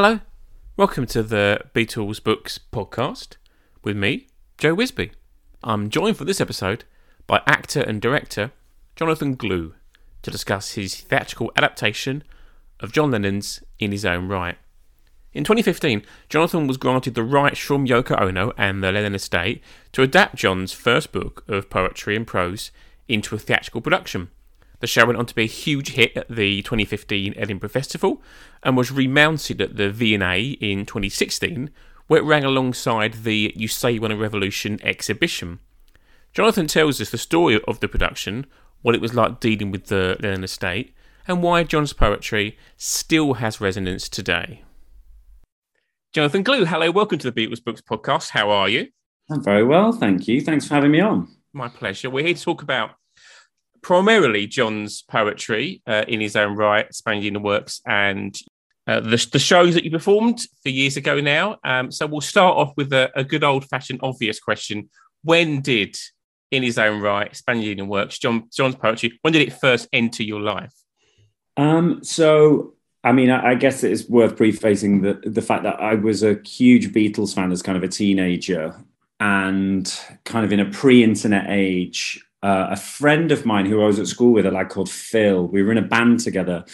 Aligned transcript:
Hello, 0.00 0.20
welcome 0.76 1.06
to 1.06 1.24
the 1.24 1.60
Beatles 1.74 2.22
Books 2.22 2.60
podcast 2.72 3.30
with 3.82 3.96
me, 3.96 4.28
Joe 4.56 4.76
Wisby. 4.76 5.10
I'm 5.64 5.90
joined 5.90 6.16
for 6.16 6.24
this 6.24 6.40
episode 6.40 6.84
by 7.26 7.42
actor 7.48 7.80
and 7.80 8.00
director 8.00 8.52
Jonathan 8.94 9.34
Glew 9.34 9.74
to 10.22 10.30
discuss 10.30 10.74
his 10.74 10.94
theatrical 10.94 11.50
adaptation 11.56 12.22
of 12.78 12.92
John 12.92 13.10
Lennon's 13.10 13.64
In 13.80 13.90
His 13.90 14.04
Own 14.04 14.28
Write. 14.28 14.58
In 15.32 15.42
2015, 15.42 16.04
Jonathan 16.28 16.68
was 16.68 16.76
granted 16.76 17.16
the 17.16 17.24
rights 17.24 17.58
from 17.58 17.84
Yoko 17.84 18.22
Ono 18.22 18.52
and 18.56 18.84
the 18.84 18.92
Lennon 18.92 19.16
estate 19.16 19.60
to 19.90 20.02
adapt 20.02 20.36
John's 20.36 20.72
first 20.72 21.10
book 21.10 21.42
of 21.48 21.70
poetry 21.70 22.14
and 22.14 22.24
prose 22.24 22.70
into 23.08 23.34
a 23.34 23.38
theatrical 23.40 23.80
production. 23.80 24.30
The 24.80 24.86
show 24.86 25.06
went 25.06 25.18
on 25.18 25.26
to 25.26 25.34
be 25.34 25.42
a 25.42 25.46
huge 25.46 25.94
hit 25.94 26.16
at 26.16 26.28
the 26.28 26.62
2015 26.62 27.34
Edinburgh 27.36 27.68
Festival 27.70 28.22
and 28.62 28.76
was 28.76 28.92
remounted 28.92 29.60
at 29.60 29.76
the 29.76 29.90
V&A 29.90 30.50
in 30.60 30.86
2016, 30.86 31.70
where 32.06 32.20
it 32.20 32.24
ran 32.24 32.44
alongside 32.44 33.24
the 33.24 33.52
You 33.56 33.66
Say 33.66 33.92
You 33.92 34.00
Want 34.00 34.12
a 34.12 34.16
Revolution 34.16 34.78
exhibition. 34.82 35.58
Jonathan 36.32 36.68
tells 36.68 37.00
us 37.00 37.10
the 37.10 37.18
story 37.18 37.60
of 37.66 37.80
the 37.80 37.88
production, 37.88 38.46
what 38.82 38.94
it 38.94 39.00
was 39.00 39.14
like 39.14 39.40
dealing 39.40 39.72
with 39.72 39.86
the 39.86 40.16
Lennon 40.20 40.44
estate, 40.44 40.94
and 41.26 41.42
why 41.42 41.64
John's 41.64 41.92
poetry 41.92 42.56
still 42.76 43.34
has 43.34 43.60
resonance 43.60 44.08
today. 44.08 44.62
Jonathan 46.12 46.44
Glew, 46.44 46.64
hello, 46.64 46.92
welcome 46.92 47.18
to 47.18 47.30
the 47.30 47.46
Beatles 47.46 47.62
Books 47.62 47.80
podcast. 47.80 48.30
How 48.30 48.50
are 48.50 48.68
you? 48.68 48.88
I'm 49.28 49.42
very 49.42 49.64
well, 49.64 49.90
thank 49.90 50.28
you. 50.28 50.40
Thanks 50.40 50.68
for 50.68 50.74
having 50.74 50.92
me 50.92 51.00
on. 51.00 51.28
My 51.52 51.68
pleasure. 51.68 52.08
We're 52.08 52.24
here 52.24 52.34
to 52.34 52.42
talk 52.42 52.62
about 52.62 52.92
primarily 53.82 54.46
John's 54.46 55.02
poetry 55.02 55.82
uh, 55.86 56.04
in 56.08 56.20
his 56.20 56.36
own 56.36 56.56
Write, 56.56 56.94
Spaniard 56.94 57.26
in 57.26 57.34
the 57.34 57.40
Works, 57.40 57.80
and 57.86 58.38
uh, 58.86 59.00
the, 59.00 59.28
the, 59.32 59.38
shows 59.38 59.74
that 59.74 59.84
you 59.84 59.90
performed 59.90 60.40
for 60.62 60.70
years 60.70 60.96
ago 60.96 61.20
now. 61.20 61.58
Um, 61.62 61.92
so 61.92 62.06
we'll 62.06 62.22
start 62.22 62.56
off 62.56 62.72
with 62.76 62.92
a, 62.92 63.10
a 63.14 63.22
good 63.22 63.44
old 63.44 63.66
fashioned 63.66 64.00
obvious 64.02 64.40
question. 64.40 64.88
When 65.22 65.60
did 65.60 65.96
in 66.50 66.62
his 66.62 66.78
own 66.78 67.00
Write, 67.00 67.36
Spaniard 67.36 67.80
Works, 67.82 68.18
John, 68.18 68.48
John's 68.50 68.76
poetry, 68.76 69.18
when 69.22 69.32
did 69.32 69.42
it 69.42 69.52
first 69.52 69.88
enter 69.92 70.22
your 70.22 70.40
life? 70.40 70.72
Um, 71.58 72.02
so, 72.02 72.74
I 73.04 73.12
mean, 73.12 73.30
I, 73.30 73.50
I 73.50 73.54
guess 73.56 73.84
it 73.84 73.92
is 73.92 74.08
worth 74.08 74.36
prefacing 74.36 75.02
the, 75.02 75.20
the 75.24 75.42
fact 75.42 75.64
that 75.64 75.80
I 75.80 75.94
was 75.94 76.22
a 76.22 76.40
huge 76.46 76.92
Beatles 76.92 77.34
fan 77.34 77.52
as 77.52 77.62
kind 77.62 77.76
of 77.76 77.84
a 77.84 77.88
teenager 77.88 78.74
and 79.20 80.00
kind 80.24 80.44
of 80.44 80.52
in 80.52 80.60
a 80.60 80.70
pre 80.70 81.02
internet 81.02 81.46
age 81.48 82.24
uh, 82.42 82.68
a 82.70 82.76
friend 82.76 83.32
of 83.32 83.44
mine 83.44 83.66
who 83.66 83.82
I 83.82 83.86
was 83.86 83.98
at 83.98 84.06
school 84.06 84.32
with, 84.32 84.46
a 84.46 84.50
lad 84.50 84.68
called 84.68 84.90
Phil. 84.90 85.46
We 85.46 85.62
were 85.62 85.72
in 85.72 85.78
a 85.78 85.82
band 85.82 86.20
together, 86.20 86.64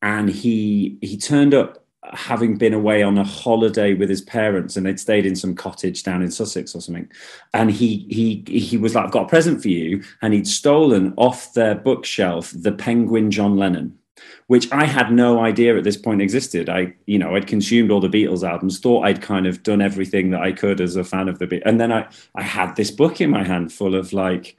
and 0.00 0.28
he 0.28 0.98
he 1.00 1.16
turned 1.16 1.54
up 1.54 1.84
having 2.14 2.56
been 2.56 2.74
away 2.74 3.02
on 3.02 3.16
a 3.16 3.24
holiday 3.24 3.94
with 3.94 4.10
his 4.10 4.20
parents, 4.20 4.76
and 4.76 4.84
they'd 4.84 4.98
stayed 4.98 5.24
in 5.24 5.36
some 5.36 5.54
cottage 5.54 6.02
down 6.02 6.22
in 6.22 6.30
Sussex 6.30 6.74
or 6.74 6.80
something. 6.80 7.08
And 7.54 7.70
he 7.70 8.06
he 8.10 8.44
he 8.46 8.76
was 8.76 8.94
like, 8.94 9.04
"I've 9.04 9.12
got 9.12 9.24
a 9.24 9.28
present 9.28 9.62
for 9.62 9.68
you," 9.68 10.02
and 10.22 10.34
he'd 10.34 10.48
stolen 10.48 11.14
off 11.16 11.54
their 11.54 11.74
bookshelf 11.74 12.52
the 12.54 12.72
Penguin 12.72 13.30
John 13.30 13.56
Lennon 13.56 13.98
which 14.46 14.70
I 14.70 14.84
had 14.84 15.12
no 15.12 15.40
idea 15.40 15.76
at 15.76 15.84
this 15.84 15.96
point 15.96 16.20
existed. 16.20 16.68
I, 16.68 16.94
you 17.06 17.18
know, 17.18 17.34
I'd 17.34 17.46
consumed 17.46 17.90
all 17.90 18.00
the 18.00 18.08
Beatles 18.08 18.48
albums, 18.48 18.78
thought 18.78 19.04
I'd 19.06 19.22
kind 19.22 19.46
of 19.46 19.62
done 19.62 19.80
everything 19.80 20.30
that 20.30 20.42
I 20.42 20.52
could 20.52 20.80
as 20.80 20.96
a 20.96 21.04
fan 21.04 21.28
of 21.28 21.38
the 21.38 21.46
Beatles, 21.46 21.62
and 21.64 21.80
then 21.80 21.92
I, 21.92 22.06
I 22.34 22.42
had 22.42 22.76
this 22.76 22.90
book 22.90 23.20
in 23.20 23.30
my 23.30 23.44
hand 23.44 23.72
full 23.72 23.94
of 23.94 24.12
like 24.12 24.56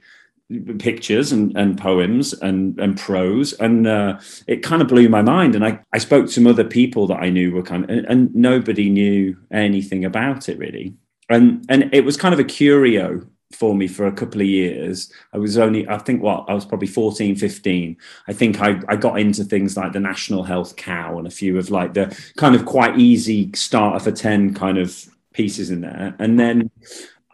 pictures 0.78 1.32
and, 1.32 1.56
and 1.56 1.78
poems 1.78 2.32
and, 2.34 2.78
and 2.78 2.98
prose 2.98 3.54
and 3.54 3.86
uh, 3.86 4.18
it 4.46 4.62
kind 4.62 4.82
of 4.82 4.88
blew 4.88 5.08
my 5.08 5.22
mind. 5.22 5.54
And 5.54 5.64
I, 5.64 5.80
I 5.92 5.98
spoke 5.98 6.26
to 6.26 6.32
some 6.32 6.46
other 6.46 6.64
people 6.64 7.06
that 7.06 7.20
I 7.20 7.30
knew 7.30 7.52
were 7.52 7.62
kind 7.62 7.84
of 7.84 7.90
and, 7.90 8.06
and 8.06 8.34
nobody 8.34 8.90
knew 8.90 9.36
anything 9.50 10.04
about 10.04 10.48
it 10.48 10.58
really. 10.58 10.94
And 11.30 11.64
and 11.68 11.94
it 11.94 12.04
was 12.04 12.18
kind 12.18 12.34
of 12.34 12.40
a 12.40 12.44
curio 12.44 13.26
for 13.52 13.74
me 13.74 13.86
for 13.86 14.06
a 14.06 14.12
couple 14.12 14.40
of 14.40 14.46
years. 14.46 15.10
I 15.32 15.38
was 15.38 15.56
only 15.56 15.88
I 15.88 15.98
think 15.98 16.22
what 16.22 16.44
I 16.48 16.54
was 16.54 16.66
probably 16.66 16.88
14 16.88 17.36
15 17.36 17.96
I 18.28 18.32
think 18.32 18.60
I, 18.60 18.80
I 18.88 18.96
got 18.96 19.18
into 19.18 19.44
things 19.44 19.76
like 19.76 19.92
the 19.92 20.00
National 20.00 20.42
Health 20.42 20.76
Cow 20.76 21.18
and 21.18 21.26
a 21.26 21.30
few 21.30 21.58
of 21.58 21.70
like 21.70 21.94
the 21.94 22.16
kind 22.36 22.54
of 22.54 22.66
quite 22.66 22.98
easy 22.98 23.50
starter 23.54 23.98
for 23.98 24.12
10 24.12 24.52
kind 24.54 24.76
of 24.76 25.08
pieces 25.32 25.70
in 25.70 25.80
there. 25.80 26.14
And 26.18 26.38
then 26.38 26.70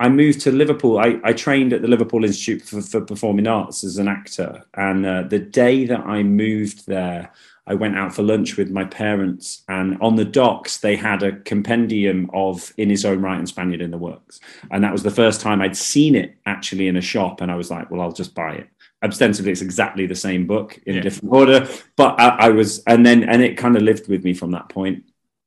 I 0.01 0.09
moved 0.09 0.41
to 0.43 0.51
Liverpool. 0.51 0.99
I, 0.99 1.21
I 1.23 1.35
trained 1.35 1.75
at 1.75 1.83
the 1.83 1.89
Liverpool 1.89 2.25
Institute 2.25 2.63
for, 2.63 2.81
for 2.81 3.03
Performing 3.03 3.47
Arts 3.47 3.85
as 3.85 3.99
an 3.99 4.09
actor. 4.09 4.65
And 4.75 5.05
uh, 5.05 5.23
the 5.25 5.39
day 5.39 5.85
that 5.85 6.01
I 6.01 6.23
moved 6.23 6.87
there, 6.87 7.31
I 7.67 7.75
went 7.75 7.99
out 7.99 8.15
for 8.15 8.23
lunch 8.23 8.57
with 8.57 8.71
my 8.71 8.85
parents. 8.85 9.63
And 9.69 9.99
on 10.01 10.17
the 10.17 10.25
docks, 10.25 10.79
they 10.79 10.97
had 10.97 11.23
a 11.23 11.37
compendium 11.41 12.31
of 12.33 12.73
In 12.79 12.89
His 12.89 13.05
Own 13.05 13.21
Write 13.21 13.39
and 13.39 13.49
Spaniard 13.49 13.83
in 13.83 13.91
the 13.91 13.99
Works. 13.99 14.41
And 14.71 14.83
that 14.83 14.93
was 14.93 15.03
the 15.03 15.11
first 15.11 15.43
time 15.43 15.61
I'd 15.61 15.77
seen 15.77 16.15
it 16.15 16.35
actually 16.47 16.89
in 16.89 16.97
a 16.97 17.03
shop. 17.03 17.43
And 17.43 17.53
I 17.53 17.57
was 17.57 17.71
like, 17.71 17.91
well, 17.91 18.01
I'll 18.01 18.11
just 18.11 18.35
buy 18.35 18.55
it 18.55 18.69
ostensibly 19.03 19.51
it's 19.51 19.63
exactly 19.63 20.05
the 20.05 20.15
same 20.15 20.47
book 20.47 20.79
in 20.85 20.93
yeah. 20.93 21.01
a 21.01 21.03
different 21.03 21.33
order 21.33 21.67
but 21.97 22.21
I, 22.21 22.29
I, 22.29 22.49
was 22.51 22.83
and 22.87 23.07
then 23.07 23.25
and 23.25 23.41
it 23.41 23.57
kind 23.57 23.75
of 23.75 23.83
lived 23.83 24.09
with 24.09 24.23
me 24.25 24.35
from 24.35 24.51
that 24.51 24.69
point 24.69 25.05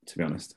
to 0.07 0.17
be 0.17 0.23
honest 0.23 0.55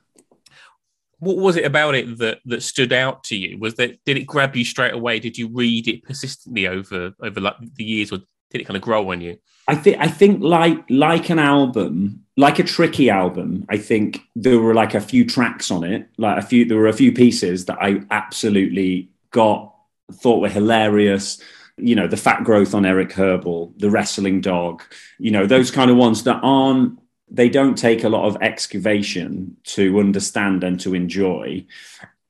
what 1.19 1.37
was 1.37 1.55
it 1.55 1.65
about 1.65 1.95
it 1.95 2.17
that 2.19 2.39
that 2.45 2.63
stood 2.63 2.93
out 2.93 3.23
to 3.25 3.35
you? 3.35 3.57
Was 3.57 3.75
that 3.75 4.03
did 4.05 4.17
it 4.17 4.27
grab 4.27 4.55
you 4.55 4.63
straight 4.63 4.93
away? 4.93 5.19
Did 5.19 5.37
you 5.37 5.47
read 5.47 5.87
it 5.87 6.03
persistently 6.03 6.67
over 6.67 7.13
over 7.21 7.41
like 7.41 7.55
the 7.75 7.83
years, 7.83 8.11
or 8.11 8.19
did 8.51 8.61
it 8.61 8.65
kind 8.65 8.77
of 8.77 8.83
grow 8.83 9.11
on 9.11 9.21
you? 9.21 9.37
I 9.67 9.75
think 9.75 9.97
I 9.99 10.07
think 10.07 10.41
like 10.41 10.85
like 10.89 11.29
an 11.29 11.39
album, 11.39 12.23
like 12.37 12.59
a 12.59 12.63
tricky 12.63 13.09
album. 13.09 13.65
I 13.69 13.77
think 13.77 14.21
there 14.35 14.59
were 14.59 14.73
like 14.73 14.93
a 14.93 15.01
few 15.01 15.25
tracks 15.25 15.71
on 15.71 15.83
it, 15.83 16.07
like 16.17 16.37
a 16.37 16.45
few. 16.45 16.65
There 16.65 16.77
were 16.77 16.87
a 16.87 16.93
few 16.93 17.11
pieces 17.11 17.65
that 17.65 17.77
I 17.81 18.03
absolutely 18.11 19.09
got, 19.31 19.73
thought 20.13 20.41
were 20.41 20.49
hilarious. 20.49 21.41
You 21.77 21.95
know, 21.95 22.07
the 22.07 22.17
fat 22.17 22.43
growth 22.43 22.73
on 22.73 22.85
Eric 22.85 23.11
Hearble, 23.11 23.73
the 23.77 23.89
wrestling 23.89 24.41
dog. 24.41 24.83
You 25.19 25.31
know, 25.31 25.45
those 25.45 25.69
kind 25.69 25.91
of 25.91 25.97
ones 25.97 26.23
that 26.23 26.39
aren't 26.41 26.99
they 27.29 27.49
don't 27.49 27.77
take 27.77 28.03
a 28.03 28.09
lot 28.09 28.25
of 28.25 28.37
excavation 28.41 29.57
to 29.63 29.99
understand 29.99 30.63
and 30.63 30.79
to 30.79 30.95
enjoy. 30.95 31.65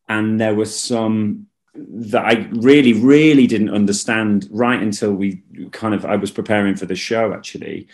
And 0.10 0.40
there 0.40 0.56
was 0.56 0.78
some 0.78 1.48
that 1.76 2.26
I 2.26 2.48
really, 2.52 2.94
really 2.94 3.46
didn't 3.46 3.70
understand 3.70 4.48
right 4.50 4.82
until 4.82 5.14
we 5.14 5.44
kind 5.72 5.94
of 5.94 6.06
I 6.06 6.16
was 6.16 6.32
preparing 6.32 6.76
for 6.76 6.86
the 6.86 6.96
show 6.96 7.34
actually. 7.34 7.88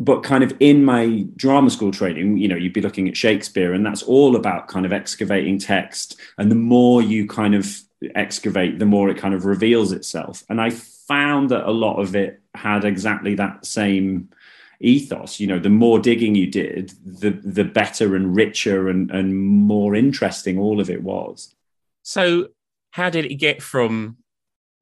But 0.00 0.22
kind 0.22 0.42
of 0.42 0.56
in 0.58 0.84
my 0.84 1.26
drama 1.36 1.70
school 1.70 1.92
training, 1.92 2.38
you 2.38 2.48
know, 2.48 2.56
you'd 2.56 2.72
be 2.72 2.80
looking 2.80 3.08
at 3.08 3.16
Shakespeare, 3.16 3.72
and 3.72 3.84
that's 3.86 4.02
all 4.02 4.34
about 4.34 4.66
kind 4.66 4.86
of 4.86 4.92
excavating 4.92 5.58
text. 5.58 6.18
And 6.38 6.50
the 6.50 6.56
more 6.56 7.02
you 7.02 7.28
kind 7.28 7.54
of 7.54 7.80
excavate, 8.16 8.78
the 8.78 8.86
more 8.86 9.10
it 9.10 9.18
kind 9.18 9.34
of 9.34 9.44
reveals 9.44 9.92
itself. 9.92 10.42
And 10.48 10.60
I 10.60 10.70
found 10.70 11.50
that 11.50 11.68
a 11.68 11.70
lot 11.70 12.00
of 12.00 12.16
it 12.16 12.40
had 12.54 12.84
exactly 12.84 13.34
that 13.36 13.66
same 13.66 14.30
ethos 14.82 15.40
you 15.40 15.46
know 15.46 15.58
the 15.58 15.70
more 15.70 15.98
digging 15.98 16.34
you 16.34 16.46
did 16.46 16.92
the 17.04 17.30
the 17.30 17.64
better 17.64 18.16
and 18.16 18.36
richer 18.36 18.88
and 18.88 19.10
and 19.10 19.36
more 19.36 19.94
interesting 19.94 20.58
all 20.58 20.80
of 20.80 20.90
it 20.90 21.02
was. 21.02 21.54
So 22.02 22.48
how 22.90 23.10
did 23.10 23.24
it 23.24 23.36
get 23.36 23.62
from 23.62 24.18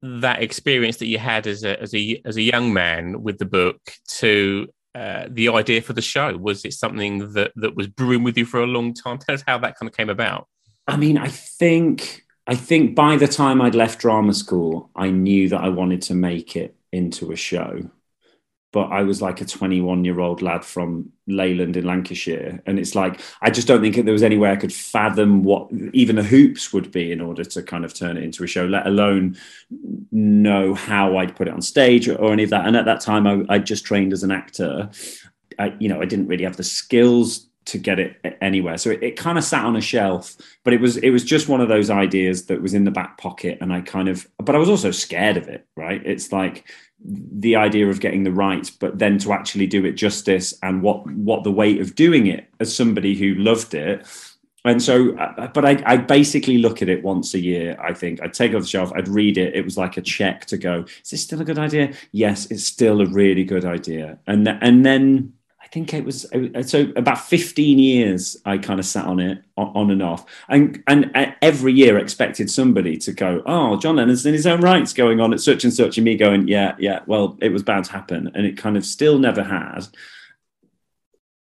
that 0.01 0.41
experience 0.41 0.97
that 0.97 1.07
you 1.07 1.19
had 1.19 1.47
as 1.47 1.63
a 1.63 1.79
as 1.81 1.93
a 1.93 2.21
as 2.25 2.37
a 2.37 2.41
young 2.41 2.73
man 2.73 3.21
with 3.21 3.37
the 3.37 3.45
book 3.45 3.79
to 4.19 4.67
uh, 4.95 5.27
the 5.29 5.49
idea 5.49 5.81
for 5.81 5.93
the 5.93 6.01
show? 6.01 6.35
Was 6.37 6.65
it 6.65 6.73
something 6.73 7.33
that 7.33 7.51
that 7.55 7.75
was 7.75 7.87
brewing 7.87 8.23
with 8.23 8.37
you 8.37 8.45
for 8.45 8.61
a 8.61 8.67
long 8.67 8.93
time? 8.93 9.19
Tell 9.19 9.35
us 9.35 9.43
how 9.45 9.57
that 9.59 9.77
kind 9.77 9.89
of 9.89 9.95
came 9.95 10.09
about. 10.09 10.47
I 10.87 10.97
mean 10.97 11.17
i 11.17 11.27
think 11.27 12.25
i 12.47 12.55
think 12.55 12.95
by 12.95 13.15
the 13.15 13.27
time 13.27 13.61
i'd 13.61 13.75
left 13.75 13.99
drama 13.99 14.33
school 14.33 14.89
i 14.95 15.09
knew 15.09 15.47
that 15.49 15.61
i 15.61 15.69
wanted 15.69 16.01
to 16.03 16.13
make 16.13 16.55
it 16.55 16.75
into 16.91 17.31
a 17.31 17.35
show 17.35 17.89
but 18.71 18.85
I 18.85 19.03
was 19.03 19.21
like 19.21 19.41
a 19.41 19.45
21 19.45 20.05
year 20.05 20.19
old 20.19 20.41
lad 20.41 20.63
from 20.63 21.11
Leyland 21.27 21.75
in 21.75 21.85
Lancashire. 21.85 22.61
And 22.65 22.79
it's 22.79 22.95
like, 22.95 23.19
I 23.41 23.49
just 23.49 23.67
don't 23.67 23.81
think 23.81 23.95
there 23.95 24.13
was 24.13 24.23
any 24.23 24.37
way 24.37 24.51
I 24.51 24.55
could 24.55 24.73
fathom 24.73 25.43
what 25.43 25.69
even 25.93 26.15
the 26.15 26.23
hoops 26.23 26.71
would 26.71 26.91
be 26.91 27.11
in 27.11 27.19
order 27.19 27.43
to 27.43 27.63
kind 27.63 27.83
of 27.83 27.93
turn 27.93 28.17
it 28.17 28.23
into 28.23 28.43
a 28.43 28.47
show, 28.47 28.65
let 28.65 28.87
alone 28.87 29.37
know 30.11 30.73
how 30.73 31.17
I'd 31.17 31.35
put 31.35 31.47
it 31.47 31.53
on 31.53 31.61
stage 31.61 32.07
or, 32.07 32.15
or 32.15 32.31
any 32.31 32.43
of 32.43 32.49
that. 32.51 32.65
And 32.65 32.77
at 32.77 32.85
that 32.85 33.01
time, 33.01 33.27
I, 33.27 33.55
I 33.55 33.59
just 33.59 33.85
trained 33.85 34.13
as 34.13 34.23
an 34.23 34.31
actor. 34.31 34.89
I, 35.59 35.75
you 35.79 35.89
know, 35.89 36.01
I 36.01 36.05
didn't 36.05 36.27
really 36.27 36.45
have 36.45 36.57
the 36.57 36.63
skills 36.63 37.47
to 37.63 37.77
get 37.77 37.99
it 37.99 38.37
anywhere. 38.41 38.77
So 38.77 38.89
it, 38.89 39.03
it 39.03 39.17
kind 39.17 39.37
of 39.37 39.43
sat 39.43 39.65
on 39.65 39.75
a 39.75 39.81
shelf, 39.81 40.35
but 40.63 40.73
it 40.73 40.81
was 40.81 40.97
it 40.97 41.11
was 41.11 41.23
just 41.23 41.47
one 41.47 41.61
of 41.61 41.69
those 41.69 41.89
ideas 41.89 42.47
that 42.47 42.61
was 42.61 42.73
in 42.73 42.85
the 42.85 42.91
back 42.91 43.17
pocket, 43.17 43.59
and 43.61 43.71
I 43.71 43.81
kind 43.81 44.09
of, 44.09 44.27
but 44.39 44.55
I 44.55 44.57
was 44.57 44.69
also 44.69 44.91
scared 44.91 45.37
of 45.37 45.47
it. 45.47 45.67
Right? 45.75 46.01
It's 46.03 46.31
like 46.31 46.67
the 47.03 47.55
idea 47.55 47.87
of 47.89 47.99
getting 47.99 48.23
the 48.23 48.31
right, 48.31 48.69
but 48.79 48.99
then 48.99 49.17
to 49.19 49.33
actually 49.33 49.67
do 49.67 49.85
it 49.85 49.93
justice 49.93 50.53
and 50.61 50.81
what 50.81 51.05
what 51.11 51.43
the 51.43 51.51
weight 51.51 51.81
of 51.81 51.95
doing 51.95 52.27
it 52.27 52.47
as 52.59 52.75
somebody 52.75 53.15
who 53.15 53.33
loved 53.35 53.73
it. 53.73 54.05
And 54.63 54.79
so, 54.79 55.17
uh, 55.17 55.47
but 55.47 55.65
I, 55.65 55.81
I 55.87 55.97
basically 55.97 56.59
look 56.59 56.83
at 56.83 56.89
it 56.89 57.03
once 57.03 57.33
a 57.33 57.39
year. 57.39 57.75
I 57.81 57.93
think 57.93 58.21
I'd 58.21 58.35
take 58.35 58.51
it 58.51 58.55
off 58.55 58.61
the 58.61 58.67
shelf, 58.67 58.91
I'd 58.95 59.07
read 59.07 59.39
it. 59.39 59.55
It 59.55 59.65
was 59.65 59.75
like 59.75 59.97
a 59.97 60.01
check 60.01 60.45
to 60.47 60.57
go. 60.57 60.85
Is 61.03 61.09
this 61.09 61.23
still 61.23 61.41
a 61.41 61.45
good 61.45 61.57
idea? 61.57 61.93
Yes, 62.11 62.45
it's 62.51 62.63
still 62.63 63.01
a 63.01 63.07
really 63.07 63.43
good 63.43 63.65
idea. 63.65 64.19
And 64.27 64.45
th- 64.45 64.57
and 64.61 64.85
then 64.85 65.33
think 65.71 65.93
it 65.93 66.03
was 66.03 66.27
so 66.69 66.91
about 66.95 67.19
15 67.19 67.79
years 67.79 68.37
I 68.45 68.57
kind 68.57 68.79
of 68.79 68.85
sat 68.85 69.05
on 69.05 69.19
it 69.19 69.43
on 69.57 69.89
and 69.89 70.03
off. 70.03 70.25
And 70.49 70.83
and 70.87 71.11
every 71.41 71.73
year 71.73 71.97
expected 71.97 72.51
somebody 72.51 72.97
to 72.97 73.13
go 73.13 73.41
oh 73.45 73.77
John 73.77 73.95
Lennon's 73.95 74.25
in 74.25 74.33
his 74.33 74.47
own 74.47 74.61
rights 74.61 74.93
going 74.93 75.21
on 75.21 75.33
at 75.33 75.39
such 75.39 75.63
and 75.63 75.73
such 75.73 75.97
and 75.97 76.05
me 76.05 76.17
going 76.17 76.47
yeah 76.47 76.75
yeah 76.77 76.99
well 77.07 77.37
it 77.41 77.49
was 77.49 77.63
bound 77.63 77.85
to 77.85 77.91
happen 77.91 78.31
and 78.35 78.45
it 78.45 78.57
kind 78.57 78.75
of 78.75 78.85
still 78.85 79.17
never 79.17 79.43
has 79.43 79.91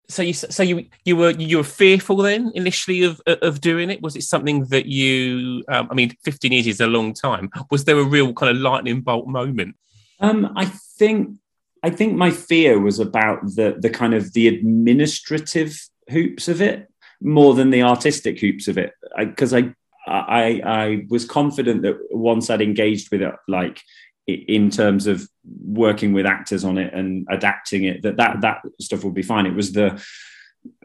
so 0.09 0.21
you 0.23 0.33
so 0.33 0.63
you 0.63 0.85
you 1.03 1.15
were 1.15 1.31
you 1.31 1.57
were 1.57 1.63
fearful 1.63 2.17
then 2.17 2.51
initially 2.55 3.03
of 3.03 3.21
of 3.25 3.61
doing 3.61 3.89
it? 3.89 4.01
Was 4.01 4.15
it 4.15 4.23
something 4.23 4.65
that 4.65 4.85
you 4.85 5.63
um, 5.67 5.87
I 5.91 5.93
mean 5.93 6.15
15 6.23 6.51
years 6.51 6.67
is 6.67 6.79
a 6.79 6.87
long 6.87 7.13
time. 7.13 7.49
Was 7.71 7.83
there 7.83 7.99
a 7.99 8.03
real 8.03 8.33
kind 8.33 8.55
of 8.55 8.61
lightning 8.61 9.01
bolt 9.01 9.27
moment? 9.27 9.75
Um 10.19 10.53
I 10.55 10.65
think 10.65 11.37
I 11.83 11.89
think 11.89 12.15
my 12.15 12.31
fear 12.31 12.79
was 12.79 12.99
about 12.99 13.41
the 13.43 13.77
the 13.79 13.89
kind 13.89 14.13
of 14.13 14.33
the 14.33 14.47
administrative 14.47 15.79
hoops 16.09 16.47
of 16.47 16.61
it 16.61 16.87
more 17.21 17.53
than 17.53 17.69
the 17.69 17.83
artistic 17.83 18.39
hoops 18.39 18.67
of 18.67 18.77
it. 18.77 18.93
Because 19.17 19.53
I, 19.53 19.73
I, 20.07 20.21
I 20.27 20.61
I 20.65 21.05
was 21.09 21.25
confident 21.25 21.81
that 21.83 21.97
once 22.11 22.49
I'd 22.49 22.61
engaged 22.61 23.11
with 23.11 23.21
it 23.21 23.35
like 23.47 23.81
in 24.27 24.69
terms 24.69 25.07
of 25.07 25.27
working 25.65 26.11
with 26.11 26.25
actors 26.25 26.65
on 26.65 26.77
it 26.77 26.93
and 26.93 27.25
adapting 27.29 27.85
it 27.85 28.01
that 28.03 28.17
that 28.17 28.41
that 28.41 28.61
stuff 28.81 29.03
would 29.03 29.13
be 29.13 29.21
fine. 29.21 29.45
It 29.45 29.55
was 29.55 29.71
the 29.71 30.03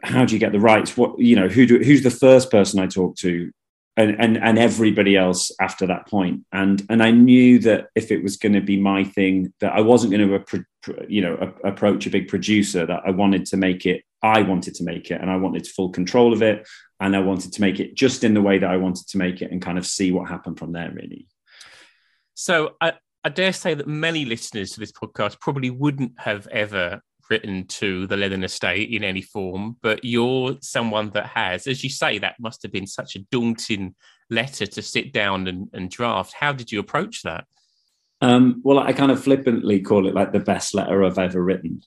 how 0.01 0.25
do 0.25 0.33
you 0.33 0.39
get 0.39 0.51
the 0.51 0.59
rights? 0.59 0.95
What 0.95 1.19
you 1.19 1.35
know 1.35 1.47
who 1.47 1.65
do, 1.65 1.79
who's 1.79 2.03
the 2.03 2.11
first 2.11 2.51
person 2.51 2.79
i 2.79 2.87
talk 2.87 3.15
to? 3.17 3.51
And, 3.95 4.19
and 4.19 4.37
and 4.37 4.57
everybody 4.57 5.15
else 5.15 5.51
after 5.61 5.85
that 5.87 6.07
point. 6.07 6.45
And 6.51 6.83
and 6.89 7.03
i 7.03 7.11
knew 7.11 7.59
that 7.59 7.89
if 7.93 8.11
it 8.11 8.23
was 8.23 8.37
going 8.37 8.53
to 8.53 8.61
be 8.61 8.79
my 8.79 9.03
thing 9.03 9.53
that 9.59 9.73
i 9.73 9.81
wasn't 9.81 10.11
going 10.11 10.27
to 10.27 10.35
you 11.07 11.21
know 11.21 11.53
approach 11.63 12.05
a 12.05 12.09
big 12.09 12.27
producer 12.27 12.85
that 12.85 13.01
i 13.05 13.11
wanted 13.11 13.45
to 13.45 13.57
make 13.57 13.85
it 13.85 14.03
i 14.21 14.41
wanted 14.41 14.73
to 14.75 14.83
make 14.83 15.11
it 15.11 15.21
and 15.21 15.29
i 15.29 15.35
wanted 15.35 15.65
full 15.67 15.89
control 15.89 16.33
of 16.33 16.41
it 16.41 16.67
and 16.99 17.15
i 17.15 17.19
wanted 17.19 17.53
to 17.53 17.61
make 17.61 17.79
it 17.79 17.95
just 17.95 18.23
in 18.23 18.33
the 18.33 18.41
way 18.41 18.57
that 18.57 18.69
i 18.69 18.77
wanted 18.77 19.07
to 19.07 19.17
make 19.17 19.41
it 19.41 19.51
and 19.51 19.61
kind 19.61 19.77
of 19.77 19.85
see 19.85 20.11
what 20.11 20.29
happened 20.29 20.57
from 20.57 20.71
there 20.71 20.91
really 20.93 21.27
so 22.35 22.71
I, 22.81 22.93
I 23.23 23.29
dare 23.29 23.53
say 23.53 23.73
that 23.73 23.87
many 23.87 24.25
listeners 24.25 24.71
to 24.71 24.79
this 24.79 24.91
podcast 24.91 25.39
probably 25.39 25.69
wouldn't 25.69 26.13
have 26.19 26.47
ever 26.47 27.01
written 27.29 27.65
to 27.67 28.05
the 28.07 28.17
Lennon 28.17 28.43
estate 28.43 28.89
in 28.89 29.03
any 29.03 29.21
form, 29.21 29.77
but 29.81 30.03
you're 30.03 30.57
someone 30.61 31.09
that 31.11 31.27
has, 31.27 31.67
as 31.67 31.83
you 31.83 31.89
say, 31.89 32.17
that 32.17 32.35
must 32.39 32.61
have 32.63 32.71
been 32.71 32.87
such 32.87 33.15
a 33.15 33.19
daunting 33.31 33.95
letter 34.29 34.65
to 34.65 34.81
sit 34.81 35.13
down 35.13 35.47
and, 35.47 35.69
and 35.73 35.89
draft. 35.89 36.33
How 36.33 36.51
did 36.51 36.71
you 36.71 36.79
approach 36.79 37.23
that? 37.23 37.45
Um, 38.23 38.61
well, 38.63 38.79
I 38.79 38.93
kind 38.93 39.11
of 39.11 39.21
flippantly 39.21 39.81
call 39.81 40.07
it 40.07 40.15
like 40.15 40.31
the 40.31 40.39
best 40.39 40.73
letter 40.73 41.03
I've 41.03 41.19
ever 41.19 41.43
written. 41.43 41.81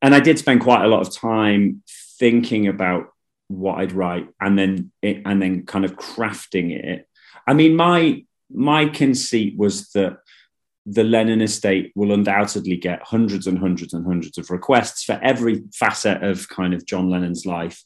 And 0.00 0.14
I 0.14 0.20
did 0.20 0.38
spend 0.38 0.60
quite 0.60 0.84
a 0.84 0.88
lot 0.88 1.04
of 1.04 1.12
time 1.12 1.82
thinking 2.20 2.68
about 2.68 3.08
what 3.48 3.80
I'd 3.80 3.90
write 3.90 4.28
and 4.40 4.56
then 4.56 4.92
it, 5.02 5.22
and 5.24 5.42
then 5.42 5.66
kind 5.66 5.84
of 5.84 5.96
crafting 5.96 6.70
it. 6.70 7.08
I 7.44 7.54
mean, 7.54 7.74
my 7.74 8.24
my 8.48 8.86
conceit 8.86 9.58
was 9.58 9.90
that 9.90 10.18
the 10.86 11.02
Lennon 11.02 11.42
estate 11.42 11.90
will 11.96 12.12
undoubtedly 12.12 12.76
get 12.76 13.02
hundreds 13.02 13.48
and 13.48 13.58
hundreds 13.58 13.92
and 13.92 14.06
hundreds 14.06 14.38
of 14.38 14.50
requests 14.50 15.02
for 15.02 15.18
every 15.24 15.64
facet 15.74 16.22
of 16.22 16.48
kind 16.48 16.72
of 16.72 16.86
John 16.86 17.10
Lennon's 17.10 17.44
life 17.44 17.82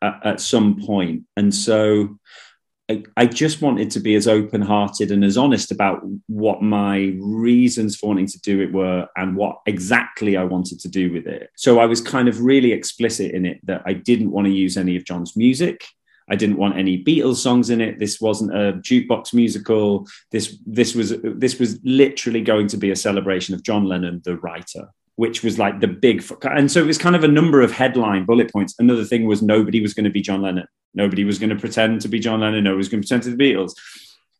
at, 0.00 0.20
at 0.24 0.40
some 0.40 0.80
point. 0.80 1.24
And 1.36 1.52
so 1.52 2.20
I, 2.88 3.02
I 3.16 3.26
just 3.26 3.62
wanted 3.62 3.90
to 3.92 4.00
be 4.00 4.14
as 4.14 4.28
open 4.28 4.62
hearted 4.62 5.10
and 5.10 5.24
as 5.24 5.36
honest 5.36 5.72
about 5.72 6.02
what 6.28 6.62
my 6.62 7.16
reasons 7.18 7.96
for 7.96 8.08
wanting 8.08 8.28
to 8.28 8.40
do 8.40 8.60
it 8.60 8.72
were 8.72 9.08
and 9.16 9.36
what 9.36 9.58
exactly 9.66 10.36
I 10.36 10.44
wanted 10.44 10.78
to 10.80 10.88
do 10.88 11.12
with 11.12 11.26
it. 11.26 11.50
So 11.56 11.80
I 11.80 11.86
was 11.86 12.00
kind 12.00 12.28
of 12.28 12.40
really 12.40 12.72
explicit 12.72 13.32
in 13.32 13.44
it 13.44 13.58
that 13.66 13.82
I 13.86 13.94
didn't 13.94 14.30
want 14.30 14.46
to 14.46 14.52
use 14.52 14.76
any 14.76 14.96
of 14.96 15.04
John's 15.04 15.36
music. 15.36 15.84
I 16.28 16.36
didn't 16.36 16.58
want 16.58 16.76
any 16.76 17.02
Beatles 17.02 17.36
songs 17.36 17.70
in 17.70 17.80
it. 17.80 17.98
This 17.98 18.20
wasn't 18.20 18.54
a 18.54 18.74
jukebox 18.74 19.32
musical. 19.32 20.06
This 20.32 20.58
this 20.66 20.94
was 20.94 21.14
this 21.22 21.58
was 21.58 21.78
literally 21.84 22.42
going 22.42 22.66
to 22.68 22.76
be 22.76 22.90
a 22.90 22.96
celebration 22.96 23.54
of 23.54 23.62
John 23.62 23.84
Lennon, 23.84 24.22
the 24.24 24.36
writer, 24.38 24.88
which 25.16 25.42
was 25.42 25.58
like 25.58 25.80
the 25.80 25.88
big. 25.88 26.24
And 26.42 26.70
so 26.70 26.80
it 26.80 26.86
was 26.86 26.98
kind 26.98 27.16
of 27.16 27.24
a 27.24 27.28
number 27.28 27.62
of 27.62 27.72
headline 27.72 28.24
bullet 28.24 28.52
points. 28.52 28.74
Another 28.78 29.04
thing 29.04 29.26
was 29.26 29.42
nobody 29.42 29.80
was 29.80 29.94
going 29.94 30.04
to 30.04 30.10
be 30.10 30.20
John 30.20 30.42
Lennon. 30.42 30.68
Nobody 30.94 31.24
was 31.24 31.38
going 31.38 31.50
to 31.50 31.56
pretend 31.56 32.02
to 32.02 32.08
be 32.08 32.18
John 32.18 32.40
Lennon. 32.40 32.64
Nobody 32.64 32.78
was 32.78 32.88
going 32.88 33.02
to 33.02 33.08
pretend 33.08 33.24
to 33.24 33.36
be 33.36 33.52
the 33.52 33.54
Beatles. 33.54 33.74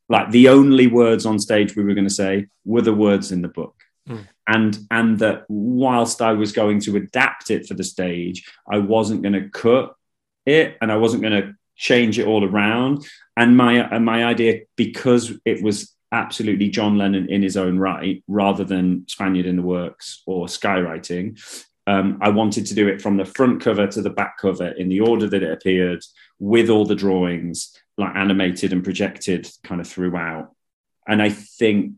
Like 0.08 0.30
the 0.30 0.48
only 0.48 0.86
words 0.86 1.26
on 1.26 1.38
stage 1.38 1.74
we 1.74 1.82
were 1.82 1.94
going 1.94 2.06
to 2.06 2.14
say 2.14 2.46
were 2.64 2.82
the 2.82 2.94
words 2.94 3.32
in 3.32 3.42
the 3.42 3.48
book. 3.48 3.74
Mm. 4.08 4.26
And 4.46 4.78
and 4.90 5.18
that 5.18 5.44
whilst 5.48 6.22
I 6.22 6.32
was 6.32 6.52
going 6.52 6.80
to 6.80 6.96
adapt 6.96 7.50
it 7.50 7.66
for 7.66 7.74
the 7.74 7.82
stage, 7.82 8.48
I 8.70 8.78
wasn't 8.78 9.22
going 9.22 9.32
to 9.32 9.48
cut 9.48 9.94
it 10.44 10.76
and 10.80 10.92
I 10.92 10.96
wasn't 10.96 11.22
going 11.22 11.42
to 11.42 11.54
change 11.74 12.18
it 12.18 12.26
all 12.26 12.44
around. 12.44 13.04
And 13.36 13.56
my 13.56 13.74
and 13.74 14.04
my 14.04 14.24
idea, 14.24 14.60
because 14.76 15.32
it 15.44 15.62
was 15.62 15.95
absolutely 16.12 16.68
John 16.68 16.98
Lennon 16.98 17.28
In 17.28 17.42
His 17.42 17.56
Own 17.56 17.78
Write, 17.78 18.22
rather 18.28 18.64
than 18.64 19.06
Spaniard 19.08 19.46
in 19.46 19.56
the 19.56 19.62
Works 19.62 20.22
or 20.26 20.46
skywriting, 20.46 21.40
um, 21.86 22.18
I 22.20 22.30
wanted 22.30 22.66
to 22.66 22.74
do 22.74 22.88
it 22.88 23.00
from 23.00 23.16
the 23.16 23.24
front 23.24 23.60
cover 23.60 23.86
to 23.86 24.02
the 24.02 24.10
back 24.10 24.38
cover 24.38 24.68
in 24.68 24.88
the 24.88 25.00
order 25.00 25.28
that 25.28 25.42
it 25.42 25.52
appeared, 25.52 26.02
with 26.38 26.68
all 26.68 26.84
the 26.84 26.94
drawings 26.94 27.76
like 27.96 28.14
animated 28.14 28.72
and 28.72 28.84
projected 28.84 29.48
kind 29.62 29.80
of 29.80 29.86
throughout. 29.86 30.50
And 31.06 31.22
I 31.22 31.30
think 31.30 31.94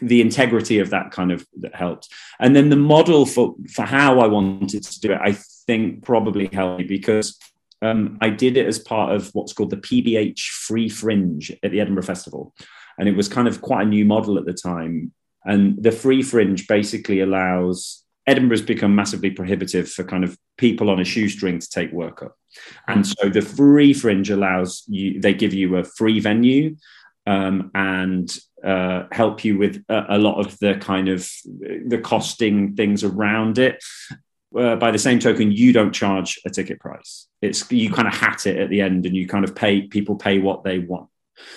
the 0.00 0.20
integrity 0.20 0.78
of 0.78 0.90
that 0.90 1.10
kind 1.10 1.30
of 1.30 1.46
that 1.60 1.74
helped. 1.74 2.08
And 2.40 2.56
then 2.56 2.70
the 2.70 2.76
model 2.76 3.26
for 3.26 3.54
for 3.72 3.82
how 3.82 4.20
I 4.20 4.26
wanted 4.26 4.82
to 4.82 5.00
do 5.00 5.12
it, 5.12 5.20
I 5.22 5.36
think 5.66 6.04
probably 6.04 6.46
helped 6.46 6.80
me 6.80 6.86
because 6.86 7.38
um, 7.82 8.18
I 8.20 8.30
did 8.30 8.56
it 8.56 8.66
as 8.66 8.78
part 8.78 9.14
of 9.14 9.30
what's 9.34 9.52
called 9.52 9.70
the 9.70 9.76
PBH 9.76 10.40
Free 10.40 10.88
Fringe 10.88 11.52
at 11.62 11.72
the 11.72 11.80
Edinburgh 11.80 12.04
Festival. 12.04 12.54
And 12.98 13.08
it 13.08 13.16
was 13.16 13.28
kind 13.28 13.48
of 13.48 13.60
quite 13.60 13.86
a 13.86 13.88
new 13.88 14.04
model 14.04 14.38
at 14.38 14.44
the 14.44 14.52
time. 14.52 15.12
And 15.44 15.82
the 15.82 15.92
Free 15.92 16.22
Fringe 16.22 16.66
basically 16.66 17.20
allows 17.20 18.04
Edinburgh's 18.26 18.62
become 18.62 18.94
massively 18.94 19.30
prohibitive 19.30 19.90
for 19.90 20.04
kind 20.04 20.22
of 20.22 20.38
people 20.56 20.90
on 20.90 21.00
a 21.00 21.04
shoestring 21.04 21.58
to 21.58 21.68
take 21.68 21.90
work 21.90 22.22
up. 22.22 22.36
And 22.86 23.06
so 23.06 23.28
the 23.28 23.42
Free 23.42 23.92
Fringe 23.92 24.30
allows 24.30 24.84
you, 24.86 25.20
they 25.20 25.34
give 25.34 25.52
you 25.52 25.76
a 25.76 25.84
free 25.84 26.20
venue 26.20 26.76
um, 27.26 27.70
and 27.74 28.36
uh, 28.64 29.04
help 29.10 29.44
you 29.44 29.58
with 29.58 29.82
a, 29.88 30.16
a, 30.16 30.18
lot 30.18 30.38
of 30.38 30.58
the 30.58 30.74
kind 30.74 31.08
of 31.08 31.28
the 31.44 32.00
costing 32.02 32.76
things 32.76 33.02
around 33.02 33.58
it 33.58 33.82
uh, 34.58 34.76
by 34.76 34.90
the 34.90 34.98
same 34.98 35.18
token, 35.18 35.50
you 35.50 35.72
don't 35.72 35.92
charge 35.92 36.40
a 36.44 36.50
ticket 36.50 36.78
price. 36.80 37.28
It's 37.40 37.70
you 37.70 37.90
kind 37.90 38.08
of 38.08 38.14
hat 38.14 38.46
it 38.46 38.58
at 38.58 38.70
the 38.70 38.80
end, 38.80 39.06
and 39.06 39.16
you 39.16 39.26
kind 39.26 39.44
of 39.44 39.54
pay 39.54 39.82
people 39.82 40.16
pay 40.16 40.38
what 40.38 40.64
they 40.64 40.78
want. 40.78 41.08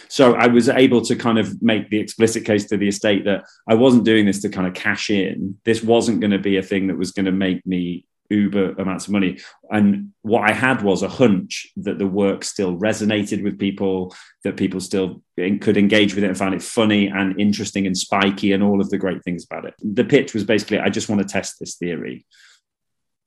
So 0.07 0.35
I 0.35 0.47
was 0.47 0.69
able 0.69 1.01
to 1.01 1.15
kind 1.15 1.39
of 1.39 1.61
make 1.61 1.89
the 1.89 1.99
explicit 1.99 2.45
case 2.45 2.65
to 2.65 2.77
the 2.77 2.87
estate 2.87 3.25
that 3.25 3.43
I 3.67 3.75
wasn't 3.75 4.05
doing 4.05 4.25
this 4.25 4.41
to 4.41 4.49
kind 4.49 4.67
of 4.67 4.73
cash 4.73 5.09
in. 5.09 5.57
This 5.65 5.83
wasn't 5.83 6.21
going 6.21 6.31
to 6.31 6.39
be 6.39 6.57
a 6.57 6.63
thing 6.63 6.87
that 6.87 6.97
was 6.97 7.11
going 7.11 7.25
to 7.25 7.31
make 7.31 7.65
me 7.65 8.05
uber 8.29 8.71
amounts 8.73 9.05
of 9.05 9.13
money. 9.13 9.39
And 9.69 10.11
what 10.23 10.49
I 10.49 10.53
had 10.53 10.81
was 10.81 11.03
a 11.03 11.09
hunch 11.09 11.67
that 11.77 11.99
the 11.99 12.07
work 12.07 12.43
still 12.43 12.75
resonated 12.75 13.43
with 13.43 13.59
people, 13.59 14.15
that 14.43 14.57
people 14.57 14.79
still 14.79 15.21
could 15.37 15.77
engage 15.77 16.15
with 16.15 16.23
it 16.23 16.27
and 16.27 16.37
find 16.37 16.55
it 16.55 16.63
funny 16.63 17.07
and 17.07 17.39
interesting 17.39 17.85
and 17.85 17.95
spiky 17.95 18.51
and 18.51 18.63
all 18.63 18.81
of 18.81 18.89
the 18.89 18.97
great 18.97 19.23
things 19.23 19.45
about 19.45 19.65
it. 19.65 19.75
The 19.79 20.05
pitch 20.05 20.33
was 20.33 20.43
basically 20.43 20.79
I 20.79 20.89
just 20.89 21.07
want 21.07 21.21
to 21.21 21.27
test 21.27 21.59
this 21.59 21.75
theory 21.75 22.25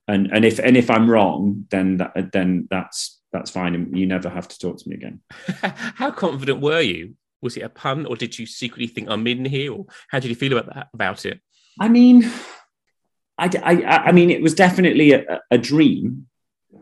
and 0.09 0.31
and 0.33 0.45
if 0.45 0.59
and 0.59 0.77
if 0.77 0.91
I'm 0.91 1.09
wrong, 1.09 1.67
then 1.71 1.99
that, 1.99 2.33
then 2.33 2.67
that's 2.71 3.18
that's 3.33 3.51
fine, 3.51 3.75
and 3.75 3.99
you 3.99 4.07
never 4.07 4.29
have 4.29 4.49
to 4.49 4.59
talk 4.59 4.79
to 4.79 4.89
me 4.89 4.97
again. 4.97 5.21
how 5.63 6.11
confident 6.11 6.61
were 6.61 6.81
you? 6.81 7.15
Was 7.41 7.57
it 7.57 7.63
a 7.63 7.69
pun, 7.69 8.07
or 8.07 8.17
did 8.17 8.39
you 8.39 8.47
secretly 8.47 8.87
think 8.87 9.09
I'm 9.09 9.27
in 9.27 9.45
here, 9.45 9.73
or 9.73 9.87
how 10.09 10.19
did 10.19 10.29
you 10.29 10.35
feel 10.35 10.57
about 10.57 10.75
that 10.75 10.89
about 10.95 11.27
it? 11.27 11.41
I 11.79 11.89
mean, 11.89 12.31
I 13.37 13.51
I, 13.63 13.97
I 14.09 14.13
mean, 14.13 14.31
it 14.31 14.43
was 14.43 14.55
definitely 14.55 15.13
a, 15.13 15.41
a 15.51 15.59
dream. 15.59 16.27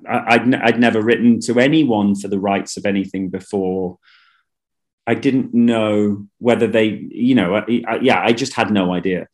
I, 0.08 0.36
would 0.38 0.54
I'd 0.54 0.80
never 0.80 1.02
written 1.02 1.40
to 1.40 1.58
anyone 1.58 2.14
for 2.14 2.28
the 2.28 2.38
rights 2.38 2.76
of 2.76 2.86
anything 2.86 3.28
before. 3.28 3.98
I 5.06 5.14
didn't 5.14 5.54
know 5.54 6.26
whether 6.38 6.66
they, 6.66 7.06
you 7.10 7.34
know, 7.34 7.56
I, 7.56 7.82
I, 7.86 7.96
yeah, 8.00 8.20
I 8.20 8.32
just 8.32 8.54
had 8.54 8.70
no 8.70 8.92
idea. 8.92 9.28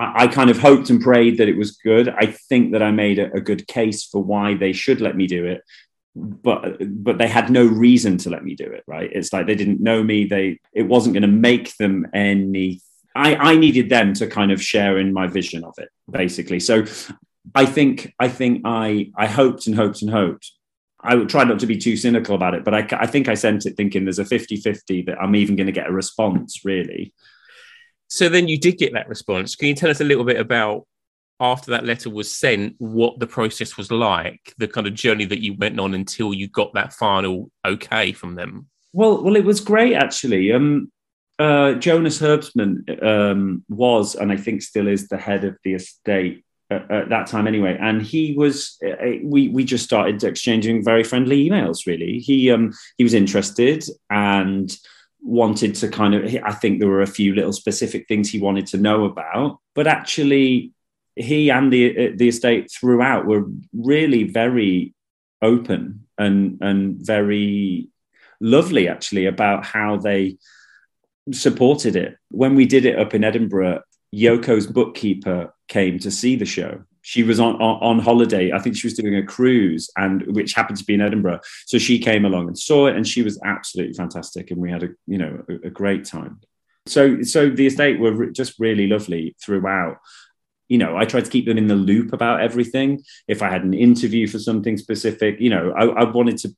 I, 0.00 0.28
kind 0.28 0.48
of 0.48 0.58
hoped 0.58 0.90
and 0.90 1.00
prayed 1.00 1.38
that 1.38 1.48
it 1.48 1.56
was 1.56 1.72
good. 1.72 2.08
I 2.08 2.26
think 2.26 2.72
that 2.72 2.82
I 2.82 2.92
made 2.92 3.18
a, 3.18 3.32
a 3.32 3.40
good 3.40 3.66
case 3.66 4.04
for 4.04 4.22
why 4.22 4.54
they 4.54 4.72
should 4.72 5.00
let 5.00 5.16
me 5.16 5.26
do 5.26 5.44
it 5.44 5.62
but 6.18 6.78
but 7.04 7.18
they 7.18 7.28
had 7.28 7.50
no 7.50 7.64
reason 7.64 8.18
to 8.18 8.30
let 8.30 8.44
me 8.44 8.54
do 8.54 8.64
it 8.64 8.84
right? 8.86 9.10
It's 9.12 9.32
like 9.32 9.46
they 9.46 9.54
didn't 9.54 9.80
know 9.80 10.02
me. 10.02 10.24
They 10.24 10.60
it 10.72 10.82
wasn't 10.82 11.14
going 11.14 11.22
to 11.22 11.28
make 11.28 11.76
them 11.76 12.06
any 12.14 12.80
i 13.14 13.34
i 13.36 13.56
needed 13.56 13.88
them 13.88 14.12
to 14.14 14.26
kind 14.26 14.52
of 14.52 14.62
share 14.62 14.98
in 14.98 15.12
my 15.12 15.26
vision 15.26 15.64
of 15.64 15.74
it 15.78 15.88
basically. 16.10 16.60
So 16.60 16.84
i 17.54 17.64
think 17.64 18.12
i 18.18 18.28
think 18.28 18.62
i 18.64 19.10
i 19.16 19.26
hoped 19.26 19.66
and 19.66 19.76
hoped 19.76 20.02
and 20.02 20.10
hoped. 20.10 20.52
I 21.00 21.14
would 21.14 21.28
try 21.28 21.44
not 21.44 21.60
to 21.60 21.66
be 21.66 21.78
too 21.78 21.96
cynical 21.96 22.34
about 22.34 22.54
it 22.54 22.64
but 22.64 22.74
i, 22.74 22.86
I 23.04 23.06
think 23.06 23.28
i 23.28 23.34
sent 23.34 23.66
it 23.66 23.76
thinking 23.76 24.04
there's 24.04 24.18
a 24.18 24.24
50 24.24 24.56
50 24.56 25.02
that 25.02 25.20
i'm 25.22 25.36
even 25.36 25.54
going 25.54 25.66
to 25.66 25.72
get 25.72 25.88
a 25.88 25.92
response 25.92 26.64
really. 26.64 27.14
So 28.08 28.28
then 28.28 28.48
you 28.48 28.58
did 28.58 28.78
get 28.78 28.94
that 28.94 29.08
response. 29.08 29.54
Can 29.54 29.68
you 29.68 29.74
tell 29.74 29.90
us 29.90 30.00
a 30.00 30.04
little 30.04 30.24
bit 30.24 30.40
about 30.40 30.86
after 31.40 31.70
that 31.70 31.84
letter 31.84 32.10
was 32.10 32.34
sent, 32.34 32.74
what 32.78 33.18
the 33.20 33.26
process 33.26 33.76
was 33.76 33.90
like, 33.92 34.54
the 34.58 34.68
kind 34.68 34.86
of 34.86 34.94
journey 34.94 35.24
that 35.26 35.42
you 35.42 35.54
went 35.54 35.78
on 35.78 35.94
until 35.94 36.34
you 36.34 36.48
got 36.48 36.74
that 36.74 36.92
final 36.92 37.50
okay 37.64 38.12
from 38.12 38.34
them? 38.34 38.66
Well, 38.92 39.22
well, 39.22 39.36
it 39.36 39.44
was 39.44 39.60
great 39.60 39.94
actually. 39.94 40.52
Um, 40.52 40.90
uh, 41.38 41.74
Jonas 41.74 42.18
Herbsman 42.18 43.02
um, 43.02 43.64
was, 43.68 44.16
and 44.16 44.32
I 44.32 44.36
think 44.36 44.62
still 44.62 44.88
is, 44.88 45.08
the 45.08 45.18
head 45.18 45.44
of 45.44 45.56
the 45.62 45.74
estate 45.74 46.44
at, 46.70 46.90
at 46.90 47.08
that 47.10 47.28
time 47.28 47.46
anyway. 47.46 47.78
And 47.80 48.02
he 48.02 48.34
was, 48.34 48.76
uh, 48.84 48.96
we 49.22 49.48
we 49.48 49.64
just 49.64 49.84
started 49.84 50.22
exchanging 50.24 50.84
very 50.84 51.04
friendly 51.04 51.48
emails. 51.48 51.86
Really, 51.86 52.18
he 52.18 52.50
um, 52.50 52.72
he 52.96 53.04
was 53.04 53.14
interested 53.14 53.84
and 54.10 54.76
wanted 55.20 55.76
to 55.76 55.88
kind 55.88 56.14
of. 56.14 56.34
I 56.44 56.52
think 56.52 56.80
there 56.80 56.88
were 56.88 57.02
a 57.02 57.06
few 57.06 57.34
little 57.34 57.52
specific 57.52 58.08
things 58.08 58.30
he 58.30 58.40
wanted 58.40 58.66
to 58.68 58.78
know 58.78 59.04
about, 59.04 59.60
but 59.74 59.86
actually, 59.86 60.72
he 61.18 61.50
and 61.50 61.72
the 61.72 62.08
uh, 62.08 62.12
the 62.16 62.28
estate 62.28 62.70
throughout 62.70 63.26
were 63.26 63.44
really 63.72 64.24
very 64.24 64.94
open 65.42 66.06
and 66.16 66.58
and 66.60 66.96
very 66.98 67.88
lovely 68.40 68.88
actually 68.88 69.26
about 69.26 69.64
how 69.64 69.96
they 69.96 70.38
supported 71.32 71.96
it. 71.96 72.16
When 72.30 72.54
we 72.54 72.66
did 72.66 72.84
it 72.84 72.98
up 72.98 73.14
in 73.14 73.24
Edinburgh, 73.24 73.82
Yoko's 74.14 74.66
bookkeeper 74.66 75.54
came 75.68 75.98
to 76.00 76.10
see 76.10 76.36
the 76.36 76.46
show. 76.46 76.82
She 77.02 77.22
was 77.22 77.40
on, 77.40 77.54
on, 77.56 77.82
on 77.82 77.98
holiday. 78.00 78.52
I 78.52 78.58
think 78.58 78.76
she 78.76 78.86
was 78.86 78.94
doing 78.94 79.16
a 79.16 79.22
cruise, 79.22 79.90
and 79.96 80.22
which 80.34 80.52
happened 80.52 80.78
to 80.78 80.84
be 80.84 80.94
in 80.94 81.00
Edinburgh. 81.00 81.40
So 81.66 81.78
she 81.78 81.98
came 81.98 82.24
along 82.24 82.48
and 82.48 82.58
saw 82.58 82.86
it, 82.86 82.96
and 82.96 83.06
she 83.06 83.22
was 83.22 83.40
absolutely 83.44 83.94
fantastic. 83.94 84.50
And 84.50 84.60
we 84.60 84.70
had 84.70 84.82
a 84.82 84.88
you 85.06 85.18
know 85.18 85.42
a, 85.48 85.68
a 85.68 85.70
great 85.70 86.04
time. 86.04 86.40
So 86.86 87.22
so 87.22 87.48
the 87.50 87.66
estate 87.66 87.98
were 87.98 88.12
re- 88.12 88.32
just 88.32 88.58
really 88.58 88.86
lovely 88.86 89.36
throughout. 89.42 89.98
You 90.68 90.78
know, 90.78 90.96
I 90.96 91.04
tried 91.04 91.24
to 91.24 91.30
keep 91.30 91.46
them 91.46 91.58
in 91.58 91.68
the 91.68 91.74
loop 91.74 92.12
about 92.12 92.40
everything. 92.40 93.02
If 93.26 93.42
I 93.42 93.50
had 93.50 93.64
an 93.64 93.74
interview 93.74 94.26
for 94.26 94.38
something 94.38 94.76
specific, 94.76 95.40
you 95.40 95.50
know, 95.50 95.72
I, 95.72 95.86
I 95.86 96.04
wanted 96.04 96.38
to. 96.38 96.54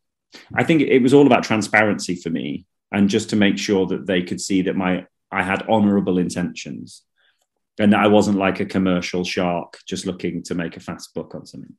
I 0.55 0.65
think 0.65 0.83
it 0.83 1.03
was 1.03 1.15
all 1.15 1.27
about 1.27 1.43
transparency 1.43 2.15
for 2.15 2.31
me 2.31 2.65
and 2.93 3.09
just 3.09 3.31
to 3.31 3.37
make 3.37 3.59
sure 3.59 3.87
that 3.87 4.07
they 4.07 4.23
could 4.23 4.41
see 4.41 4.63
that 4.63 4.77
my 4.77 5.07
I 5.33 5.43
had 5.43 5.65
honorable 5.69 6.19
intentions 6.19 7.03
and 7.79 7.93
that 7.93 8.01
I 8.01 8.09
wasn't 8.09 8.39
like 8.39 8.61
a 8.61 8.67
commercial 8.67 9.25
shark 9.25 9.79
just 9.87 10.07
looking 10.07 10.43
to 10.45 10.55
make 10.55 10.77
a 10.77 10.81
fast 10.81 11.15
buck 11.15 11.35
on 11.35 11.47
something. 11.47 11.75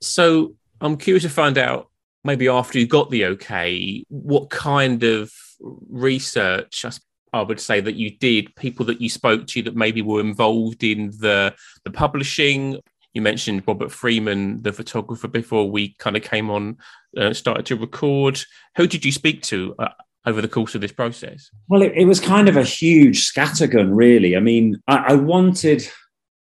So 0.00 0.56
I'm 0.80 0.96
curious 0.96 1.22
to 1.22 1.28
find 1.28 1.58
out 1.58 1.90
maybe 2.24 2.48
after 2.48 2.78
you 2.78 2.86
got 2.86 3.10
the 3.10 3.26
okay, 3.26 4.04
what 4.08 4.50
kind 4.50 5.02
of 5.02 5.32
research 5.60 6.84
I 7.32 7.42
would 7.42 7.60
say 7.60 7.80
that 7.80 7.94
you 7.94 8.10
did, 8.10 8.54
people 8.56 8.86
that 8.86 9.00
you 9.00 9.08
spoke 9.08 9.46
to 9.48 9.62
that 9.62 9.76
maybe 9.76 10.02
were 10.02 10.20
involved 10.20 10.84
in 10.84 11.10
the 11.18 11.54
the 11.84 11.90
publishing. 11.90 12.78
You 13.14 13.22
mentioned 13.22 13.64
Robert 13.66 13.92
Freeman, 13.92 14.62
the 14.62 14.72
photographer, 14.72 15.28
before 15.28 15.70
we 15.70 15.94
kind 15.98 16.16
of 16.16 16.22
came 16.22 16.50
on, 16.50 16.78
uh, 17.16 17.32
started 17.34 17.66
to 17.66 17.76
record. 17.76 18.40
Who 18.76 18.86
did 18.86 19.04
you 19.04 19.12
speak 19.12 19.42
to? 19.42 19.74
Uh, 19.78 19.88
over 20.24 20.40
the 20.40 20.48
course 20.48 20.76
of 20.76 20.80
this 20.80 20.92
process? 20.92 21.50
Well, 21.68 21.82
it, 21.82 21.92
it 21.96 22.04
was 22.04 22.20
kind 22.20 22.48
of 22.48 22.56
a 22.56 22.62
huge 22.62 23.28
scattergun, 23.28 23.90
really. 23.92 24.36
I 24.36 24.40
mean, 24.40 24.80
I, 24.86 24.96
I 25.08 25.14
wanted 25.16 25.84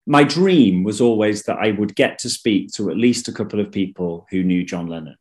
my 0.06 0.22
dream 0.22 0.84
was 0.84 1.00
always 1.00 1.44
that 1.44 1.58
I 1.58 1.70
would 1.72 1.96
get 1.96 2.18
to 2.20 2.30
speak 2.30 2.72
to 2.74 2.90
at 2.90 2.96
least 2.96 3.28
a 3.28 3.32
couple 3.32 3.58
of 3.58 3.72
people 3.72 4.26
who 4.30 4.42
knew 4.42 4.64
John 4.64 4.86
Lennon 4.86 5.16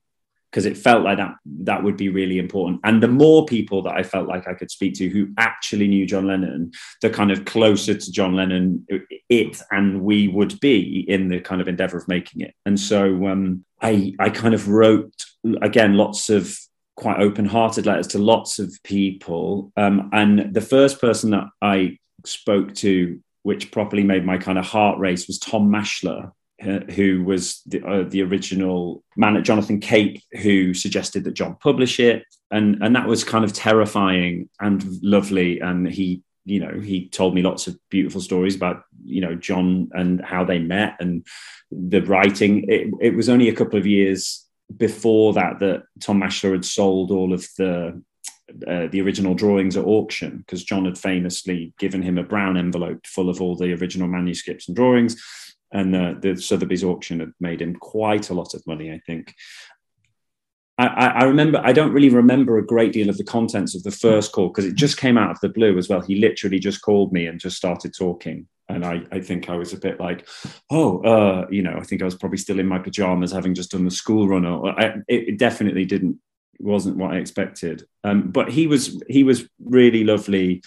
because 0.54 0.68
it 0.68 0.78
felt 0.78 1.04
like 1.04 1.18
that 1.18 1.34
that 1.64 1.84
would 1.84 1.98
be 1.98 2.10
really 2.10 2.38
important. 2.38 2.80
And 2.84 3.02
the 3.02 3.08
more 3.08 3.46
people 3.46 3.82
that 3.84 3.96
i 3.96 4.04
felt 4.04 4.28
like 4.28 4.48
i 4.48 4.54
could 4.54 4.70
speak 4.70 4.94
to 4.96 5.10
who 5.10 5.30
actually 5.38 5.88
knew 5.88 6.06
john 6.06 6.28
lennon 6.28 6.72
the 7.02 7.10
kind 7.10 7.32
of 7.32 7.46
closer 7.46 7.96
to 7.96 8.12
john 8.12 8.36
lennon 8.36 8.86
it 9.30 9.62
and 9.72 10.02
we 10.02 10.28
would 10.28 10.60
be 10.60 11.06
in 11.08 11.30
the 11.30 11.40
kind 11.40 11.60
of 11.60 11.68
endeavor 11.68 11.98
of 11.98 12.08
making 12.08 12.42
it. 12.42 12.54
And 12.66 12.80
so 12.80 13.28
um, 13.28 13.66
i 13.82 14.14
i 14.20 14.30
kind 14.30 14.54
of 14.54 14.68
wrote 14.68 15.14
again 15.62 15.98
lots 15.98 16.30
of 16.30 16.56
quite 16.96 17.20
open-hearted 17.20 17.88
letters 17.88 18.08
to 18.08 18.20
lots 18.20 18.60
of 18.60 18.72
people. 18.84 19.72
Um, 19.76 20.10
and 20.14 20.54
the 20.54 20.62
first 20.62 21.02
person 21.02 21.32
that 21.32 21.46
I 21.60 21.98
spoke 22.24 22.76
to, 22.76 23.20
which 23.42 23.72
properly 23.72 24.04
made 24.04 24.24
my 24.24 24.38
kind 24.38 24.60
of 24.60 24.66
heart 24.66 25.00
race, 25.00 25.26
was 25.26 25.40
Tom 25.40 25.70
Maschler, 25.70 26.28
uh, 26.28 26.30
who 26.64 27.24
was 27.24 27.62
the, 27.66 27.86
uh, 27.86 28.04
the 28.04 28.22
original 28.22 29.04
man 29.18 29.38
at 29.38 29.44
Jonathan 29.44 29.80
Cape, 29.80 30.22
who 30.42 30.74
suggested 30.74 31.24
that 31.24 31.34
John 31.34 31.56
publish 31.62 32.00
it, 32.00 32.24
and 32.52 32.82
and 32.82 32.96
that 32.96 33.08
was 33.08 33.24
kind 33.24 33.44
of 33.44 33.54
terrifying 33.54 34.50
and 34.60 34.84
lovely. 35.02 35.60
And 35.60 35.88
he, 35.88 36.24
you 36.46 36.60
know, 36.60 36.80
he 36.80 37.10
told 37.10 37.36
me 37.36 37.42
lots 37.42 37.68
of 37.68 37.78
beautiful 37.90 38.22
stories 38.22 38.56
about 38.56 38.84
you 39.04 39.22
know 39.22 39.36
John 39.36 39.90
and 39.94 40.24
how 40.24 40.44
they 40.44 40.60
met 40.60 40.96
and 41.00 41.26
the 41.72 42.02
writing. 42.02 42.66
It, 42.70 42.94
it 43.02 43.16
was 43.16 43.30
only 43.30 43.50
a 43.50 43.56
couple 43.56 43.78
of 43.78 43.88
years 43.88 44.48
before 44.76 45.34
that 45.34 45.60
that 45.60 45.84
Tom 46.00 46.22
Maschler 46.22 46.54
had 46.54 46.66
sold 46.66 47.12
all 47.12 47.34
of 47.34 47.48
the 47.58 48.02
uh, 48.68 48.88
the 48.92 49.02
original 49.02 49.34
drawings 49.34 49.78
at 49.78 49.86
auction 49.86 50.38
because 50.38 50.64
John 50.64 50.86
had 50.86 50.98
famously 50.98 51.74
given 51.80 52.02
him 52.02 52.18
a 52.18 52.24
brown 52.24 52.58
envelope 52.58 53.06
full 53.08 53.30
of 53.30 53.42
all 53.42 53.56
the 53.56 53.74
original 53.74 54.08
manuscripts 54.08 54.68
and 54.68 54.76
drawings. 54.76 55.22
And 55.74 55.96
uh, 55.96 56.14
the 56.20 56.38
Sotheby's 56.38 56.84
auction 56.84 57.20
had 57.20 57.34
made 57.40 57.62
him 57.62 57.76
quite 57.76 58.30
a 58.30 58.34
lot 58.34 58.54
of 58.54 58.66
money, 58.66 58.92
I 58.92 59.00
think. 59.06 59.34
I, 60.78 60.88
I, 60.88 61.24
remember, 61.26 61.62
I 61.64 61.72
don't 61.72 61.92
really 61.92 62.10
remember 62.10 62.58
a 62.58 62.66
great 62.66 62.94
deal 62.94 63.10
of 63.10 63.18
the 63.18 63.24
contents 63.24 63.76
of 63.76 63.84
the 63.84 63.92
first 63.92 64.32
call 64.32 64.48
because 64.48 64.66
it 64.66 64.76
just 64.76 64.98
came 64.98 65.18
out 65.18 65.30
of 65.30 65.40
the 65.40 65.50
blue 65.50 65.78
as 65.78 65.90
well. 65.90 66.02
He 66.02 66.16
literally 66.16 66.58
just 66.58 66.82
called 66.82 67.12
me 67.14 67.28
and 67.28 67.40
just 67.40 67.58
started 67.58 67.94
talking 67.98 68.48
and 68.70 68.86
I, 68.86 69.02
I 69.12 69.20
think 69.20 69.50
I 69.50 69.56
was 69.56 69.74
a 69.74 69.80
bit 69.80 70.00
like, 70.00 70.28
oh, 70.70 71.02
uh, 71.02 71.48
you 71.50 71.62
know, 71.62 71.76
I 71.78 71.84
think 71.84 72.02
I 72.02 72.06
was 72.06 72.16
probably 72.16 72.38
still 72.38 72.60
in 72.60 72.68
my 72.68 72.80
pajamas, 72.80 73.32
having 73.32 73.54
just 73.54 73.72
done 73.72 73.86
the 73.86 73.92
school 73.92 74.28
run. 74.28 74.46
Or 74.46 74.80
I, 74.80 74.96
it 75.08 75.38
definitely 75.38 75.86
didn't 75.86 76.20
wasn't 76.60 76.98
what 76.98 77.12
I 77.12 77.18
expected. 77.18 77.86
Um, 78.04 78.32
but 78.32 78.50
he 78.50 78.68
was 78.68 79.02
he 79.10 79.24
was 79.24 79.48
really 79.64 80.04
lovely, 80.04 80.64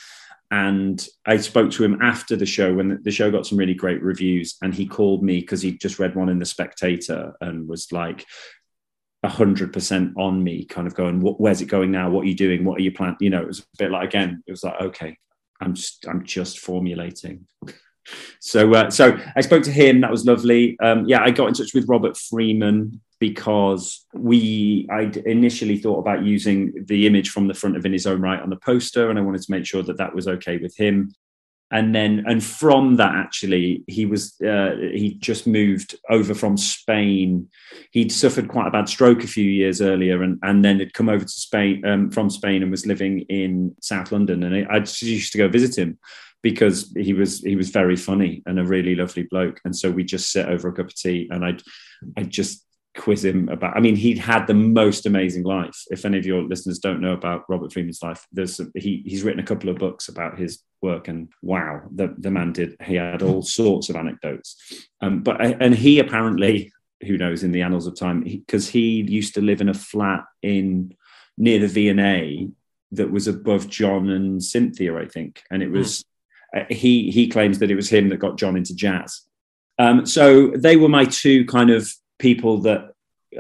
and 0.51 1.05
I 1.27 1.39
spoke 1.39 1.71
to 1.73 1.85
him 1.85 2.01
after 2.01 2.37
the 2.37 2.47
show 2.47 2.75
when 2.75 3.01
the 3.03 3.11
show 3.11 3.31
got 3.31 3.47
some 3.47 3.59
really 3.59 3.75
great 3.75 4.03
reviews, 4.03 4.57
and 4.63 4.75
he 4.75 4.87
called 4.87 5.23
me 5.23 5.41
because 5.41 5.63
he 5.63 5.73
just 5.73 5.99
read 5.99 6.15
one 6.15 6.29
in 6.29 6.39
the 6.39 6.47
Spectator 6.47 7.35
and 7.41 7.69
was 7.69 7.91
like, 7.93 8.25
hundred 9.25 9.73
percent 9.73 10.13
on 10.17 10.45
me, 10.45 10.65
kind 10.65 10.87
of 10.87 10.95
going, 10.95 11.21
"Where's 11.21 11.61
it 11.61 11.67
going 11.67 11.91
now? 11.91 12.09
What 12.09 12.23
are 12.23 12.29
you 12.29 12.37
doing? 12.37 12.65
What 12.65 12.79
are 12.79 12.83
you 12.83 12.93
planning?" 12.93 13.17
You 13.21 13.31
know, 13.31 13.43
it 13.43 13.49
was 13.49 13.61
a 13.61 13.65
bit 13.77 13.91
like 13.91 14.09
again, 14.09 14.43
it 14.47 14.53
was 14.53 14.63
like, 14.63 14.81
okay, 14.81 15.19
I'm 15.61 15.75
just 15.75 16.07
I'm 16.07 16.25
just 16.25 16.61
formulating 16.61 17.47
so 18.41 18.73
uh, 18.75 18.91
so 18.91 19.19
I 19.35 19.41
spoke 19.41 19.65
to 19.65 19.73
him. 19.73 20.01
That 20.01 20.11
was 20.11 20.25
lovely. 20.25 20.79
Um, 20.81 21.07
yeah, 21.07 21.23
I 21.23 21.31
got 21.31 21.49
in 21.49 21.55
touch 21.55 21.75
with 21.75 21.89
Robert 21.89 22.17
Freeman 22.17 23.01
because 23.19 24.05
we 24.13 24.87
I 24.91 25.11
initially 25.25 25.79
thought 25.79 26.01
about 26.01 26.25
using 26.25 26.85
the 26.87 27.07
image 27.07 27.31
from 27.31 27.49
the 27.49 27.55
front 27.55 27.77
of 27.77 27.87
in 27.87 27.93
his 27.93 28.07
own 28.07 28.21
Write 28.21 28.43
on 28.43 28.51
the 28.51 28.57
poster, 28.57 29.11
and 29.11 29.19
I 29.19 29.23
wanted 29.23 29.43
to 29.43 29.51
make 29.51 29.67
sure 29.67 29.83
that 29.83 29.99
that 29.99 30.15
was 30.15 30.29
okay 30.29 30.59
with 30.59 30.77
him. 30.77 31.15
And 31.73 31.93
then 31.95 32.25
and 32.29 32.45
from 32.45 32.95
that 32.97 33.15
actually 33.17 33.83
he 33.89 34.07
was 34.07 34.41
uh, 34.41 34.77
he 34.77 35.17
just 35.19 35.47
moved 35.47 35.97
over 36.11 36.35
from 36.35 36.57
Spain. 36.57 37.49
He'd 37.91 38.13
suffered 38.13 38.49
quite 38.49 38.69
a 38.69 38.71
bad 38.71 38.89
stroke 38.89 39.25
a 39.25 39.29
few 39.29 39.51
years 39.51 39.81
earlier, 39.81 40.23
and 40.23 40.39
and 40.43 40.65
then 40.65 40.79
had 40.79 40.95
come 40.95 41.09
over 41.09 41.25
to 41.25 41.31
Spain 41.31 41.85
um, 41.85 42.11
from 42.11 42.31
Spain 42.31 42.63
and 42.63 42.71
was 42.71 42.87
living 42.87 43.21
in 43.23 43.75
South 43.81 44.13
London. 44.13 44.45
And 44.45 44.55
I, 44.55 44.77
I 44.77 44.79
used 44.79 45.33
to 45.33 45.39
go 45.39 45.49
visit 45.49 45.77
him 45.77 45.99
because 46.43 46.93
he 46.97 47.13
was 47.13 47.41
he 47.41 47.57
was 47.57 47.71
very 47.71 47.97
funny 47.97 48.43
and 48.47 48.61
a 48.61 48.65
really 48.65 48.95
lovely 48.95 49.25
bloke. 49.25 49.61
And 49.65 49.75
so 49.75 49.91
we 49.91 50.05
just 50.05 50.31
sit 50.31 50.47
over 50.47 50.69
a 50.69 50.73
cup 50.73 50.87
of 50.87 50.95
tea 50.95 51.29
and 51.31 51.45
I'd 51.45 51.63
I 52.17 52.23
just 52.23 52.66
quiz 52.97 53.25
him 53.25 53.49
about. 53.49 53.77
I 53.77 53.81
mean, 53.81 53.97
he'd 53.97 54.19
had 54.19 54.47
the 54.47 54.55
most 54.55 55.07
amazing 55.07 55.45
life. 55.45 55.85
If 55.91 56.05
any 56.05 56.19
of 56.19 56.27
your 56.27 56.43
listeners 56.43 56.79
don't 56.79 57.01
know 57.01 57.13
about 57.13 57.45
Robert 57.49 57.73
Freeman's 57.73 58.03
life, 58.03 58.27
there's 58.33 58.61
he 58.75 59.03
he's 59.07 59.23
written 59.23 59.41
a 59.41 59.47
couple 59.47 59.69
of 59.69 59.79
books 59.79 60.09
about 60.09 60.39
his 60.39 60.63
work, 60.83 61.09
and 61.09 61.29
wow, 61.43 61.83
the 61.95 62.15
the 62.19 62.31
man 62.31 62.53
did. 62.53 62.77
He 62.83 62.95
had 62.95 63.23
all 63.23 63.43
sorts 63.43 63.89
of 63.89 63.97
anecdotes. 63.97 64.57
Um, 65.01 65.23
but 65.23 65.41
and 65.41 65.75
he 65.75 65.99
apparently, 65.99 66.73
who 67.03 67.17
knows, 67.17 67.45
in 67.45 67.53
the 67.53 67.63
annals 67.63 67.87
of 67.87 67.97
time, 67.97 68.23
because 68.23 68.69
he, 68.69 69.03
he 69.03 69.13
used 69.13 69.35
to 69.35 69.41
live 69.41 69.61
in 69.61 69.69
a 69.69 69.75
flat 69.75 70.25
in 70.43 70.95
near 71.39 71.59
the 71.59 71.69
V 71.69 71.89
and 71.89 72.01
A 72.01 72.49
that 72.93 73.11
was 73.11 73.29
above 73.29 73.69
John 73.69 74.09
and 74.11 74.43
Cynthia, 74.43 74.97
I 74.97 75.07
think, 75.07 75.43
and 75.51 75.63
it 75.63 75.71
was. 75.71 76.01
Mm 76.01 76.05
uh, 76.57 76.65
he 76.71 77.11
he 77.11 77.29
claims 77.29 77.59
that 77.59 77.71
it 77.71 77.77
was 77.77 77.89
him 77.89 78.09
that 78.09 78.19
got 78.19 78.39
John 78.39 78.57
into 78.57 78.75
jazz. 78.75 79.23
Um, 79.79 80.07
so 80.07 80.53
they 80.57 80.77
were 80.77 80.89
my 80.89 81.05
two 81.05 81.45
kind 81.47 81.71
of 81.71 81.93
people 82.19 82.59
that 82.59 82.93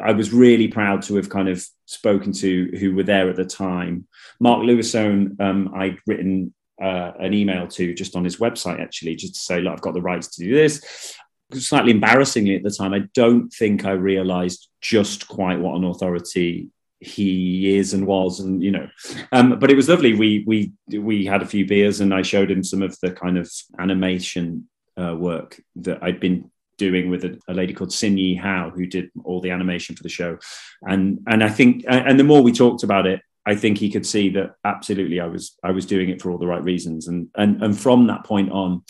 I 0.02 0.12
was 0.12 0.32
really 0.32 0.68
proud 0.68 1.02
to 1.02 1.16
have 1.16 1.30
kind 1.30 1.48
of 1.48 1.64
spoken 1.86 2.32
to 2.32 2.76
who 2.78 2.94
were 2.94 3.02
there 3.02 3.30
at 3.30 3.36
the 3.36 3.44
time. 3.44 4.06
Mark 4.40 4.60
Lewisohn, 4.62 5.40
um, 5.40 5.72
I'd 5.74 5.98
written 6.06 6.52
uh, 6.82 7.12
an 7.18 7.32
email 7.32 7.66
to 7.68 7.94
just 7.94 8.16
on 8.16 8.24
his 8.24 8.36
website 8.36 8.80
actually, 8.80 9.16
just 9.16 9.34
to 9.34 9.40
say, 9.40 9.60
look, 9.60 9.72
I've 9.72 9.80
got 9.80 9.94
the 9.94 10.02
rights 10.02 10.36
to 10.36 10.44
do 10.44 10.54
this. 10.54 11.14
Slightly 11.52 11.92
embarrassingly 11.92 12.56
at 12.56 12.62
the 12.62 12.70
time, 12.70 12.92
I 12.92 13.04
don't 13.14 13.48
think 13.50 13.84
I 13.84 13.92
realised 13.92 14.68
just 14.80 15.28
quite 15.28 15.60
what 15.60 15.76
an 15.76 15.84
authority 15.84 16.68
he 17.00 17.76
is 17.76 17.92
and 17.92 18.06
was 18.06 18.40
and 18.40 18.62
you 18.62 18.70
know 18.70 18.88
um, 19.32 19.58
but 19.58 19.70
it 19.70 19.76
was 19.76 19.86
lovely 19.86 20.14
we 20.14 20.42
we 20.46 20.72
we 20.98 21.26
had 21.26 21.42
a 21.42 21.46
few 21.46 21.66
beers 21.66 22.00
and 22.00 22.14
i 22.14 22.22
showed 22.22 22.50
him 22.50 22.64
some 22.64 22.80
of 22.80 22.98
the 23.00 23.10
kind 23.10 23.36
of 23.36 23.52
animation 23.78 24.66
uh, 24.98 25.14
work 25.14 25.60
that 25.76 26.02
I'd 26.02 26.20
been 26.20 26.50
doing 26.78 27.10
with 27.10 27.24
a, 27.24 27.38
a, 27.48 27.54
lady 27.54 27.72
called 27.72 27.92
Sin 27.92 28.18
Yi 28.18 28.34
Hao, 28.36 28.70
who 28.70 28.86
did 28.86 29.10
all 29.24 29.40
the 29.40 29.50
animation 29.50 29.96
for 29.96 30.02
the 30.02 30.08
show. 30.08 30.38
And 30.82 31.20
and 31.26 31.42
I 31.42 31.48
think 31.48 31.84
and 31.88 32.18
the 32.18 32.24
more 32.24 32.42
we 32.42 32.52
talked 32.52 32.82
about 32.82 33.06
it, 33.06 33.20
I 33.46 33.54
think 33.54 33.78
he 33.78 33.90
could 33.90 34.06
see 34.06 34.28
that 34.30 34.54
absolutely 34.64 35.20
I 35.20 35.26
was 35.26 35.56
I 35.62 35.70
was 35.70 35.86
doing 35.86 36.10
it 36.10 36.20
for 36.20 36.30
all 36.30 36.38
the 36.38 36.46
right 36.46 36.62
reasons. 36.62 37.08
And 37.08 37.28
and 37.36 37.62
and 37.62 37.78
from 37.78 38.06
that 38.08 38.24
point 38.24 38.50
on, 38.50 38.82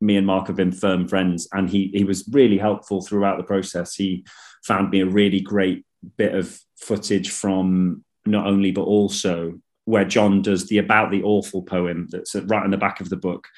me 0.00 0.16
and 0.16 0.26
Mark 0.26 0.46
have 0.46 0.56
been 0.56 0.72
firm 0.72 1.08
friends. 1.08 1.48
And 1.52 1.68
he 1.68 1.90
he 1.94 2.04
was 2.04 2.28
really 2.30 2.58
helpful 2.58 3.02
throughout 3.02 3.38
the 3.38 3.44
process. 3.44 3.94
He 3.94 4.24
found 4.64 4.90
me 4.90 5.00
a 5.00 5.06
really 5.06 5.40
great 5.40 5.84
bit 6.16 6.34
of 6.34 6.58
footage 6.76 7.30
from 7.30 8.04
not 8.24 8.46
only 8.46 8.70
but 8.70 8.82
also 8.82 9.58
where 9.84 10.04
John 10.04 10.42
does 10.42 10.66
the 10.66 10.78
about 10.78 11.10
the 11.10 11.22
awful 11.22 11.62
poem 11.62 12.08
that's 12.10 12.34
right 12.34 12.64
in 12.64 12.70
the 12.70 12.76
back 12.76 13.00
of 13.00 13.08
the 13.08 13.16
book. 13.16 13.48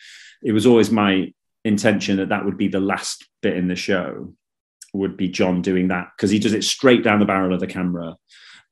It 0.42 0.52
was 0.52 0.64
always 0.64 0.90
my 0.90 1.32
intention 1.64 2.16
that 2.16 2.30
that 2.30 2.44
would 2.44 2.56
be 2.56 2.68
the 2.68 2.80
last 2.80 3.28
bit 3.42 3.56
in 3.56 3.68
the 3.68 3.76
show 3.76 4.32
would 4.92 5.16
be 5.16 5.28
John 5.28 5.62
doing 5.62 5.88
that 5.88 6.08
because 6.16 6.30
he 6.30 6.38
does 6.38 6.52
it 6.52 6.64
straight 6.64 7.04
down 7.04 7.20
the 7.20 7.26
barrel 7.26 7.54
of 7.54 7.60
the 7.60 7.66
camera. 7.66 8.16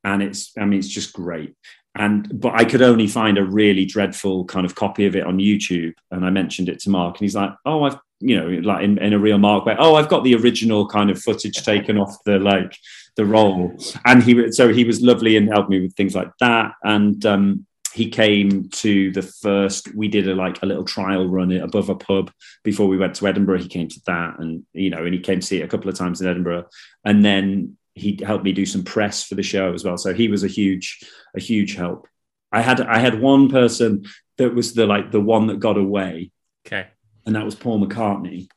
And 0.04 0.22
it's 0.22 0.52
I 0.58 0.64
mean 0.64 0.78
it's 0.78 0.88
just 0.88 1.12
great. 1.12 1.54
And 1.94 2.40
but 2.40 2.54
I 2.54 2.64
could 2.64 2.82
only 2.82 3.06
find 3.06 3.38
a 3.38 3.44
really 3.44 3.84
dreadful 3.84 4.44
kind 4.44 4.64
of 4.64 4.74
copy 4.74 5.06
of 5.06 5.16
it 5.16 5.26
on 5.26 5.38
YouTube 5.38 5.94
and 6.10 6.24
I 6.24 6.30
mentioned 6.30 6.68
it 6.68 6.80
to 6.80 6.90
Mark 6.90 7.16
and 7.16 7.24
he's 7.24 7.34
like 7.34 7.52
oh 7.64 7.84
I've 7.84 7.98
you 8.20 8.38
know 8.38 8.48
like 8.68 8.84
in, 8.84 8.98
in 8.98 9.12
a 9.12 9.18
real 9.18 9.38
Mark 9.38 9.64
way 9.64 9.74
oh 9.78 9.96
I've 9.96 10.08
got 10.08 10.22
the 10.22 10.34
original 10.36 10.86
kind 10.88 11.10
of 11.10 11.20
footage 11.20 11.62
taken 11.64 11.98
off 11.98 12.16
the 12.24 12.38
like 12.38 12.76
the 13.16 13.24
roll 13.24 13.76
and 14.04 14.22
he 14.22 14.52
so 14.52 14.72
he 14.72 14.84
was 14.84 15.02
lovely 15.02 15.36
and 15.36 15.48
helped 15.48 15.70
me 15.70 15.80
with 15.80 15.94
things 15.94 16.14
like 16.14 16.30
that. 16.40 16.72
And 16.84 17.24
um 17.26 17.66
he 17.98 18.08
came 18.08 18.68
to 18.68 19.10
the 19.10 19.22
first 19.22 19.92
we 19.92 20.06
did 20.06 20.28
a 20.28 20.34
like 20.34 20.62
a 20.62 20.66
little 20.66 20.84
trial 20.84 21.26
run 21.26 21.50
above 21.50 21.88
a 21.88 21.96
pub 21.96 22.30
before 22.62 22.86
we 22.86 22.96
went 22.96 23.16
to 23.16 23.26
edinburgh. 23.26 23.58
He 23.58 23.68
came 23.68 23.88
to 23.88 24.00
that 24.06 24.38
and 24.38 24.64
you 24.72 24.88
know 24.88 25.04
and 25.04 25.12
he 25.12 25.18
came 25.18 25.40
to 25.40 25.46
see 25.46 25.60
it 25.60 25.64
a 25.64 25.68
couple 25.68 25.90
of 25.90 25.96
times 25.96 26.20
in 26.20 26.28
edinburgh. 26.28 26.66
And 27.04 27.24
then 27.24 27.76
he 27.94 28.20
helped 28.24 28.44
me 28.44 28.52
do 28.52 28.64
some 28.64 28.84
press 28.84 29.24
for 29.24 29.34
the 29.34 29.42
show 29.42 29.74
as 29.74 29.84
well. 29.84 29.98
So 29.98 30.14
he 30.14 30.28
was 30.28 30.44
a 30.44 30.48
huge 30.48 31.00
a 31.36 31.40
huge 31.40 31.74
help. 31.74 32.06
I 32.52 32.60
had 32.60 32.80
i 32.80 32.98
had 32.98 33.20
one 33.20 33.48
person 33.48 34.04
that 34.36 34.54
was 34.54 34.74
the 34.74 34.86
like 34.86 35.10
the 35.10 35.20
one 35.20 35.48
that 35.48 35.58
got 35.58 35.76
away. 35.76 36.30
Okay. 36.64 36.86
And 37.26 37.34
that 37.34 37.44
was 37.44 37.56
paul 37.56 37.84
mccartney. 37.84 38.48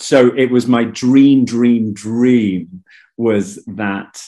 So 0.00 0.34
it 0.36 0.50
was 0.50 0.66
my 0.66 0.82
dream 0.82 1.44
dream 1.44 1.94
dream 1.94 2.82
was 3.16 3.64
that 3.66 4.20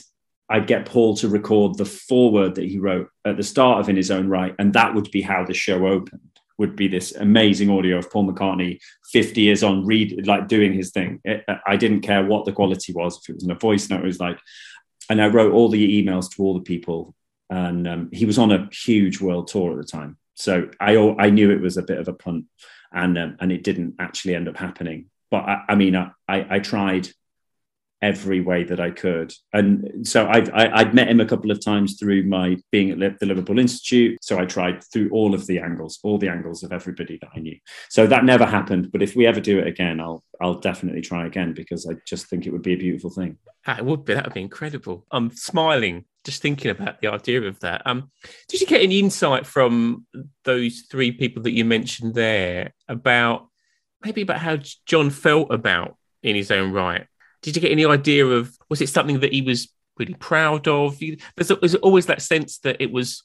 I'd 0.53 0.67
get 0.67 0.85
Paul 0.85 1.17
to 1.17 1.29
record 1.29 1.79
the 1.79 1.87
foreword 1.87 2.57
that 2.57 2.69
he 2.69 2.79
wrote 2.79 3.09
at 3.25 3.39
the 3.39 3.43
start 3.43 3.81
of 3.81 3.89
In 3.89 3.97
His 3.97 4.11
Own 4.11 4.29
Write, 4.29 4.55
and 4.59 4.75
that 4.75 4.95
would 4.95 5.11
be 5.11 5.23
how 5.23 5.47
the 5.47 5.55
show 5.55 5.87
opened. 5.87 6.21
Would 6.59 6.77
be 6.77 6.89
this 6.89 7.15
amazing 7.15 7.71
audio 7.71 7.97
of 7.97 8.11
Paul 8.11 8.31
McCartney, 8.31 8.79
50 9.13 9.41
years 9.41 9.63
on, 9.63 9.87
read 9.87 10.27
like 10.27 10.49
doing 10.49 10.75
his 10.75 10.91
thing. 10.91 11.21
It, 11.25 11.43
I 11.67 11.77
didn't 11.77 12.03
care 12.03 12.23
what 12.23 12.45
the 12.45 12.53
quality 12.53 12.93
was, 12.93 13.19
if 13.19 13.31
it 13.31 13.37
was 13.37 13.45
in 13.45 13.51
a 13.51 13.55
voice 13.55 13.89
note, 13.89 14.03
it 14.03 14.07
was 14.07 14.21
like, 14.21 14.39
and 15.09 15.23
I 15.23 15.29
wrote 15.29 15.55
all 15.55 15.71
the 15.71 16.05
emails 16.05 16.31
to 16.33 16.43
all 16.43 16.53
the 16.53 16.61
people, 16.61 17.15
and 17.49 17.89
um, 17.89 18.11
he 18.13 18.27
was 18.27 18.37
on 18.37 18.53
a 18.53 18.69
huge 18.71 19.23
world 19.23 19.49
tour 19.49 19.73
at 19.73 19.79
the 19.79 19.85
time, 19.85 20.19
so 20.35 20.69
I 20.79 20.99
I 21.19 21.31
knew 21.31 21.51
it 21.51 21.63
was 21.63 21.79
a 21.79 21.83
bit 21.83 21.99
of 21.99 22.09
a 22.09 22.13
punt, 22.13 22.45
and 22.93 23.17
um, 23.17 23.37
and 23.41 23.51
it 23.51 23.65
didn't 23.65 23.95
actually 23.99 24.35
end 24.35 24.49
up 24.49 24.59
happening. 24.59 25.07
But 25.31 25.45
I, 25.45 25.63
I 25.71 25.75
mean, 25.77 25.97
I, 25.97 26.11
I 26.29 26.59
tried 26.59 27.09
every 28.03 28.41
way 28.41 28.65
that 28.65 28.81
I 28.81 28.91
could. 28.91 29.33
And 29.53 30.07
so 30.07 30.29
I've, 30.29 30.51
I, 30.53 30.67
i 30.67 30.83
would 30.83 30.95
met 30.95 31.09
him 31.09 31.21
a 31.21 31.27
couple 31.27 31.51
of 31.51 31.65
times 31.65 31.99
through 31.99 32.25
my 32.25 32.57
being 32.71 32.91
at 32.91 33.19
the 33.21 33.27
Liverpool 33.27 33.59
Institute. 33.59 34.19
So 34.23 34.39
I 34.39 34.45
tried 34.45 34.83
through 34.93 35.09
all 35.11 35.35
of 35.35 35.47
the 35.47 35.61
angles, 35.61 36.01
all 36.03 36.19
the 36.19 36.29
angles 36.29 36.63
of 36.63 36.73
everybody 36.73 37.19
that 37.23 37.31
I 37.35 37.39
knew. 37.39 37.57
So 37.89 38.07
that 38.09 38.25
never 38.25 38.45
happened. 38.45 38.91
But 38.93 39.03
if 39.03 39.15
we 39.15 39.27
ever 39.27 39.41
do 39.41 39.59
it 39.59 39.67
again, 39.67 40.01
I'll 40.01 40.23
I'll 40.41 40.59
definitely 40.59 41.03
try 41.03 41.27
again 41.27 41.55
because 41.55 41.87
I 41.89 41.95
just 42.05 42.27
think 42.27 42.47
it 42.47 42.51
would 42.51 42.63
be 42.63 42.73
a 42.73 42.77
beautiful 42.77 43.11
thing. 43.11 43.39
It 43.69 43.85
would 43.85 44.05
be. 44.05 44.15
That 44.15 44.25
would 44.25 44.35
be 44.35 44.41
incredible. 44.41 45.07
I'm 45.13 45.31
smiling 45.31 46.05
just 46.25 46.43
thinking 46.43 46.71
about 46.71 47.01
the 47.01 47.09
idea 47.09 47.43
of 47.43 47.59
that. 47.61 47.83
Um, 47.85 48.11
did 48.49 48.61
you 48.61 48.67
get 48.67 48.83
any 48.83 48.99
insight 48.99 49.47
from 49.47 50.07
those 50.45 50.85
three 50.91 51.13
people 51.13 51.43
that 51.43 51.53
you 51.53 51.65
mentioned 51.65 52.15
there 52.15 52.75
about 52.89 53.49
maybe 54.05 54.23
about 54.23 54.39
how 54.39 54.59
John 54.87 55.11
felt 55.11 55.53
about 55.53 55.97
in 56.23 56.37
his 56.37 56.51
own 56.51 56.73
Write 56.73 57.07
did 57.43 57.57
you 57.57 57.63
get 57.63 57.73
any 57.73 57.85
idea 57.85 58.27
of 58.27 58.57
was 58.71 58.81
it 58.81 58.89
something 58.89 59.21
that 59.21 59.33
he 59.33 59.43
was 59.43 59.69
really 59.99 60.15
proud 60.15 60.67
of? 60.69 60.99
There's, 60.99 61.49
there's 61.49 61.75
always 61.77 62.07
that 62.07 62.23
sense 62.23 62.59
that 62.59 62.81
it 62.81 62.93
was 62.93 63.23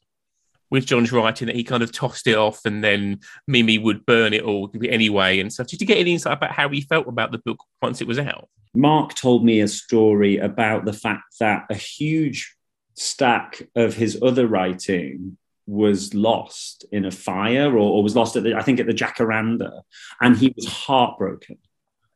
with 0.69 0.85
John's 0.85 1.11
writing 1.11 1.45
that 1.47 1.55
he 1.55 1.63
kind 1.63 1.83
of 1.83 1.91
tossed 1.91 2.27
it 2.27 2.35
off 2.35 2.65
and 2.65 2.83
then 2.83 3.21
Mimi 3.47 3.77
would 3.77 4.05
burn 4.05 4.33
it 4.33 4.43
all 4.43 4.69
anyway 4.83 5.39
and 5.39 5.51
stuff. 5.51 5.67
Did 5.67 5.79
you 5.79 5.87
get 5.87 5.97
any 5.97 6.11
insight 6.11 6.33
about 6.33 6.51
how 6.51 6.67
he 6.69 6.81
felt 6.81 7.07
about 7.07 7.31
the 7.31 7.37
book 7.37 7.63
once 7.81 8.01
it 8.01 8.07
was 8.07 8.19
out? 8.19 8.49
Mark 8.75 9.13
told 9.13 9.45
me 9.45 9.61
a 9.61 9.67
story 9.67 10.37
about 10.37 10.85
the 10.85 10.93
fact 10.93 11.39
that 11.39 11.65
a 11.69 11.75
huge 11.75 12.55
stack 12.95 13.61
of 13.75 13.95
his 13.95 14.19
other 14.21 14.47
writing 14.47 15.37
was 15.67 16.13
lost 16.13 16.85
in 16.91 17.05
a 17.05 17.11
fire 17.11 17.71
or, 17.73 17.79
or 17.79 18.03
was 18.03 18.15
lost 18.15 18.35
at 18.35 18.43
the, 18.43 18.55
I 18.55 18.61
think 18.61 18.79
at 18.79 18.87
the 18.87 18.93
Jacaranda 18.93 19.81
and 20.21 20.37
he 20.37 20.53
was 20.55 20.65
heartbroken. 20.65 21.57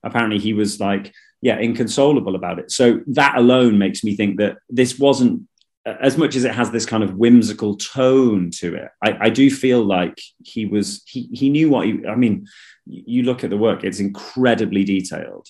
Apparently 0.04 0.40
he 0.40 0.54
was 0.54 0.80
like 0.80 1.14
yeah, 1.42 1.58
inconsolable 1.58 2.36
about 2.36 2.60
it. 2.60 2.72
So 2.72 3.02
that 3.08 3.38
alone 3.38 3.78
makes 3.78 4.04
me 4.04 4.16
think 4.16 4.38
that 4.38 4.58
this 4.70 5.00
wasn't 5.00 5.48
as 5.86 6.16
much 6.18 6.36
as 6.36 6.44
it 6.44 6.54
has 6.54 6.70
this 6.70 6.86
kind 6.86 7.04
of 7.04 7.16
whimsical 7.16 7.76
tone 7.76 8.52
to 8.52 8.76
it. 8.76 8.90
I, 9.04 9.18
I 9.26 9.30
do 9.30 9.50
feel 9.50 9.84
like 9.84 10.22
he 10.44 10.66
was 10.66 11.02
he 11.08 11.28
he 11.34 11.50
knew 11.50 11.70
what 11.70 11.88
he. 11.88 12.06
I 12.08 12.16
mean, 12.16 12.48
you 12.86 13.24
look 13.24 13.44
at 13.44 13.50
the 13.50 13.58
work; 13.58 13.84
it's 13.84 14.00
incredibly 14.00 14.84
detailed, 14.84 15.48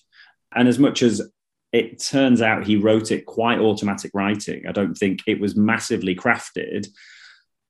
and 0.55 0.67
as 0.67 0.79
much 0.79 1.03
as 1.03 1.21
it 1.73 2.01
turns 2.01 2.41
out 2.41 2.65
he 2.65 2.75
wrote 2.75 3.11
it 3.11 3.25
quite 3.25 3.59
automatic 3.59 4.11
writing, 4.13 4.67
I 4.67 4.71
don't 4.71 4.95
think 4.95 5.21
it 5.27 5.39
was 5.39 5.55
massively 5.55 6.15
crafted 6.15 6.87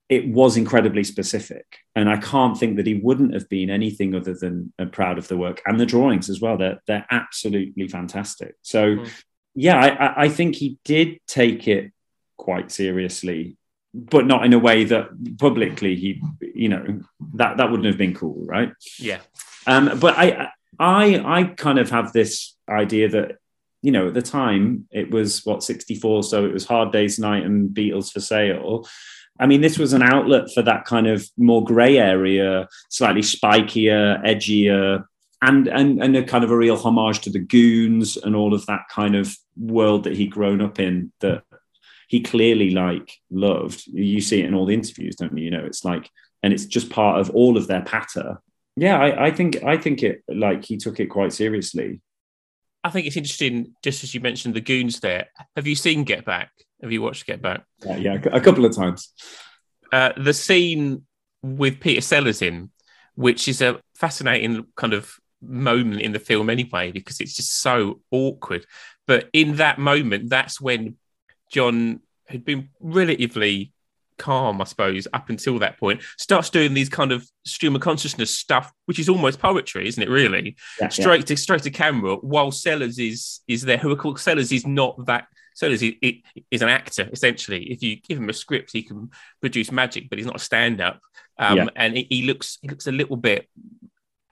it 0.08 0.28
was 0.28 0.56
incredibly 0.56 1.04
specific. 1.04 1.78
And 1.94 2.08
I 2.08 2.18
can't 2.18 2.58
think 2.58 2.76
that 2.76 2.86
he 2.86 2.94
wouldn't 2.94 3.34
have 3.34 3.48
been 3.48 3.70
anything 3.70 4.14
other 4.14 4.34
than 4.34 4.72
uh, 4.78 4.86
proud 4.86 5.18
of 5.18 5.28
the 5.28 5.36
work 5.36 5.62
and 5.66 5.80
the 5.80 5.86
drawings 5.86 6.28
as 6.28 6.40
well. 6.40 6.58
They're, 6.58 6.80
they're 6.86 7.06
absolutely 7.10 7.88
fantastic. 7.88 8.56
So, 8.62 8.96
mm. 8.96 9.10
yeah, 9.54 9.78
I, 9.78 10.24
I 10.24 10.28
think 10.28 10.56
he 10.56 10.78
did 10.84 11.18
take 11.26 11.66
it 11.66 11.92
quite 12.36 12.70
seriously, 12.70 13.56
but 13.94 14.26
not 14.26 14.44
in 14.44 14.52
a 14.52 14.58
way 14.58 14.84
that 14.84 15.38
publicly 15.38 15.96
he, 15.96 16.22
you 16.40 16.68
know, 16.68 17.00
that, 17.34 17.56
that 17.56 17.70
wouldn't 17.70 17.86
have 17.86 17.98
been 17.98 18.14
cool, 18.14 18.44
right? 18.44 18.72
Yeah. 18.98 19.20
Um, 19.66 19.98
but 19.98 20.18
I, 20.18 20.48
I, 20.78 21.38
I 21.40 21.44
kind 21.44 21.78
of 21.78 21.90
have 21.90 22.12
this 22.12 22.54
idea 22.68 23.08
that 23.10 23.38
you 23.82 23.90
know, 23.90 24.08
at 24.08 24.14
the 24.14 24.22
time 24.22 24.86
it 24.92 25.10
was 25.10 25.44
what 25.44 25.64
64, 25.64 26.22
so 26.22 26.46
it 26.46 26.52
was 26.52 26.64
Hard 26.64 26.92
Day's 26.92 27.18
Night 27.18 27.44
and 27.44 27.70
Beatles 27.70 28.12
for 28.12 28.20
Sale. 28.20 28.86
I 29.42 29.46
mean, 29.46 29.60
this 29.60 29.76
was 29.76 29.92
an 29.92 30.02
outlet 30.02 30.52
for 30.54 30.62
that 30.62 30.84
kind 30.84 31.08
of 31.08 31.28
more 31.36 31.64
grey 31.64 31.98
area, 31.98 32.68
slightly 32.90 33.22
spikier, 33.22 34.24
edgier, 34.24 35.04
and 35.42 35.66
and 35.66 36.00
and 36.00 36.16
a 36.16 36.22
kind 36.22 36.44
of 36.44 36.52
a 36.52 36.56
real 36.56 36.76
homage 36.76 37.22
to 37.22 37.30
the 37.30 37.40
goons 37.40 38.16
and 38.16 38.36
all 38.36 38.54
of 38.54 38.64
that 38.66 38.82
kind 38.88 39.16
of 39.16 39.36
world 39.56 40.04
that 40.04 40.16
he'd 40.16 40.30
grown 40.30 40.60
up 40.60 40.78
in 40.78 41.12
that 41.20 41.42
he 42.06 42.20
clearly 42.20 42.70
like 42.70 43.12
loved. 43.32 43.84
You 43.88 44.20
see 44.20 44.42
it 44.42 44.46
in 44.46 44.54
all 44.54 44.66
the 44.66 44.74
interviews, 44.74 45.16
don't 45.16 45.36
you? 45.36 45.46
You 45.46 45.50
know, 45.50 45.64
it's 45.64 45.84
like, 45.84 46.08
and 46.44 46.52
it's 46.52 46.66
just 46.66 46.88
part 46.88 47.20
of 47.20 47.30
all 47.30 47.56
of 47.56 47.66
their 47.66 47.82
patter. 47.82 48.40
Yeah, 48.76 48.96
I, 48.96 49.26
I 49.26 49.30
think 49.32 49.64
I 49.64 49.76
think 49.76 50.04
it 50.04 50.22
like 50.28 50.64
he 50.64 50.76
took 50.76 51.00
it 51.00 51.06
quite 51.06 51.32
seriously. 51.32 52.00
I 52.84 52.90
think 52.90 53.08
it's 53.08 53.16
interesting, 53.16 53.74
just 53.82 54.04
as 54.04 54.14
you 54.14 54.20
mentioned 54.20 54.54
the 54.54 54.60
goons 54.60 55.00
there. 55.00 55.26
Have 55.56 55.66
you 55.66 55.74
seen 55.74 56.04
Get 56.04 56.24
Back? 56.24 56.52
Have 56.82 56.92
you 56.92 57.02
watched 57.02 57.26
Get 57.26 57.40
Back? 57.40 57.64
Uh, 57.88 57.94
yeah, 57.94 58.18
a 58.32 58.40
couple 58.40 58.64
of 58.64 58.74
times. 58.74 59.12
Uh, 59.92 60.12
the 60.16 60.34
scene 60.34 61.06
with 61.42 61.80
Peter 61.80 62.00
Sellers 62.00 62.42
in, 62.42 62.70
which 63.14 63.46
is 63.48 63.62
a 63.62 63.80
fascinating 63.94 64.66
kind 64.76 64.92
of 64.92 65.14
moment 65.40 66.00
in 66.00 66.12
the 66.12 66.18
film 66.18 66.50
anyway, 66.50 66.92
because 66.92 67.20
it's 67.20 67.34
just 67.34 67.60
so 67.60 68.00
awkward. 68.10 68.66
But 69.06 69.28
in 69.32 69.56
that 69.56 69.78
moment, 69.78 70.30
that's 70.30 70.60
when 70.60 70.96
John 71.50 72.00
had 72.26 72.44
been 72.44 72.70
relatively 72.80 73.72
calm, 74.18 74.60
I 74.60 74.64
suppose, 74.64 75.08
up 75.12 75.30
until 75.30 75.58
that 75.58 75.78
point, 75.78 76.00
starts 76.16 76.50
doing 76.50 76.74
these 76.74 76.88
kind 76.88 77.12
of 77.12 77.28
stream 77.44 77.74
of 77.74 77.82
consciousness 77.82 78.36
stuff, 78.36 78.72
which 78.86 78.98
is 78.98 79.08
almost 79.08 79.40
poetry, 79.40 79.86
isn't 79.88 80.02
it? 80.02 80.08
Really, 80.08 80.56
yeah, 80.80 80.88
straight 80.88 81.20
yeah. 81.20 81.26
to 81.26 81.36
straight 81.36 81.62
to 81.62 81.70
camera. 81.70 82.16
While 82.16 82.50
Sellers 82.52 82.98
is 82.98 83.40
is 83.48 83.62
there, 83.62 83.78
who 83.78 83.90
of 83.90 83.98
course 83.98 84.22
Sellers 84.22 84.52
is 84.52 84.66
not 84.66 85.06
that 85.06 85.26
so 85.54 85.66
is 85.66 85.80
he, 85.80 85.98
he 86.00 86.24
is 86.50 86.62
an 86.62 86.68
actor 86.68 87.08
essentially. 87.12 87.70
If 87.70 87.82
you 87.82 87.96
give 87.96 88.18
him 88.18 88.28
a 88.28 88.32
script, 88.32 88.70
he 88.72 88.82
can 88.82 89.10
produce 89.40 89.72
magic, 89.72 90.08
but 90.08 90.18
he's 90.18 90.26
not 90.26 90.36
a 90.36 90.40
stand-up. 90.40 91.00
Um, 91.38 91.56
yeah. 91.56 91.66
And 91.76 91.96
he, 91.96 92.06
he, 92.08 92.22
looks 92.22 92.58
he 92.62 92.68
looks 92.68 92.86
a 92.86 92.92
little 92.92 93.16
bit 93.16 93.48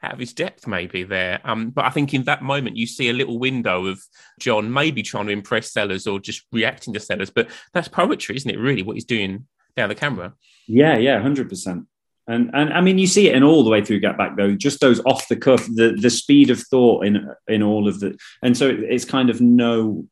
out 0.02 0.14
of 0.14 0.18
his 0.18 0.32
depth 0.32 0.66
maybe 0.66 1.02
there. 1.02 1.40
Um, 1.44 1.70
but 1.70 1.84
I 1.84 1.90
think 1.90 2.14
in 2.14 2.24
that 2.24 2.42
moment 2.42 2.76
you 2.76 2.86
see 2.86 3.08
a 3.08 3.14
little 3.14 3.38
window 3.38 3.86
of 3.86 4.02
John 4.38 4.72
maybe 4.72 5.02
trying 5.02 5.26
to 5.26 5.32
impress 5.32 5.72
Sellers 5.72 6.06
or 6.06 6.18
just 6.20 6.44
reacting 6.52 6.94
to 6.94 7.00
Sellers. 7.00 7.30
But 7.30 7.48
that's 7.72 7.88
poetry, 7.88 8.36
isn't 8.36 8.50
it? 8.50 8.58
Really, 8.58 8.82
what 8.82 8.96
he's 8.96 9.04
doing 9.04 9.46
down 9.76 9.88
the 9.88 9.94
camera. 9.94 10.34
Yeah, 10.66 10.96
yeah, 10.98 11.20
hundred 11.20 11.48
percent. 11.48 11.86
And 12.26 12.50
and 12.54 12.72
I 12.72 12.80
mean, 12.80 12.98
you 12.98 13.06
see 13.06 13.28
it 13.28 13.34
in 13.34 13.42
all 13.42 13.64
the 13.64 13.70
way 13.70 13.84
through 13.84 14.00
Get 14.00 14.16
Back 14.16 14.36
though. 14.36 14.54
Just 14.54 14.80
those 14.80 15.00
off 15.00 15.28
the 15.28 15.36
cuff, 15.36 15.66
the 15.66 15.96
the 16.00 16.10
speed 16.10 16.50
of 16.50 16.60
thought 16.60 17.04
in 17.04 17.28
in 17.48 17.62
all 17.62 17.88
of 17.88 18.00
the, 18.00 18.16
and 18.42 18.56
so 18.56 18.68
it's 18.68 19.04
kind 19.04 19.30
of 19.30 19.40
no 19.40 20.06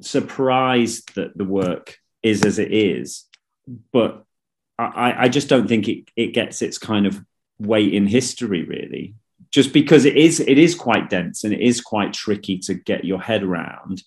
surprise 0.00 1.02
that 1.14 1.36
the 1.36 1.44
work 1.44 1.98
is 2.22 2.44
as 2.44 2.58
it 2.58 2.72
is, 2.72 3.24
but 3.92 4.24
I 4.78 5.24
I 5.24 5.28
just 5.28 5.48
don't 5.48 5.68
think 5.68 5.88
it 5.88 6.08
it 6.16 6.34
gets 6.34 6.62
its 6.62 6.78
kind 6.78 7.06
of 7.06 7.20
weight 7.58 7.94
in 7.94 8.06
history 8.06 8.64
really 8.64 9.14
just 9.54 9.72
because 9.72 10.04
it 10.04 10.16
is 10.16 10.40
it 10.40 10.58
is 10.58 10.74
quite 10.74 11.08
dense 11.08 11.44
and 11.44 11.54
it 11.54 11.60
is 11.60 11.80
quite 11.80 12.12
tricky 12.12 12.58
to 12.58 12.74
get 12.74 13.04
your 13.04 13.20
head 13.20 13.44
around 13.44 14.02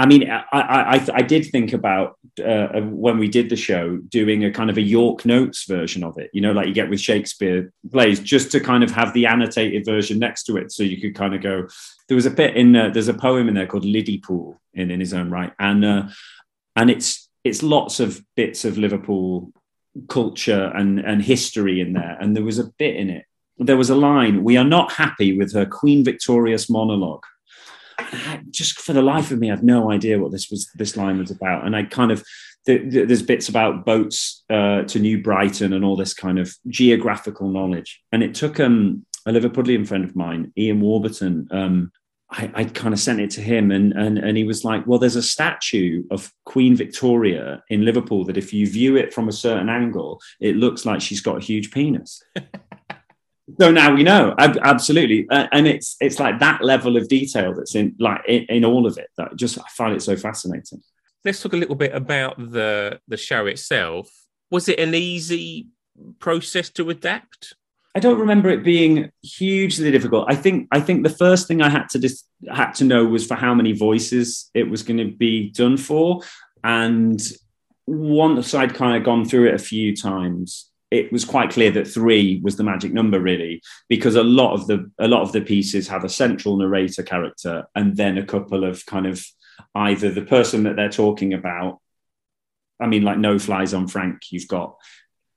I 0.00 0.06
mean, 0.06 0.30
I, 0.30 0.42
I, 0.50 1.06
I 1.12 1.20
did 1.20 1.44
think 1.52 1.74
about 1.74 2.16
uh, 2.42 2.80
when 2.80 3.18
we 3.18 3.28
did 3.28 3.50
the 3.50 3.56
show 3.56 3.98
doing 3.98 4.46
a 4.46 4.50
kind 4.50 4.70
of 4.70 4.78
a 4.78 4.80
York 4.80 5.26
Notes 5.26 5.66
version 5.66 6.02
of 6.02 6.16
it, 6.16 6.30
you 6.32 6.40
know, 6.40 6.52
like 6.52 6.68
you 6.68 6.72
get 6.72 6.88
with 6.88 7.00
Shakespeare 7.00 7.70
plays, 7.92 8.18
just 8.18 8.50
to 8.52 8.60
kind 8.60 8.82
of 8.82 8.90
have 8.92 9.12
the 9.12 9.26
annotated 9.26 9.84
version 9.84 10.18
next 10.18 10.44
to 10.44 10.56
it. 10.56 10.72
So 10.72 10.84
you 10.84 10.98
could 11.02 11.14
kind 11.14 11.34
of 11.34 11.42
go, 11.42 11.68
there 12.08 12.14
was 12.14 12.24
a 12.24 12.30
bit 12.30 12.56
in, 12.56 12.74
uh, 12.74 12.88
there's 12.88 13.08
a 13.08 13.14
poem 13.14 13.46
in 13.46 13.54
there 13.54 13.66
called 13.66 13.84
Liddypool 13.84 14.56
in, 14.72 14.90
in 14.90 15.00
his 15.00 15.12
own 15.12 15.30
Write. 15.30 15.52
And, 15.58 15.84
uh, 15.84 16.08
and 16.76 16.88
it's, 16.88 17.28
it's 17.44 17.62
lots 17.62 18.00
of 18.00 18.24
bits 18.36 18.64
of 18.64 18.78
Liverpool 18.78 19.52
culture 20.08 20.72
and, 20.74 21.00
and 21.00 21.20
history 21.20 21.82
in 21.82 21.92
there. 21.92 22.16
And 22.18 22.34
there 22.34 22.44
was 22.44 22.58
a 22.58 22.72
bit 22.78 22.96
in 22.96 23.10
it. 23.10 23.26
There 23.58 23.76
was 23.76 23.90
a 23.90 23.94
line, 23.94 24.44
we 24.44 24.56
are 24.56 24.64
not 24.64 24.92
happy 24.92 25.36
with 25.36 25.52
her 25.52 25.66
Queen 25.66 26.02
Victorious 26.06 26.70
monologue 26.70 27.26
just 28.50 28.80
for 28.80 28.92
the 28.92 29.02
life 29.02 29.30
of 29.30 29.38
me, 29.38 29.50
I've 29.50 29.62
no 29.62 29.90
idea 29.90 30.18
what 30.18 30.32
this 30.32 30.50
was. 30.50 30.70
This 30.74 30.96
line 30.96 31.18
was 31.18 31.30
about, 31.30 31.66
and 31.66 31.76
I 31.76 31.84
kind 31.84 32.10
of 32.10 32.24
the, 32.66 32.78
the, 32.78 33.04
there's 33.04 33.22
bits 33.22 33.48
about 33.48 33.84
boats 33.84 34.44
uh, 34.50 34.82
to 34.82 34.98
New 34.98 35.22
Brighton 35.22 35.72
and 35.72 35.84
all 35.84 35.96
this 35.96 36.14
kind 36.14 36.38
of 36.38 36.54
geographical 36.68 37.48
knowledge. 37.48 38.00
And 38.12 38.22
it 38.22 38.34
took 38.34 38.60
um, 38.60 39.04
a 39.26 39.32
Liverpudlian 39.32 39.86
friend 39.86 40.04
of 40.04 40.14
mine, 40.14 40.52
Ian 40.56 40.80
Warburton. 40.80 41.48
Um, 41.50 41.92
I, 42.32 42.50
I 42.54 42.64
kind 42.64 42.94
of 42.94 43.00
sent 43.00 43.20
it 43.20 43.30
to 43.30 43.40
him, 43.40 43.72
and, 43.72 43.92
and 43.92 44.18
and 44.18 44.36
he 44.36 44.44
was 44.44 44.64
like, 44.64 44.86
"Well, 44.86 45.00
there's 45.00 45.16
a 45.16 45.22
statue 45.22 46.04
of 46.10 46.32
Queen 46.44 46.76
Victoria 46.76 47.62
in 47.70 47.84
Liverpool 47.84 48.24
that 48.26 48.36
if 48.36 48.52
you 48.52 48.68
view 48.68 48.96
it 48.96 49.12
from 49.12 49.28
a 49.28 49.32
certain 49.32 49.68
angle, 49.68 50.20
it 50.38 50.56
looks 50.56 50.86
like 50.86 51.00
she's 51.00 51.20
got 51.20 51.38
a 51.38 51.44
huge 51.44 51.72
penis." 51.72 52.22
so 53.58 53.70
now 53.70 53.94
we 53.94 54.02
know. 54.02 54.34
Absolutely. 54.38 55.26
And 55.30 55.66
it's 55.66 55.96
it's 56.00 56.18
like 56.20 56.38
that 56.40 56.62
level 56.62 56.96
of 56.96 57.08
detail 57.08 57.54
that's 57.54 57.74
in 57.74 57.94
like 57.98 58.20
in, 58.26 58.44
in, 58.44 58.64
all 58.64 58.86
of 58.86 58.98
it 58.98 59.08
that 59.16 59.36
just 59.36 59.58
i 59.58 59.64
find 59.76 59.94
it 59.94 60.02
so 60.02 60.16
fascinating. 60.16 60.82
Let's 61.24 61.42
talk 61.42 61.52
a 61.52 61.56
little 61.56 61.74
bit 61.74 61.94
about 61.94 62.38
the 62.38 63.00
the 63.08 63.16
show 63.16 63.46
itself. 63.46 64.08
Was 64.50 64.68
it 64.68 64.78
an 64.78 64.94
easy 64.94 65.68
process 66.18 66.70
to 66.70 66.90
adapt? 66.90 67.54
I 67.94 68.00
don't 68.00 68.20
remember 68.20 68.48
it 68.50 68.62
being 68.62 69.10
hugely 69.22 69.90
difficult. 69.90 70.26
I 70.28 70.36
think 70.36 70.68
i 70.70 70.80
think 70.80 71.02
the 71.02 71.10
first 71.10 71.48
thing 71.48 71.60
i 71.62 71.68
had 71.68 71.88
to 71.90 71.98
just 71.98 72.28
had 72.48 72.72
to 72.74 72.84
know 72.84 73.04
was 73.04 73.26
for 73.26 73.34
how 73.34 73.54
many 73.54 73.72
voices 73.72 74.50
it 74.54 74.70
was 74.70 74.82
going 74.82 74.98
to 74.98 75.10
be 75.16 75.50
done 75.50 75.76
for. 75.76 76.22
And 76.62 77.20
once 77.86 78.54
i'd 78.54 78.74
kind 78.74 78.96
of 78.96 79.02
gone 79.02 79.24
through 79.24 79.48
it 79.48 79.54
a 79.54 79.58
few 79.58 79.96
times 79.96 80.69
it 80.90 81.12
was 81.12 81.24
quite 81.24 81.50
clear 81.50 81.70
that 81.70 81.86
three 81.86 82.40
was 82.42 82.56
the 82.56 82.64
magic 82.64 82.92
number 82.92 83.20
really 83.20 83.62
because 83.88 84.16
a 84.16 84.22
lot 84.22 84.54
of 84.54 84.66
the 84.66 84.90
a 84.98 85.08
lot 85.08 85.22
of 85.22 85.32
the 85.32 85.40
pieces 85.40 85.88
have 85.88 86.04
a 86.04 86.08
central 86.08 86.56
narrator 86.56 87.02
character 87.02 87.66
and 87.74 87.96
then 87.96 88.18
a 88.18 88.26
couple 88.26 88.64
of 88.64 88.84
kind 88.86 89.06
of 89.06 89.24
either 89.74 90.10
the 90.10 90.22
person 90.22 90.64
that 90.64 90.76
they're 90.76 90.88
talking 90.88 91.32
about 91.32 91.78
i 92.80 92.86
mean 92.86 93.02
like 93.02 93.18
no 93.18 93.38
flies 93.38 93.74
on 93.74 93.86
frank. 93.86 94.22
You've 94.30 94.48
got 94.48 94.76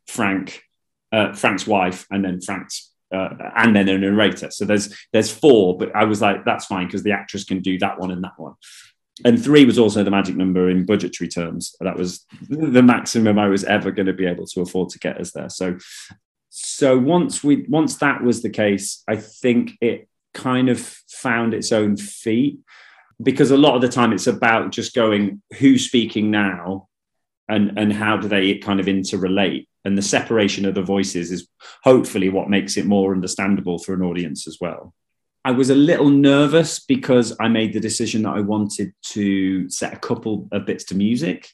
frank 0.07 0.63
uh, 1.11 1.33
frank's 1.33 1.67
wife 1.67 2.07
and 2.09 2.25
then 2.25 2.41
frank's 2.41 2.91
uh, 3.13 3.29
and 3.55 3.75
then 3.75 3.87
a 3.89 3.97
narrator. 3.97 4.49
So 4.49 4.65
there's 4.65 4.95
there's 5.13 5.31
four 5.31 5.77
but 5.77 5.95
i 5.95 6.03
was 6.05 6.21
like 6.21 6.45
that's 6.45 6.65
fine 6.65 6.87
because 6.87 7.03
the 7.03 7.11
actress 7.11 7.43
can 7.43 7.61
do 7.61 7.77
that 7.79 7.99
one 7.99 8.11
and 8.11 8.23
that 8.23 8.33
one 8.37 8.55
and 9.23 9.41
three 9.41 9.65
was 9.65 9.77
also 9.77 10.03
the 10.03 10.11
magic 10.11 10.35
number 10.35 10.69
in 10.69 10.85
budgetary 10.85 11.27
terms. 11.27 11.75
That 11.79 11.97
was 11.97 12.25
the 12.49 12.81
maximum 12.81 13.37
I 13.37 13.47
was 13.47 13.63
ever 13.63 13.91
going 13.91 14.07
to 14.07 14.13
be 14.13 14.25
able 14.25 14.47
to 14.47 14.61
afford 14.61 14.89
to 14.89 14.99
get 14.99 15.19
us 15.19 15.31
there. 15.31 15.49
So, 15.49 15.77
so 16.49 16.97
once 16.97 17.43
we 17.43 17.65
once 17.69 17.97
that 17.97 18.23
was 18.23 18.41
the 18.41 18.49
case, 18.49 19.03
I 19.07 19.17
think 19.17 19.73
it 19.81 20.07
kind 20.33 20.69
of 20.69 20.79
found 21.09 21.53
its 21.53 21.71
own 21.71 21.95
feet 21.95 22.59
because 23.21 23.51
a 23.51 23.57
lot 23.57 23.75
of 23.75 23.81
the 23.81 23.89
time 23.89 24.13
it's 24.13 24.27
about 24.27 24.71
just 24.71 24.95
going 24.95 25.41
who's 25.59 25.85
speaking 25.85 26.31
now 26.31 26.87
and 27.47 27.77
and 27.77 27.93
how 27.93 28.17
do 28.17 28.27
they 28.27 28.57
kind 28.57 28.79
of 28.79 28.87
interrelate 28.87 29.67
and 29.85 29.97
the 29.97 30.01
separation 30.01 30.65
of 30.65 30.73
the 30.73 30.81
voices 30.81 31.31
is 31.31 31.47
hopefully 31.83 32.29
what 32.29 32.49
makes 32.49 32.77
it 32.77 32.85
more 32.85 33.13
understandable 33.13 33.77
for 33.77 33.93
an 33.93 34.01
audience 34.01 34.47
as 34.47 34.57
well 34.59 34.93
I 35.45 35.51
was 35.51 35.69
a 35.69 35.75
little 35.75 36.09
nervous 36.09 36.79
because 36.79 37.35
I 37.39 37.49
made 37.49 37.73
the 37.73 37.79
decision 37.79 38.23
that 38.23 38.35
I 38.35 38.39
wanted 38.39 38.93
to 39.13 39.69
set 39.69 39.93
a 39.93 39.99
couple 39.99 40.47
of 40.51 40.65
bits 40.65 40.85
to 40.85 40.95
music, 40.95 41.49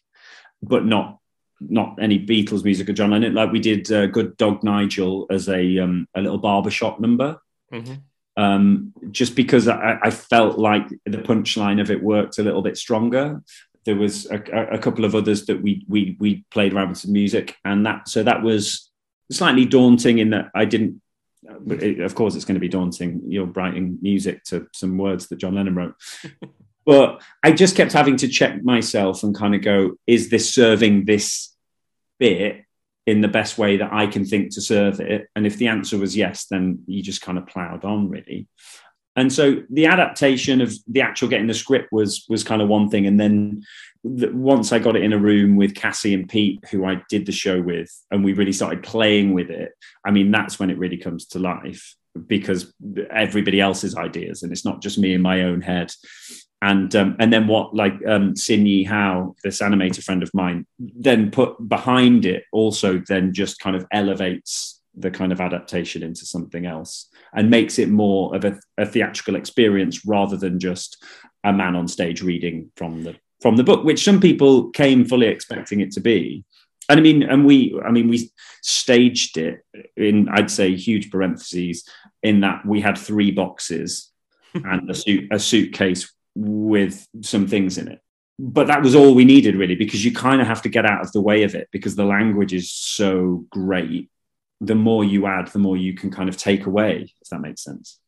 but 0.62 0.86
not 0.86 1.18
not 1.62 2.02
any 2.02 2.26
Beatles 2.26 2.64
music 2.64 2.88
or 2.90 2.94
John 2.94 3.12
Lennon. 3.12 3.34
Like 3.34 3.52
we 3.52 3.60
did 3.60 3.92
uh, 3.92 4.06
"Good 4.08 4.38
Dog 4.38 4.64
Nigel" 4.64 5.26
as 5.30 5.50
a 5.50 5.80
um, 5.80 6.08
a 6.16 6.22
little 6.22 6.38
barbershop 6.38 7.00
number, 7.00 7.40
mm-hmm. 7.74 7.96
um, 8.42 8.94
just 9.12 9.36
because 9.36 9.68
I, 9.68 9.98
I, 10.02 10.12
felt 10.12 10.58
like 10.58 10.88
the 11.06 11.18
punchline 11.18 11.82
of 11.82 11.92
it 11.92 12.02
worked 12.02 12.38
a 12.38 12.44
little 12.44 12.62
bit 12.62 12.78
stronger. 12.78 13.42
There 13.86 13.96
was 13.96 14.30
a, 14.30 14.38
a 14.72 14.78
couple 14.78 15.04
of 15.04 15.16
others 15.16 15.48
that 15.48 15.62
we 15.62 15.84
we 15.90 16.16
we 16.20 16.46
played 16.52 16.74
around 16.74 16.90
with 16.90 17.00
some 17.00 17.14
music, 17.14 17.56
and 17.66 17.86
that 17.86 18.08
so 18.08 18.24
that 18.24 18.44
was 18.44 18.90
slightly 19.32 19.66
daunting 19.66 20.20
in 20.20 20.30
that 20.30 20.50
I 20.56 20.66
didn't 20.66 21.02
but 21.44 21.82
it, 21.82 22.00
of 22.00 22.16
course, 22.16 22.36
it's 22.36 22.46
going 22.46 22.56
to 22.56 22.62
be 22.62 22.68
daunting. 22.68 23.22
You're 23.28 23.46
writing 23.46 23.98
music 24.02 24.44
to 24.46 24.68
some 24.74 24.98
words 24.98 25.28
that 25.28 25.38
John 25.38 25.56
Lennon 25.56 25.76
wrote. 25.76 25.96
but 26.86 27.22
I 27.44 27.52
just 27.52 27.76
kept 27.76 27.94
having 27.94 28.18
to 28.18 28.28
check 28.28 28.64
myself 28.64 29.24
and 29.24 29.36
kind 29.36 29.56
of 29.56 29.62
go, 29.62 29.92
is 30.06 30.30
this 30.30 30.54
serving 30.54 31.06
this 31.06 31.56
bit 32.20 32.66
in 33.06 33.22
the 33.22 33.28
best 33.28 33.58
way 33.58 33.78
that 33.78 33.94
I 33.94 34.08
can 34.08 34.26
think 34.26 34.54
to 34.54 34.62
serve 34.62 35.00
it? 35.00 35.28
And 35.36 35.48
if 35.48 35.58
the 35.58 35.68
answer 35.68 35.98
was 35.98 36.16
yes, 36.16 36.46
then 36.46 36.84
you 36.88 37.02
just 37.02 37.22
kind 37.22 37.38
of 37.38 37.48
plowed 37.48 37.86
on, 37.86 38.10
really. 38.10 38.48
And 39.20 39.32
so 39.32 39.62
the 39.70 39.86
adaptation 39.86 40.62
of 40.62 40.74
the 40.88 41.02
actual 41.02 41.28
getting 41.28 41.48
the 41.48 41.54
script 41.54 41.92
was 41.92 42.26
was 42.30 42.44
kind 42.44 42.62
of 42.62 42.70
one 42.70 42.90
thing, 42.90 43.06
and 43.06 43.20
then 43.20 43.64
once 44.04 44.72
I 44.72 44.80
got 44.80 44.96
it 44.96 45.04
in 45.04 45.14
a 45.14 45.18
room 45.18 45.58
with 45.58 45.76
Cassie 45.76 46.14
and 46.14 46.28
Pete, 46.28 46.64
who 46.72 46.86
I 46.86 47.02
did 47.10 47.26
the 47.26 47.32
show 47.32 47.62
with, 47.62 47.92
and 48.12 48.24
we 48.24 48.34
really 48.34 48.54
started 48.54 48.82
playing 48.82 49.34
with 49.34 49.50
it, 49.50 49.74
I 50.06 50.12
mean, 50.12 50.32
that's 50.32 50.58
when 50.58 50.70
it 50.70 50.78
really 50.78 50.98
comes 50.98 51.26
to 51.28 51.40
life 51.40 51.96
because 52.28 52.74
everybody 53.12 53.60
else's 53.60 53.96
ideas, 53.96 54.44
and 54.44 54.52
it's 54.52 54.66
not 54.66 54.82
just 54.82 54.98
me 54.98 55.14
in 55.14 55.22
my 55.22 55.44
own 55.44 55.62
head. 55.62 55.92
And 56.62 56.94
um, 56.96 57.16
and 57.20 57.32
then 57.32 57.48
what 57.48 57.74
like 57.74 57.94
um, 58.06 58.36
Sin 58.36 58.66
Yi 58.66 58.84
Hao, 58.84 59.36
this 59.44 59.62
animator 59.62 60.04
friend 60.04 60.24
of 60.24 60.34
mine, 60.34 60.66
then 60.78 61.32
put 61.32 61.68
behind 61.68 62.26
it 62.26 62.44
also 62.52 63.02
then 63.08 63.34
just 63.34 63.60
kind 63.60 63.76
of 63.76 63.86
elevates 63.92 64.79
the 65.00 65.12
kind 65.12 65.32
of 65.32 65.42
adaptation 65.42 66.04
into 66.04 66.26
something 66.26 66.66
else 66.66 67.10
and 67.34 67.50
makes 67.50 67.80
it 67.80 67.90
more 67.90 68.36
of 68.36 68.46
a, 68.46 68.60
a 68.78 68.86
theatrical 68.86 69.36
experience 69.36 70.06
rather 70.06 70.38
than 70.38 70.60
just 70.60 71.04
a 71.44 71.54
man 71.54 71.76
on 71.76 71.88
stage 71.88 72.22
reading 72.22 72.72
from 72.76 73.04
the 73.04 73.16
from 73.42 73.56
the 73.56 73.64
book, 73.64 73.86
which 73.86 74.04
some 74.04 74.20
people 74.20 74.70
came 74.72 75.06
fully 75.06 75.28
expecting 75.28 75.80
it 75.80 75.92
to 75.94 76.02
be. 76.02 76.44
And 76.90 77.00
I 77.00 77.04
mean, 77.04 77.24
and 77.24 77.46
we, 77.46 77.80
I 77.86 77.92
mean, 77.92 78.10
we 78.10 78.32
staged 78.62 79.38
it 79.38 79.64
in, 79.96 80.28
I'd 80.30 80.52
say, 80.52 80.76
huge 80.76 81.10
parentheses, 81.12 81.88
in 82.24 82.42
that 82.42 82.66
we 82.66 82.82
had 82.82 82.98
three 82.98 83.32
boxes 83.32 84.12
and 84.54 84.90
a 84.90 84.94
suit, 84.94 85.32
a 85.32 85.40
suitcase 85.40 86.12
with 86.36 87.08
some 87.22 87.48
things 87.48 87.78
in 87.78 87.88
it. 87.88 88.02
But 88.40 88.68
that 88.68 88.82
was 88.82 88.96
all 88.96 89.14
we 89.14 89.26
needed, 89.26 89.56
really, 89.56 89.76
because 89.76 90.04
you 90.04 90.14
kind 90.14 90.42
of 90.42 90.48
have 90.48 90.62
to 90.64 90.70
get 90.70 90.86
out 90.86 91.02
of 91.02 91.12
the 91.12 91.22
way 91.22 91.44
of 91.44 91.56
it 91.56 91.68
because 91.72 91.96
the 91.96 92.06
language 92.06 92.54
is 92.54 92.72
so 92.72 93.46
great. 93.50 94.10
The 94.62 94.76
more 94.76 95.04
you 95.04 95.26
add, 95.26 95.48
the 95.48 95.60
more 95.60 95.78
you 95.78 95.94
can 95.94 96.12
kind 96.12 96.30
of 96.30 96.38
take 96.38 96.66
away, 96.66 97.14
if 97.22 97.30
that 97.30 97.40
makes 97.40 97.64
sense. 97.64 98.00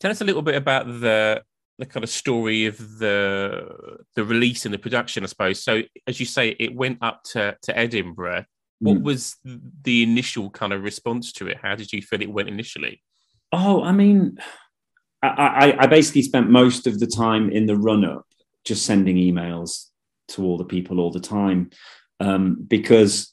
Tell 0.00 0.10
us 0.10 0.20
a 0.20 0.24
little 0.24 0.42
bit 0.42 0.54
about 0.54 0.86
the 0.86 1.42
the 1.78 1.86
kind 1.86 2.04
of 2.04 2.10
story 2.10 2.66
of 2.66 2.98
the 2.98 3.98
the 4.14 4.24
release 4.24 4.64
and 4.64 4.72
the 4.72 4.78
production, 4.78 5.22
I 5.22 5.26
suppose. 5.26 5.62
So, 5.62 5.82
as 6.06 6.20
you 6.20 6.26
say, 6.26 6.56
it 6.58 6.74
went 6.74 6.98
up 7.02 7.22
to 7.32 7.56
to 7.62 7.78
Edinburgh. 7.78 8.44
What 8.78 8.98
mm. 8.98 9.02
was 9.02 9.36
the 9.44 10.02
initial 10.02 10.50
kind 10.50 10.72
of 10.72 10.82
response 10.82 11.32
to 11.34 11.48
it? 11.48 11.58
How 11.62 11.74
did 11.74 11.92
you 11.92 12.02
feel 12.02 12.20
it 12.20 12.30
went 12.30 12.48
initially? 12.48 13.02
Oh, 13.50 13.82
I 13.82 13.92
mean, 13.92 14.38
I, 15.22 15.28
I, 15.28 15.84
I 15.84 15.86
basically 15.86 16.22
spent 16.22 16.50
most 16.50 16.86
of 16.86 17.00
the 17.00 17.06
time 17.06 17.48
in 17.48 17.64
the 17.64 17.76
run 17.76 18.04
up 18.04 18.26
just 18.64 18.84
sending 18.84 19.16
emails 19.16 19.86
to 20.28 20.44
all 20.44 20.58
the 20.58 20.64
people 20.64 21.00
all 21.00 21.10
the 21.10 21.20
time 21.20 21.70
um, 22.20 22.64
because 22.66 23.32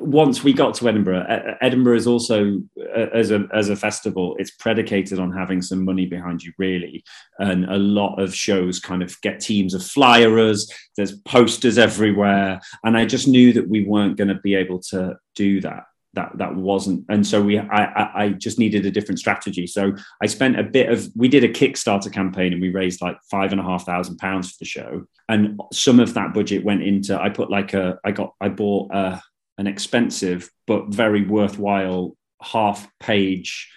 once 0.00 0.42
we 0.42 0.52
got 0.52 0.74
to 0.74 0.88
Edinburgh, 0.88 1.56
Edinburgh 1.60 1.96
is 1.96 2.06
also 2.06 2.62
uh, 2.78 3.06
as 3.12 3.30
a 3.30 3.46
as 3.52 3.68
a 3.68 3.76
festival, 3.76 4.34
it's 4.38 4.52
predicated 4.52 5.18
on 5.18 5.32
having 5.32 5.60
some 5.60 5.84
money 5.84 6.06
behind 6.06 6.42
you, 6.42 6.52
really. 6.58 7.04
And 7.38 7.66
a 7.66 7.76
lot 7.76 8.20
of 8.20 8.34
shows 8.34 8.80
kind 8.80 9.02
of 9.02 9.20
get 9.20 9.40
teams 9.40 9.74
of 9.74 9.84
flyers. 9.84 10.70
There's 10.96 11.18
posters 11.20 11.78
everywhere, 11.78 12.60
and 12.84 12.96
I 12.96 13.04
just 13.04 13.28
knew 13.28 13.52
that 13.52 13.68
we 13.68 13.84
weren't 13.84 14.16
going 14.16 14.28
to 14.28 14.40
be 14.42 14.54
able 14.54 14.80
to 14.90 15.16
do 15.34 15.60
that. 15.60 15.84
that 16.14 16.32
that 16.38 16.56
wasn't 16.56 17.04
and 17.08 17.24
so 17.24 17.40
we 17.40 17.56
I, 17.56 18.22
I 18.22 18.28
just 18.30 18.58
needed 18.58 18.84
a 18.84 18.90
different 18.90 19.20
strategy 19.20 19.66
so 19.68 19.94
i 20.20 20.26
spent 20.26 20.58
a 20.58 20.64
bit 20.64 20.90
of 20.90 21.08
we 21.14 21.28
did 21.28 21.44
a 21.44 21.48
kickstarter 21.48 22.12
campaign 22.12 22.52
and 22.52 22.60
we 22.60 22.70
raised 22.70 23.00
like 23.00 23.16
five 23.30 23.52
and 23.52 23.60
a 23.60 23.64
half 23.64 23.86
thousand 23.86 24.16
pounds 24.16 24.50
for 24.50 24.56
the 24.58 24.64
show 24.64 25.06
and 25.28 25.60
some 25.72 26.00
of 26.00 26.14
that 26.14 26.34
budget 26.34 26.64
went 26.64 26.82
into 26.82 27.12
i 27.22 27.28
put 27.28 27.48
like 27.48 27.74
a 27.74 27.96
i 28.04 28.10
got 28.10 28.34
i 28.40 28.48
bought 28.48 28.92
a, 28.92 29.22
an 29.60 29.66
expensive 29.66 30.50
but 30.66 30.88
very 30.88 31.24
worthwhile 31.24 32.16
half 32.42 32.88
page 32.98 33.70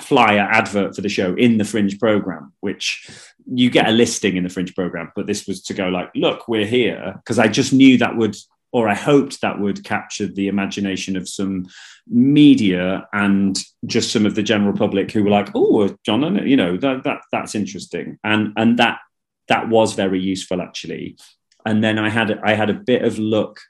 flyer 0.00 0.46
advert 0.50 0.94
for 0.94 1.00
the 1.00 1.08
show 1.08 1.34
in 1.34 1.56
the 1.56 1.64
fringe 1.64 1.98
program 1.98 2.52
which 2.60 3.08
you 3.46 3.70
get 3.70 3.88
a 3.88 3.92
listing 3.92 4.36
in 4.36 4.44
the 4.44 4.50
fringe 4.50 4.74
program 4.74 5.10
but 5.16 5.26
this 5.26 5.46
was 5.46 5.62
to 5.62 5.72
go 5.72 5.88
like 5.88 6.10
look 6.14 6.46
we're 6.46 6.66
here 6.66 7.14
because 7.16 7.38
i 7.38 7.48
just 7.48 7.72
knew 7.72 7.96
that 7.96 8.16
would 8.16 8.36
or 8.74 8.88
I 8.88 8.94
hoped 8.94 9.40
that 9.40 9.60
would 9.60 9.84
capture 9.84 10.26
the 10.26 10.48
imagination 10.48 11.16
of 11.16 11.28
some 11.28 11.68
media 12.08 13.06
and 13.12 13.56
just 13.86 14.10
some 14.10 14.26
of 14.26 14.34
the 14.34 14.42
general 14.42 14.76
public 14.76 15.12
who 15.12 15.22
were 15.22 15.30
like, 15.30 15.50
"Oh, 15.54 15.96
John, 16.04 16.44
you 16.44 16.56
know 16.56 16.76
that 16.78 17.04
that 17.04 17.20
that's 17.30 17.54
interesting," 17.54 18.18
and 18.24 18.52
and 18.56 18.76
that 18.80 18.98
that 19.46 19.68
was 19.68 19.94
very 19.94 20.20
useful 20.20 20.60
actually. 20.60 21.16
And 21.64 21.84
then 21.84 22.00
I 22.00 22.10
had 22.10 22.36
I 22.42 22.54
had 22.54 22.68
a 22.68 22.74
bit 22.74 23.02
of 23.02 23.16
luck 23.16 23.60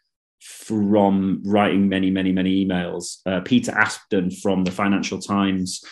from 0.45 1.43
writing 1.45 1.89
many 1.89 2.11
many 2.11 2.33
many 2.33 2.65
emails. 2.65 3.19
Uh, 3.27 3.41
Peter 3.41 3.73
Aspden 3.73 4.31
from 4.31 4.65
the 4.65 4.71
Financial 4.71 5.19
Times 5.19 5.83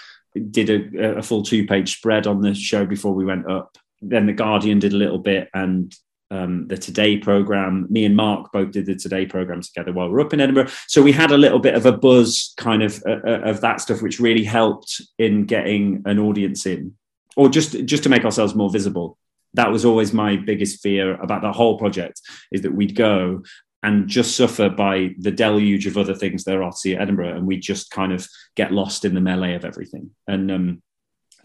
did 0.50 0.70
a, 0.70 1.18
a 1.18 1.22
full 1.22 1.42
two 1.42 1.66
page 1.66 1.96
spread 1.96 2.26
on 2.26 2.40
the 2.40 2.54
show 2.54 2.84
before 2.84 3.14
we 3.14 3.24
went 3.24 3.50
up. 3.50 3.76
Then 4.00 4.26
the 4.26 4.32
Guardian 4.32 4.78
did 4.78 4.92
a 4.92 4.96
little 4.96 5.18
bit, 5.18 5.48
and 5.54 5.94
um, 6.30 6.66
the 6.68 6.76
Today 6.76 7.18
program. 7.18 7.86
Me 7.90 8.04
and 8.04 8.16
Mark 8.16 8.52
both 8.52 8.72
did 8.72 8.86
the 8.86 8.94
Today 8.94 9.26
program 9.26 9.60
together 9.60 9.92
while 9.92 10.08
we 10.08 10.14
are 10.14 10.20
up 10.20 10.32
in 10.32 10.40
Edinburgh. 10.40 10.70
So 10.86 11.02
we 11.02 11.12
had 11.12 11.30
a 11.30 11.38
little 11.38 11.58
bit 11.58 11.74
of 11.74 11.86
a 11.86 11.92
buzz 11.92 12.54
kind 12.56 12.82
of 12.82 13.02
uh, 13.06 13.20
uh, 13.26 13.40
of 13.44 13.60
that 13.60 13.80
stuff, 13.80 14.02
which 14.02 14.20
really 14.20 14.44
helped 14.44 15.00
in 15.18 15.44
getting 15.44 16.02
an 16.06 16.18
audience 16.18 16.66
in, 16.66 16.94
or 17.36 17.48
just 17.48 17.84
just 17.84 18.02
to 18.02 18.08
make 18.08 18.24
ourselves 18.24 18.54
more 18.54 18.70
visible. 18.70 19.18
That 19.54 19.70
was 19.70 19.84
always 19.84 20.14
my 20.14 20.36
biggest 20.36 20.82
fear 20.82 21.14
about 21.20 21.42
the 21.42 21.52
whole 21.52 21.78
project 21.78 22.22
is 22.50 22.62
that 22.62 22.74
we'd 22.74 22.96
go 22.96 23.42
and 23.82 24.08
just 24.08 24.36
suffer 24.36 24.68
by 24.68 25.14
the 25.18 25.30
deluge 25.30 25.86
of 25.86 25.98
other 25.98 26.14
things 26.14 26.44
there 26.44 26.62
are 26.62 26.70
to 26.70 26.76
see 26.76 26.94
at 26.94 27.02
Edinburgh, 27.02 27.36
and 27.36 27.46
we 27.46 27.56
just 27.56 27.90
kind 27.90 28.12
of 28.12 28.26
get 28.54 28.72
lost 28.72 29.04
in 29.04 29.14
the 29.14 29.20
melee 29.20 29.54
of 29.54 29.64
everything. 29.64 30.10
And 30.28 30.50
um, 30.50 30.82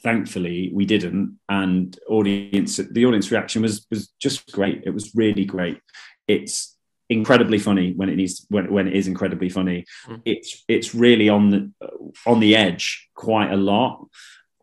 thankfully 0.02 0.72
we 0.74 0.86
didn't 0.86 1.38
and 1.50 1.98
audience 2.08 2.78
the 2.78 3.06
audience 3.06 3.32
reaction 3.32 3.62
was 3.62 3.86
was 3.90 4.14
just 4.22 4.52
great 4.52 4.84
it 4.86 4.92
was 4.92 5.16
really 5.16 5.46
great 5.46 5.80
it's 6.28 6.78
incredibly 7.10 7.58
funny 7.58 7.94
when 7.94 8.10
it 8.10 8.16
needs 8.16 8.46
when, 8.50 8.72
when 8.72 8.88
it 8.88 8.94
is 8.94 9.08
incredibly 9.08 9.50
funny 9.50 9.86
mm. 10.08 10.22
it's 10.26 10.64
it's 10.68 10.94
really 10.94 11.30
on 11.30 11.50
the 11.50 11.72
on 12.26 12.40
the 12.40 12.56
edge 12.56 13.10
quite 13.16 13.52
a 13.52 13.58
lot 13.58 14.08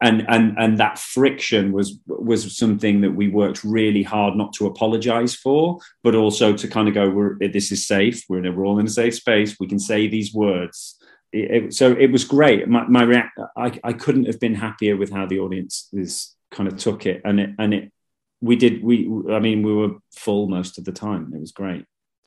and 0.03 0.25
and 0.29 0.57
and 0.59 0.79
that 0.79 0.99
friction 0.99 1.73
was 1.73 1.99
was 2.07 2.57
something 2.57 3.01
that 3.01 3.13
we 3.13 3.29
worked 3.29 3.63
really 3.63 4.03
hard 4.03 4.35
not 4.35 4.53
to 4.53 4.67
apologize 4.67 5.35
for 5.35 5.79
but 6.03 6.15
also 6.15 6.53
to 6.53 6.67
kind 6.67 6.89
of 6.89 6.95
go 6.95 7.09
we're 7.09 7.39
this 7.39 7.71
is 7.71 7.87
safe 7.87 8.25
we're, 8.29 8.39
in 8.39 8.47
a, 8.47 8.53
we're 8.53 8.67
all 8.67 8.81
in 8.81 8.87
a 8.87 8.91
safe 8.91 9.15
space 9.15 9.57
we 9.61 9.69
can 9.69 9.79
say 9.79 10.09
these 10.09 10.35
words 10.35 10.99
it, 11.35 11.75
so 11.75 11.93
it 11.93 12.13
was 12.13 12.25
great. 12.25 12.69
My, 12.69 12.87
my 12.87 13.03
react, 13.03 13.39
I, 13.57 13.79
I 13.83 13.93
couldn't 13.93 14.27
have 14.27 14.39
been 14.39 14.55
happier 14.55 14.97
with 14.97 15.11
how 15.11 15.27
the 15.27 15.41
audience 15.41 15.89
is 15.93 16.35
kind 16.51 16.69
of 16.69 16.79
took 16.79 17.07
it, 17.07 17.23
and 17.25 17.41
it 17.41 17.51
and 17.59 17.75
it 17.75 17.93
we 18.41 18.57
did 18.57 18.85
we 18.85 19.11
I 19.31 19.41
mean 19.41 19.63
we 19.63 19.75
were 19.75 19.97
full 20.17 20.49
most 20.49 20.79
of 20.79 20.85
the 20.85 20.93
time. 20.93 21.33
It 21.35 21.41
was 21.41 21.53
great, 21.53 21.85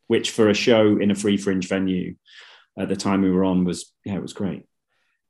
which 0.08 0.32
for 0.32 0.49
a 0.49 0.53
show 0.53 0.97
in 0.97 1.12
a 1.12 1.15
free 1.15 1.38
fringe 1.38 1.67
venue 1.67 2.15
at 2.77 2.89
the 2.89 2.95
time 2.95 3.21
we 3.21 3.32
were 3.32 3.45
on 3.45 3.63
was 3.63 3.93
yeah 4.03 4.15
it 4.15 4.21
was 4.21 4.34
great. 4.34 4.63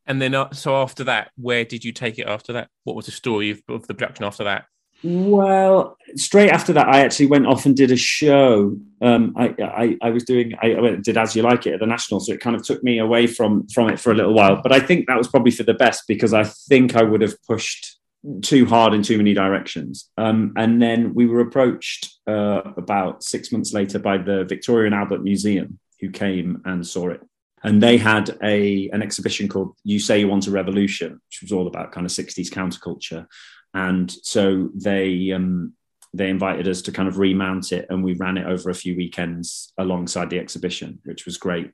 And 0.07 0.21
then 0.21 0.33
uh, 0.33 0.51
so 0.53 0.75
after 0.75 1.03
that, 1.05 1.31
where 1.35 1.65
did 1.65 1.83
you 1.83 1.91
take 1.91 2.17
it 2.17 2.27
after 2.27 2.53
that? 2.53 2.69
What 2.85 2.95
was 2.95 3.05
the 3.05 3.11
story 3.11 3.51
of, 3.51 3.61
of 3.67 3.87
the 3.87 3.93
production 3.93 4.25
after 4.25 4.45
that? 4.45 4.65
Well, 5.03 5.95
straight 6.15 6.49
after 6.49 6.73
that, 6.73 6.87
I 6.87 7.01
actually 7.01 7.27
went 7.27 7.45
off 7.45 7.65
and 7.65 7.77
did 7.77 7.91
a 7.91 7.97
show. 7.97 8.75
Um, 8.99 9.33
I, 9.37 9.53
I, 9.59 9.97
I 10.01 10.09
was 10.09 10.23
doing, 10.23 10.53
I, 10.59 10.69
did 11.03 11.17
as 11.17 11.35
you 11.35 11.43
like 11.43 11.67
it 11.67 11.75
at 11.75 11.79
the 11.79 11.85
national, 11.85 12.19
so 12.19 12.33
it 12.33 12.39
kind 12.39 12.55
of 12.55 12.63
took 12.63 12.83
me 12.83 12.97
away 12.97 13.27
from 13.27 13.67
from 13.67 13.89
it 13.89 13.99
for 13.99 14.11
a 14.11 14.15
little 14.15 14.33
while. 14.33 14.59
But 14.61 14.71
I 14.71 14.79
think 14.79 15.05
that 15.07 15.17
was 15.17 15.27
probably 15.27 15.51
for 15.51 15.63
the 15.63 15.75
best 15.75 16.05
because 16.07 16.33
I 16.33 16.45
think 16.45 16.95
I 16.95 17.03
would 17.03 17.21
have 17.21 17.35
pushed 17.43 17.99
too 18.41 18.65
hard 18.65 18.93
in 18.93 19.03
too 19.03 19.17
many 19.17 19.35
directions. 19.35 20.09
Um, 20.17 20.53
and 20.57 20.81
then 20.81 21.13
we 21.13 21.27
were 21.27 21.41
approached 21.41 22.15
uh, 22.25 22.61
about 22.75 23.23
six 23.23 23.51
months 23.51 23.73
later 23.73 23.99
by 23.99 24.17
the 24.17 24.45
Victoria 24.45 24.87
and 24.87 24.95
Albert 24.95 25.21
Museum, 25.23 25.79
who 26.01 26.09
came 26.09 26.61
and 26.65 26.85
saw 26.85 27.09
it. 27.09 27.21
And 27.63 27.81
they 27.81 27.97
had 27.97 28.37
a 28.43 28.89
an 28.89 29.01
exhibition 29.01 29.47
called 29.47 29.75
"You 29.83 29.99
Say 29.99 30.19
You 30.19 30.27
Want 30.27 30.47
a 30.47 30.51
Revolution," 30.51 31.19
which 31.27 31.41
was 31.41 31.51
all 31.51 31.67
about 31.67 31.91
kind 31.91 32.05
of 32.05 32.11
'60s 32.11 32.49
counterculture 32.49 33.25
and 33.73 34.11
so 34.23 34.69
they 34.73 35.31
um, 35.31 35.73
they 36.13 36.29
invited 36.29 36.67
us 36.67 36.81
to 36.83 36.91
kind 36.91 37.07
of 37.07 37.19
remount 37.19 37.71
it, 37.71 37.85
and 37.89 38.03
we 38.03 38.13
ran 38.13 38.37
it 38.37 38.47
over 38.47 38.69
a 38.69 38.75
few 38.75 38.95
weekends 38.95 39.71
alongside 39.77 40.29
the 40.29 40.39
exhibition, 40.39 40.99
which 41.05 41.25
was 41.25 41.37
great. 41.37 41.71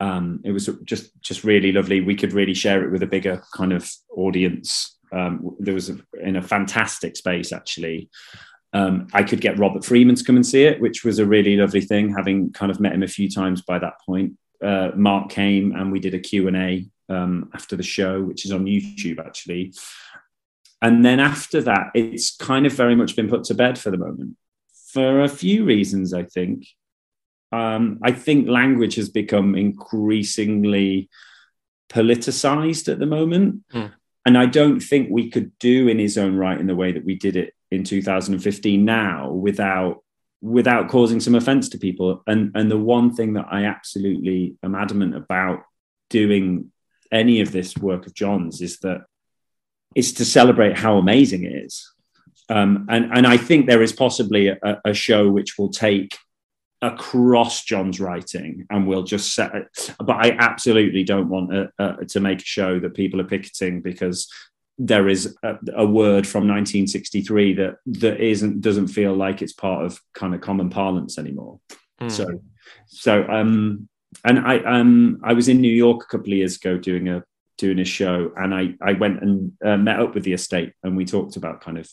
Um, 0.00 0.40
it 0.44 0.52
was 0.52 0.68
just 0.84 1.12
just 1.20 1.44
really 1.44 1.72
lovely. 1.72 2.00
We 2.00 2.16
could 2.16 2.32
really 2.32 2.54
share 2.54 2.84
it 2.84 2.90
with 2.90 3.02
a 3.02 3.06
bigger 3.06 3.42
kind 3.54 3.72
of 3.72 3.88
audience. 4.16 4.98
Um, 5.12 5.56
there 5.58 5.74
was 5.74 5.90
a, 5.90 5.98
in 6.20 6.36
a 6.36 6.42
fantastic 6.42 7.16
space 7.16 7.52
actually. 7.52 8.08
Um, 8.72 9.08
I 9.12 9.24
could 9.24 9.40
get 9.40 9.58
Robert 9.58 9.84
Freeman 9.84 10.14
to 10.14 10.24
come 10.24 10.36
and 10.36 10.46
see 10.46 10.64
it, 10.64 10.80
which 10.80 11.04
was 11.04 11.18
a 11.18 11.26
really 11.26 11.56
lovely 11.56 11.80
thing. 11.80 12.14
Having 12.14 12.52
kind 12.52 12.70
of 12.70 12.80
met 12.80 12.92
him 12.92 13.02
a 13.02 13.08
few 13.08 13.28
times 13.28 13.62
by 13.62 13.78
that 13.78 13.94
point, 14.06 14.34
uh, 14.62 14.90
Mark 14.94 15.30
came 15.30 15.72
and 15.72 15.90
we 15.90 16.00
did 16.00 16.14
a 16.14 16.18
Q 16.18 16.48
and 16.48 16.56
A 16.56 16.86
um, 17.08 17.50
after 17.54 17.76
the 17.76 17.82
show, 17.82 18.22
which 18.22 18.44
is 18.44 18.52
on 18.52 18.64
YouTube 18.64 19.18
actually. 19.18 19.72
And 20.82 21.04
then 21.04 21.20
after 21.20 21.60
that, 21.62 21.90
it's 21.94 22.34
kind 22.36 22.64
of 22.64 22.72
very 22.72 22.94
much 22.94 23.16
been 23.16 23.28
put 23.28 23.44
to 23.44 23.54
bed 23.54 23.78
for 23.78 23.90
the 23.90 23.98
moment 23.98 24.36
for 24.92 25.22
a 25.22 25.28
few 25.28 25.64
reasons, 25.64 26.12
I 26.12 26.24
think. 26.24 26.66
Um, 27.52 27.98
I 28.02 28.12
think 28.12 28.48
language 28.48 28.96
has 28.96 29.08
become 29.08 29.54
increasingly 29.54 31.08
politicized 31.88 32.90
at 32.90 32.98
the 32.98 33.06
moment. 33.06 33.62
Mm. 33.72 33.92
And 34.26 34.38
I 34.38 34.46
don't 34.46 34.80
think 34.80 35.08
we 35.10 35.30
could 35.30 35.58
do 35.58 35.88
in 35.88 35.98
his 35.98 36.18
own 36.18 36.36
Write 36.36 36.60
in 36.60 36.66
the 36.66 36.76
way 36.76 36.92
that 36.92 37.04
we 37.04 37.16
did 37.16 37.36
it 37.36 37.54
in 37.70 37.84
2015 37.84 38.84
now 38.84 39.32
without 39.32 40.02
without 40.40 40.88
causing 40.88 41.20
some 41.20 41.34
offense 41.34 41.68
to 41.70 41.78
people. 41.78 42.22
And 42.26 42.52
and 42.54 42.70
the 42.70 42.78
one 42.78 43.14
thing 43.14 43.34
that 43.34 43.46
I 43.50 43.64
absolutely 43.64 44.56
am 44.62 44.74
adamant 44.74 45.14
about 45.14 45.62
doing 46.08 46.72
any 47.12 47.40
of 47.40 47.52
this 47.52 47.76
work 47.76 48.06
of 48.06 48.14
John's 48.14 48.60
is 48.60 48.78
that 48.78 49.04
is 49.94 50.12
to 50.14 50.24
celebrate 50.24 50.78
how 50.78 50.98
amazing 50.98 51.44
it 51.44 51.52
is. 51.52 51.90
Um, 52.48 52.86
and, 52.88 53.12
and 53.12 53.26
I 53.26 53.36
think 53.36 53.66
there 53.66 53.82
is 53.82 53.92
possibly 53.92 54.48
a, 54.48 54.58
a, 54.84 54.92
show 54.92 55.30
which 55.30 55.56
will 55.56 55.70
take 55.70 56.16
across 56.82 57.64
John's 57.64 58.00
writing 58.00 58.66
and 58.70 58.86
we'll 58.86 59.04
just 59.04 59.34
set 59.34 59.54
it. 59.54 59.94
But 59.98 60.16
I 60.16 60.36
absolutely 60.38 61.04
don't 61.04 61.28
want 61.28 61.54
a, 61.54 61.70
a, 61.78 62.04
to 62.06 62.20
make 62.20 62.40
a 62.40 62.44
show 62.44 62.80
that 62.80 62.94
people 62.94 63.20
are 63.20 63.24
picketing 63.24 63.82
because 63.82 64.28
there 64.82 65.10
is 65.10 65.36
a, 65.42 65.84
word 65.84 66.26
from 66.26 66.48
1963 66.48 67.54
that 67.54 67.76
that 67.84 68.18
isn't 68.18 68.62
doesn't 68.62 68.88
feel 68.88 69.14
like 69.14 69.42
it's 69.42 69.52
part 69.52 69.84
of 69.84 70.00
kind 70.14 70.34
of 70.34 70.40
common 70.40 70.70
parlance 70.70 71.18
anymore. 71.18 71.60
Mm. 72.00 72.10
So 72.10 72.26
so 72.86 73.28
um 73.28 73.88
and 74.24 74.38
I 74.38 74.58
um 74.60 75.20
I 75.22 75.34
was 75.34 75.48
in 75.48 75.60
New 75.60 75.72
York 75.72 76.02
a 76.02 76.06
couple 76.06 76.32
of 76.32 76.38
years 76.38 76.56
ago 76.56 76.78
doing 76.78 77.08
a 77.08 77.22
doing 77.58 77.78
a 77.78 77.84
show, 77.84 78.32
and 78.36 78.54
I 78.54 78.74
I 78.80 78.94
went 78.94 79.22
and 79.22 79.52
uh, 79.62 79.76
met 79.76 80.00
up 80.00 80.14
with 80.14 80.24
the 80.24 80.32
estate, 80.32 80.72
and 80.82 80.96
we 80.96 81.04
talked 81.04 81.36
about 81.36 81.60
kind 81.60 81.78
of 81.78 81.88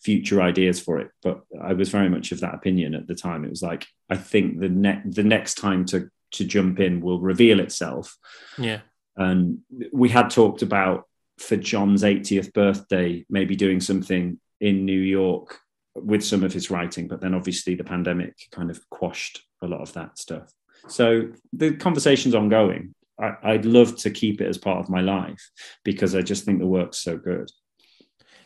future 0.00 0.40
ideas 0.40 0.78
for 0.78 1.00
it. 1.00 1.10
But 1.22 1.40
I 1.60 1.72
was 1.72 1.88
very 1.88 2.08
much 2.08 2.30
of 2.30 2.40
that 2.40 2.54
opinion 2.54 2.94
at 2.94 3.08
the 3.08 3.16
time. 3.16 3.44
It 3.44 3.50
was 3.50 3.62
like 3.62 3.86
I 4.08 4.16
think 4.16 4.60
the 4.60 4.68
next 4.68 5.16
the 5.16 5.24
next 5.24 5.56
time 5.56 5.84
to 5.86 6.08
to 6.32 6.44
jump 6.44 6.78
in 6.78 7.00
will 7.00 7.20
reveal 7.20 7.58
itself. 7.58 8.16
Yeah, 8.56 8.80
and 9.16 9.58
we 9.92 10.08
had 10.08 10.30
talked 10.30 10.62
about 10.62 11.07
for 11.38 11.56
John's 11.56 12.02
80th 12.02 12.52
birthday, 12.52 13.24
maybe 13.28 13.56
doing 13.56 13.80
something 13.80 14.38
in 14.60 14.84
New 14.84 15.00
York 15.00 15.58
with 15.94 16.24
some 16.24 16.44
of 16.44 16.52
his 16.52 16.70
writing, 16.70 17.08
but 17.08 17.20
then 17.20 17.34
obviously 17.34 17.74
the 17.74 17.84
pandemic 17.84 18.36
kind 18.50 18.70
of 18.70 18.80
quashed 18.90 19.42
a 19.62 19.66
lot 19.66 19.80
of 19.80 19.92
that 19.94 20.18
stuff. 20.18 20.52
So 20.88 21.30
the 21.52 21.74
conversation's 21.74 22.34
ongoing. 22.34 22.94
I, 23.20 23.52
would 23.52 23.64
love 23.64 23.96
to 23.98 24.10
keep 24.10 24.40
it 24.40 24.46
as 24.46 24.58
part 24.58 24.78
of 24.78 24.88
my 24.88 25.00
life 25.00 25.50
because 25.82 26.14
I 26.14 26.22
just 26.22 26.44
think 26.44 26.60
the 26.60 26.66
work's 26.66 26.98
so 26.98 27.16
good. 27.16 27.50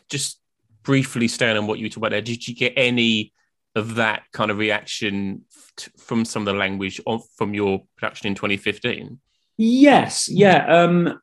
Just 0.09 0.39
briefly, 0.81 1.27
Stan, 1.27 1.57
on 1.57 1.67
what 1.67 1.77
you 1.77 1.89
talked 1.89 1.97
about 1.97 2.11
there, 2.11 2.21
did 2.21 2.47
you 2.47 2.55
get 2.55 2.73
any 2.75 3.33
of 3.75 3.95
that 3.95 4.23
kind 4.31 4.49
of 4.49 4.57
reaction 4.57 5.43
t- 5.77 5.91
from 5.97 6.25
some 6.25 6.41
of 6.41 6.53
the 6.53 6.59
language 6.59 6.99
of, 7.05 7.23
from 7.37 7.53
your 7.53 7.83
production 7.97 8.27
in 8.27 8.35
2015? 8.35 9.19
Yes, 9.57 10.27
yeah, 10.27 10.65
um, 10.65 11.19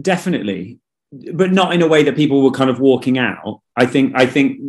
definitely, 0.00 0.78
but 1.32 1.52
not 1.52 1.74
in 1.74 1.82
a 1.82 1.88
way 1.88 2.02
that 2.02 2.16
people 2.16 2.42
were 2.42 2.50
kind 2.50 2.70
of 2.70 2.80
walking 2.80 3.18
out. 3.18 3.60
I 3.76 3.86
think, 3.86 4.12
I 4.14 4.26
think, 4.26 4.60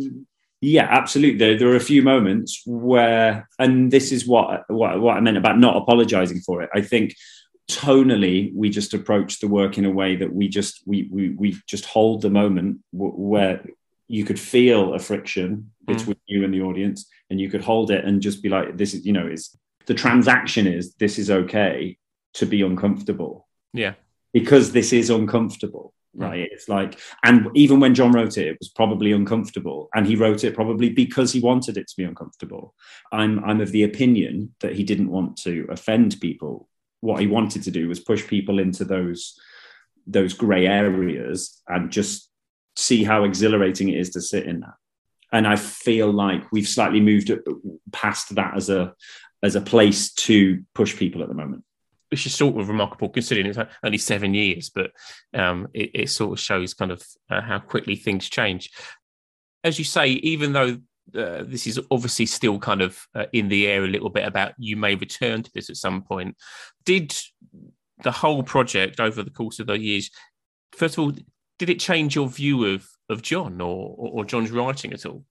yeah, 0.60 0.86
absolutely. 0.90 1.38
There, 1.38 1.58
there 1.58 1.68
are 1.68 1.76
a 1.76 1.80
few 1.80 2.02
moments 2.02 2.62
where, 2.66 3.48
and 3.58 3.90
this 3.90 4.12
is 4.12 4.26
what 4.26 4.64
what 4.68 5.00
what 5.00 5.16
I 5.16 5.20
meant 5.20 5.36
about 5.36 5.58
not 5.58 5.76
apologizing 5.76 6.40
for 6.40 6.62
it. 6.62 6.70
I 6.74 6.80
think 6.80 7.14
tonally 7.70 8.52
we 8.54 8.70
just 8.70 8.94
approach 8.94 9.40
the 9.40 9.48
work 9.48 9.76
in 9.76 9.84
a 9.84 9.90
way 9.90 10.16
that 10.16 10.32
we 10.32 10.48
just 10.48 10.82
we 10.86 11.08
we, 11.10 11.30
we 11.30 11.56
just 11.66 11.84
hold 11.84 12.22
the 12.22 12.30
moment 12.30 12.78
w- 12.92 13.12
where 13.12 13.64
you 14.08 14.24
could 14.24 14.38
feel 14.38 14.94
a 14.94 14.98
friction 14.98 15.72
mm. 15.84 15.96
between 15.96 16.16
you 16.26 16.44
and 16.44 16.54
the 16.54 16.62
audience 16.62 17.08
and 17.28 17.40
you 17.40 17.50
could 17.50 17.62
hold 17.62 17.90
it 17.90 18.04
and 18.04 18.22
just 18.22 18.42
be 18.42 18.48
like 18.48 18.76
this 18.76 18.94
is 18.94 19.04
you 19.04 19.12
know 19.12 19.26
is 19.26 19.56
the 19.86 19.94
transaction 19.94 20.66
is 20.66 20.94
this 20.94 21.18
is 21.18 21.30
okay 21.30 21.96
to 22.34 22.46
be 22.46 22.62
uncomfortable 22.62 23.48
yeah 23.72 23.94
because 24.32 24.70
this 24.70 24.92
is 24.92 25.10
uncomfortable 25.10 25.92
mm. 25.92 25.95
Mm. 26.16 26.22
right? 26.22 26.48
It's 26.50 26.68
like 26.68 26.98
and 27.24 27.48
even 27.54 27.80
when 27.80 27.94
john 27.94 28.12
wrote 28.12 28.38
it 28.38 28.46
it 28.46 28.56
was 28.58 28.68
probably 28.68 29.12
uncomfortable. 29.12 29.88
And 29.94 30.06
he 30.06 30.16
wrote 30.16 30.44
it 30.44 30.54
probably 30.54 30.90
because 30.90 31.32
he 31.32 31.40
wanted 31.40 31.76
it 31.76 31.88
to 31.88 31.96
be 31.96 32.04
uncomfortable. 32.04 32.74
I'm 33.12 33.44
i'm 33.44 33.60
of 33.60 33.72
the 33.72 33.84
opinion 33.84 34.54
that 34.60 34.74
he 34.74 34.84
didn't 34.84 35.10
want 35.10 35.36
to 35.38 35.66
offend 35.70 36.20
people. 36.20 36.68
What 37.00 37.20
he 37.20 37.26
wanted 37.26 37.62
to 37.64 37.70
do 37.70 37.88
was 37.88 38.00
push 38.00 38.26
people 38.26 38.58
into 38.58 38.84
those 38.84 39.38
those 40.06 40.34
gray 40.34 40.66
areas 40.66 41.60
and 41.66 41.90
just 41.90 42.30
see 42.76 43.02
how 43.02 43.24
exhilarating 43.24 43.88
it 43.88 43.98
is 43.98 44.10
to 44.10 44.20
sit 44.20 44.46
in 44.46 44.60
that. 44.60 44.74
And 45.32 45.46
i 45.46 45.56
feel 45.56 46.10
like 46.10 46.50
we've 46.52 46.68
slightly 46.68 47.00
moved 47.00 47.30
uh, 47.30 47.36
past 47.92 48.34
that 48.34 48.56
as 48.56 48.70
a 48.70 48.94
as 49.42 49.54
a 49.54 49.60
place 49.60 50.12
to 50.14 50.62
push 50.74 50.96
people 50.96 51.22
at 51.22 51.28
the 51.28 51.34
moment 51.34 51.62
which 52.10 52.26
is 52.26 52.34
sort 52.34 52.58
of 52.60 52.68
remarkable 52.68 53.08
considering 53.08 53.46
it's 53.46 53.58
only 53.82 53.98
seven 53.98 54.34
years 54.34 54.70
but 54.70 54.90
um, 55.34 55.68
it, 55.74 55.90
it, 55.94 56.10
sort 56.10 56.32
of 56.32 56.40
shows 56.40 56.74
kind 56.74 56.90
of 56.92 57.02
uh, 57.30 57.40
how 57.40 57.58
quickly 57.58 57.96
things 57.96 58.28
change 58.28 58.70
as 59.64 59.78
you 59.78 59.84
say 59.84 60.08
even 60.08 60.52
though 60.52 60.76
uh, 61.14 61.44
this 61.46 61.66
is 61.66 61.80
obviously 61.90 62.26
still 62.26 62.58
kind 62.58 62.82
of 62.82 63.06
uh, 63.14 63.26
in 63.32 63.48
the 63.48 63.66
air 63.66 63.84
a 63.84 63.88
little 63.88 64.10
bit 64.10 64.26
about 64.26 64.54
you 64.58 64.76
may 64.76 64.94
return 64.94 65.42
to 65.42 65.50
this 65.54 65.70
at 65.70 65.76
some 65.76 66.02
point. 66.02 66.36
Did 66.84 67.14
the 68.02 68.10
whole 68.10 68.42
project 68.42 68.98
over 69.00 69.22
the 69.22 69.30
course 69.30 69.60
of 69.60 69.68
the 69.68 69.78
years, 69.78 70.10
first 70.72 70.98
of 70.98 71.04
all, 71.04 71.12
did 71.58 71.70
it 71.70 71.80
change 71.80 72.16
your 72.16 72.28
view 72.28 72.64
of 72.66 72.88
of 73.08 73.22
John 73.22 73.60
or, 73.60 73.94
or, 73.96 74.10
or 74.14 74.24
John's 74.24 74.50
writing 74.50 74.92
at 74.92 75.06
all? 75.06 75.24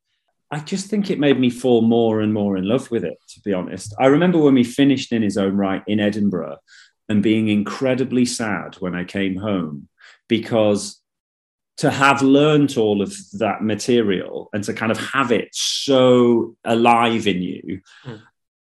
I 0.56 0.60
just 0.60 0.88
think 0.88 1.12
it 1.12 1.20
made 1.20 1.38
me 1.38 1.50
fall 1.50 1.82
more 1.82 2.22
and 2.22 2.34
more 2.34 2.56
in 2.56 2.64
love 2.66 2.90
with 2.90 3.04
it, 3.04 3.18
to 3.28 3.42
be 3.42 3.52
honest. 3.52 3.94
I 4.00 4.06
remember 4.06 4.38
when 4.38 4.54
we 4.54 4.64
finished 4.64 5.12
In 5.12 5.22
His 5.22 5.36
Own 5.38 5.58
Write 5.58 5.84
in 5.86 6.00
Edinburgh 6.00 6.60
and 7.10 7.22
being 7.22 7.50
incredibly 7.50 8.24
sad 8.24 8.76
when 8.76 8.96
I 8.96 9.04
came 9.04 9.36
home 9.36 9.90
because 10.30 11.02
to 11.80 11.92
have 11.92 12.22
learnt 12.22 12.78
all 12.78 13.02
of 13.02 13.14
that 13.34 13.64
material 13.64 14.50
and 14.54 14.64
to 14.64 14.74
kind 14.74 14.94
of 14.94 14.98
have 14.98 15.34
it 15.34 15.50
so 15.52 16.56
alive 16.64 17.28
in 17.28 17.42
you. 17.42 17.82
Mm. 18.06 18.22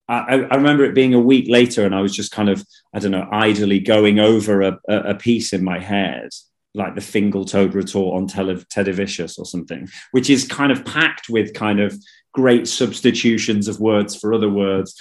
I, 0.07 0.35
I, 0.49 0.55
remember 0.55 0.85
it 0.85 0.95
being 0.95 1.13
a 1.13 1.19
week 1.19 1.49
later, 1.49 1.85
and 1.85 1.93
I 1.93 1.99
was 1.99 2.15
just 2.15 2.31
kind 2.31 2.49
of, 2.49 2.65
I 2.93 2.99
don't 2.99 3.11
know, 3.11 3.27
idly 3.33 3.79
going 3.79 4.17
over 4.17 4.61
a, 4.61 4.79
a 4.87 5.15
piece 5.15 5.51
in 5.51 5.61
my 5.61 5.79
head, 5.79 6.29
like 6.73 6.95
the 6.95 7.01
Fingal 7.01 7.45
Toad 7.45 7.73
retort 7.73 8.15
on 8.15 8.27
Tele, 8.27 8.55
Vicious 8.93 9.37
or 9.37 9.45
something, 9.45 9.87
which 10.11 10.29
is 10.29 10.47
kind 10.47 10.71
of 10.71 10.85
packed 10.85 11.29
with 11.29 11.53
kind 11.53 11.79
of 11.79 11.97
great 12.33 12.67
substitutions 12.67 13.67
of 13.67 13.79
words 13.79 14.15
for 14.15 14.33
other 14.33 14.49
words. 14.49 14.99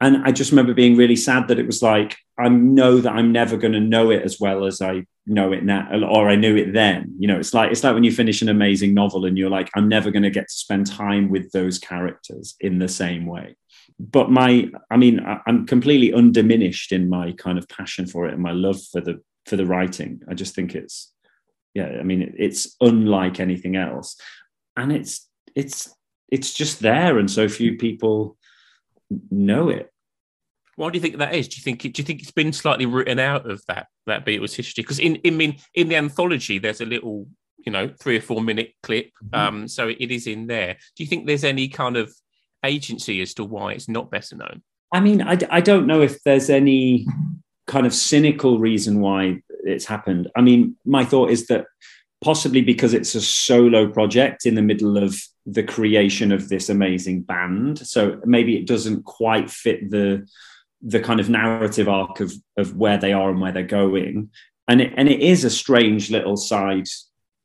And 0.00 0.24
I 0.24 0.32
just 0.32 0.50
remember 0.50 0.72
being 0.72 0.96
really 0.96 1.16
sad 1.16 1.48
that 1.48 1.58
it 1.58 1.66
was 1.66 1.82
like, 1.82 2.16
I 2.38 2.48
know 2.48 3.00
that 3.00 3.12
I'm 3.12 3.32
never 3.32 3.58
going 3.58 3.74
to 3.74 3.80
know 3.80 4.10
it 4.10 4.22
as 4.22 4.40
well 4.40 4.64
as 4.64 4.80
I 4.80 5.04
know 5.26 5.52
it 5.52 5.62
now, 5.62 5.88
or 6.08 6.30
I 6.30 6.36
knew 6.36 6.56
it 6.56 6.72
then. 6.72 7.14
You 7.18 7.28
know, 7.28 7.38
it's 7.38 7.52
like 7.52 7.70
it's 7.70 7.84
like 7.84 7.92
when 7.92 8.04
you 8.04 8.12
finish 8.12 8.40
an 8.40 8.48
amazing 8.48 8.94
novel 8.94 9.26
and 9.26 9.36
you're 9.36 9.50
like, 9.50 9.68
I'm 9.74 9.88
never 9.88 10.10
going 10.10 10.22
to 10.22 10.30
get 10.30 10.48
to 10.48 10.54
spend 10.54 10.86
time 10.86 11.28
with 11.28 11.52
those 11.52 11.78
characters 11.78 12.56
in 12.60 12.78
the 12.78 12.88
same 12.88 13.26
way. 13.26 13.56
But 13.98 14.30
my, 14.30 14.70
I 14.90 14.96
mean, 14.96 15.20
I'm 15.46 15.66
completely 15.66 16.14
undiminished 16.14 16.92
in 16.92 17.10
my 17.10 17.32
kind 17.32 17.58
of 17.58 17.68
passion 17.68 18.06
for 18.06 18.26
it 18.26 18.32
and 18.32 18.42
my 18.42 18.52
love 18.52 18.80
for 18.90 19.02
the 19.02 19.20
for 19.46 19.56
the 19.56 19.66
writing. 19.66 20.20
I 20.28 20.34
just 20.34 20.54
think 20.54 20.74
it's, 20.74 21.12
yeah, 21.74 21.96
I 21.98 22.02
mean, 22.02 22.34
it's 22.38 22.76
unlike 22.80 23.40
anything 23.40 23.76
else, 23.76 24.16
and 24.76 24.92
it's 24.92 25.28
it's 25.54 25.94
it's 26.30 26.52
just 26.54 26.80
there, 26.80 27.18
and 27.18 27.30
so 27.30 27.48
few 27.48 27.76
people 27.76 28.36
know 29.30 29.68
it 29.68 29.90
why 30.80 30.88
do 30.88 30.96
you 30.96 31.02
think 31.02 31.18
that 31.18 31.34
is? 31.34 31.46
Do 31.46 31.56
you 31.58 31.62
think 31.62 31.82
do 31.82 31.92
you 31.94 32.04
think 32.04 32.22
it's 32.22 32.30
been 32.30 32.54
slightly 32.54 32.86
written 32.86 33.18
out 33.18 33.48
of 33.48 33.62
that 33.68 33.88
that 34.06 34.24
Beatles 34.24 34.54
history? 34.54 34.82
Because 34.82 34.98
in 34.98 35.16
in 35.16 35.36
mean 35.36 35.58
in 35.74 35.88
the 35.88 35.96
anthology, 35.96 36.58
there's 36.58 36.80
a 36.80 36.86
little 36.86 37.28
you 37.58 37.70
know 37.70 37.92
three 38.00 38.16
or 38.16 38.22
four 38.22 38.40
minute 38.40 38.72
clip, 38.82 39.10
mm-hmm. 39.22 39.34
um, 39.34 39.68
so 39.68 39.88
it 39.88 40.10
is 40.10 40.26
in 40.26 40.46
there. 40.46 40.78
Do 40.96 41.02
you 41.02 41.06
think 41.06 41.26
there's 41.26 41.44
any 41.44 41.68
kind 41.68 41.98
of 41.98 42.10
agency 42.64 43.20
as 43.20 43.34
to 43.34 43.44
why 43.44 43.72
it's 43.72 43.90
not 43.90 44.10
better 44.10 44.36
known? 44.36 44.62
I 44.92 45.00
mean, 45.00 45.20
I, 45.20 45.38
I 45.50 45.60
don't 45.60 45.86
know 45.86 46.00
if 46.00 46.22
there's 46.22 46.48
any 46.48 47.06
kind 47.70 47.86
of 47.86 47.94
cynical 47.94 48.58
reason 48.58 49.00
why 49.00 49.42
it's 49.64 49.86
happened. 49.86 50.28
I 50.36 50.40
mean, 50.40 50.76
my 50.84 51.04
thought 51.04 51.30
is 51.30 51.46
that 51.46 51.66
possibly 52.22 52.60
because 52.60 52.92
it's 52.92 53.14
a 53.14 53.20
solo 53.20 53.88
project 53.88 54.44
in 54.44 54.54
the 54.56 54.62
middle 54.62 54.98
of 54.98 55.16
the 55.46 55.62
creation 55.62 56.32
of 56.32 56.48
this 56.48 56.68
amazing 56.68 57.22
band. 57.22 57.78
So 57.78 58.20
maybe 58.24 58.56
it 58.56 58.66
doesn't 58.66 59.04
quite 59.04 59.50
fit 59.50 59.90
the 59.90 60.26
the 60.82 61.00
kind 61.00 61.20
of 61.20 61.28
narrative 61.28 61.88
arc 61.88 62.20
of 62.20 62.32
of 62.56 62.76
where 62.76 62.98
they 62.98 63.12
are 63.12 63.30
and 63.30 63.40
where 63.40 63.52
they're 63.52 63.62
going 63.62 64.30
and 64.66 64.80
it, 64.80 64.92
and 64.96 65.08
it 65.08 65.20
is 65.20 65.44
a 65.44 65.50
strange 65.50 66.10
little 66.10 66.36
side 66.36 66.86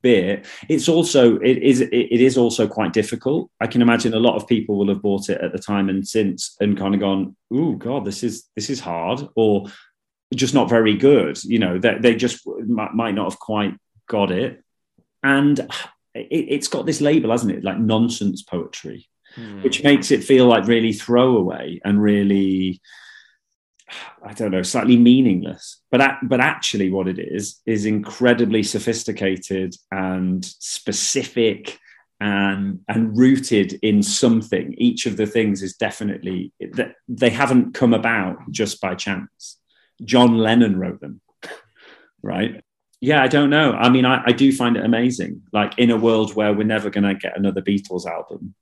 bit 0.01 0.45
it's 0.69 0.87
also 0.87 1.37
it 1.39 1.57
is 1.57 1.81
it 1.81 2.21
is 2.21 2.37
also 2.37 2.67
quite 2.67 2.93
difficult 2.93 3.49
i 3.59 3.67
can 3.67 3.81
imagine 3.81 4.13
a 4.13 4.19
lot 4.19 4.35
of 4.35 4.47
people 4.47 4.77
will 4.77 4.87
have 4.87 5.01
bought 5.01 5.29
it 5.29 5.41
at 5.41 5.51
the 5.51 5.59
time 5.59 5.89
and 5.89 6.07
since 6.07 6.55
and 6.59 6.77
kind 6.77 6.93
of 6.93 7.01
gone 7.01 7.35
oh 7.51 7.73
god 7.73 8.05
this 8.05 8.23
is 8.23 8.45
this 8.55 8.69
is 8.69 8.79
hard 8.79 9.27
or 9.35 9.65
just 10.33 10.53
not 10.53 10.69
very 10.69 10.95
good 10.95 11.41
you 11.43 11.59
know 11.59 11.77
they, 11.77 11.97
they 11.99 12.15
just 12.15 12.45
might 12.67 13.13
not 13.13 13.29
have 13.29 13.39
quite 13.39 13.75
got 14.07 14.31
it 14.31 14.63
and 15.23 15.67
it, 16.13 16.51
has 16.51 16.67
got 16.67 16.85
this 16.85 17.01
label 17.01 17.31
hasn't 17.31 17.51
it 17.51 17.63
like 17.63 17.77
nonsense 17.77 18.41
poetry 18.41 19.07
hmm. 19.35 19.61
which 19.61 19.83
makes 19.83 20.11
it 20.11 20.23
feel 20.23 20.47
like 20.47 20.67
really 20.67 20.93
throwaway 20.93 21.79
and 21.83 22.01
really 22.01 22.81
I 24.23 24.33
don't 24.33 24.51
know, 24.51 24.63
slightly 24.63 24.97
meaningless. 24.97 25.81
But 25.91 26.17
but 26.23 26.39
actually, 26.39 26.89
what 26.89 27.07
it 27.07 27.19
is 27.19 27.61
is 27.65 27.85
incredibly 27.85 28.63
sophisticated 28.63 29.75
and 29.91 30.43
specific 30.43 31.79
and 32.19 32.79
and 32.87 33.17
rooted 33.17 33.73
in 33.81 34.01
something. 34.01 34.73
Each 34.77 35.05
of 35.05 35.17
the 35.17 35.27
things 35.27 35.61
is 35.61 35.75
definitely 35.75 36.51
that 36.73 36.95
they 37.07 37.29
haven't 37.29 37.73
come 37.73 37.93
about 37.93 38.37
just 38.51 38.81
by 38.81 38.95
chance. 38.95 39.59
John 40.03 40.37
Lennon 40.37 40.77
wrote 40.77 40.99
them, 40.99 41.21
right? 42.21 42.61
Yeah, 43.01 43.21
I 43.21 43.27
don't 43.27 43.49
know. 43.49 43.73
I 43.73 43.89
mean, 43.89 44.05
I, 44.05 44.23
I 44.25 44.31
do 44.31 44.51
find 44.51 44.77
it 44.77 44.85
amazing. 44.85 45.43
Like 45.53 45.77
in 45.77 45.91
a 45.91 45.97
world 45.97 46.35
where 46.35 46.53
we're 46.53 46.63
never 46.63 46.89
going 46.89 47.03
to 47.03 47.13
get 47.13 47.37
another 47.37 47.61
Beatles 47.61 48.05
album, 48.05 48.55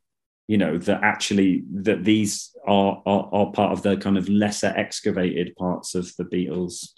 you 0.47 0.57
know 0.57 0.77
that 0.77 1.01
actually 1.03 1.63
that 1.73 2.03
these 2.03 2.53
are, 2.67 3.01
are, 3.05 3.29
are 3.31 3.51
part 3.51 3.71
of 3.71 3.81
the 3.81 3.95
kind 3.95 4.17
of 4.17 4.27
lesser 4.27 4.73
excavated 4.75 5.55
parts 5.55 5.95
of 5.95 6.13
the 6.17 6.25
Beatles, 6.25 6.89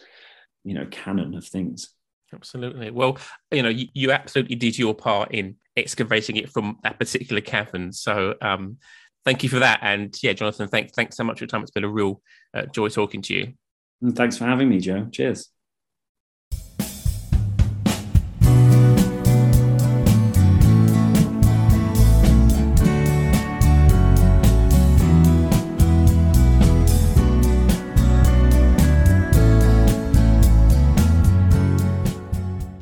you 0.63 0.73
know, 0.73 0.87
canon 0.89 1.35
of 1.35 1.45
things. 1.45 1.91
Absolutely. 2.33 2.89
Well, 2.89 3.17
you 3.51 3.61
know, 3.61 3.69
you, 3.69 3.87
you 3.93 4.11
absolutely 4.11 4.55
did 4.55 4.77
your 4.77 4.95
part 4.95 5.31
in 5.31 5.57
excavating 5.77 6.37
it 6.37 6.49
from 6.49 6.79
that 6.83 6.99
particular 6.99 7.41
cavern. 7.41 7.91
So, 7.93 8.33
um, 8.41 8.77
thank 9.23 9.43
you 9.43 9.49
for 9.49 9.59
that. 9.59 9.79
And 9.81 10.15
yeah, 10.21 10.33
Jonathan, 10.33 10.67
thanks 10.67 10.93
thanks 10.93 11.15
so 11.15 11.23
much 11.23 11.39
for 11.39 11.43
your 11.43 11.49
time. 11.49 11.61
It's 11.61 11.71
been 11.71 11.83
a 11.83 11.89
real 11.89 12.21
uh, 12.53 12.65
joy 12.65 12.89
talking 12.89 13.21
to 13.23 13.33
you. 13.33 13.53
Thanks 14.13 14.37
for 14.37 14.45
having 14.45 14.69
me, 14.69 14.79
Joe. 14.79 15.07
Cheers. 15.11 15.49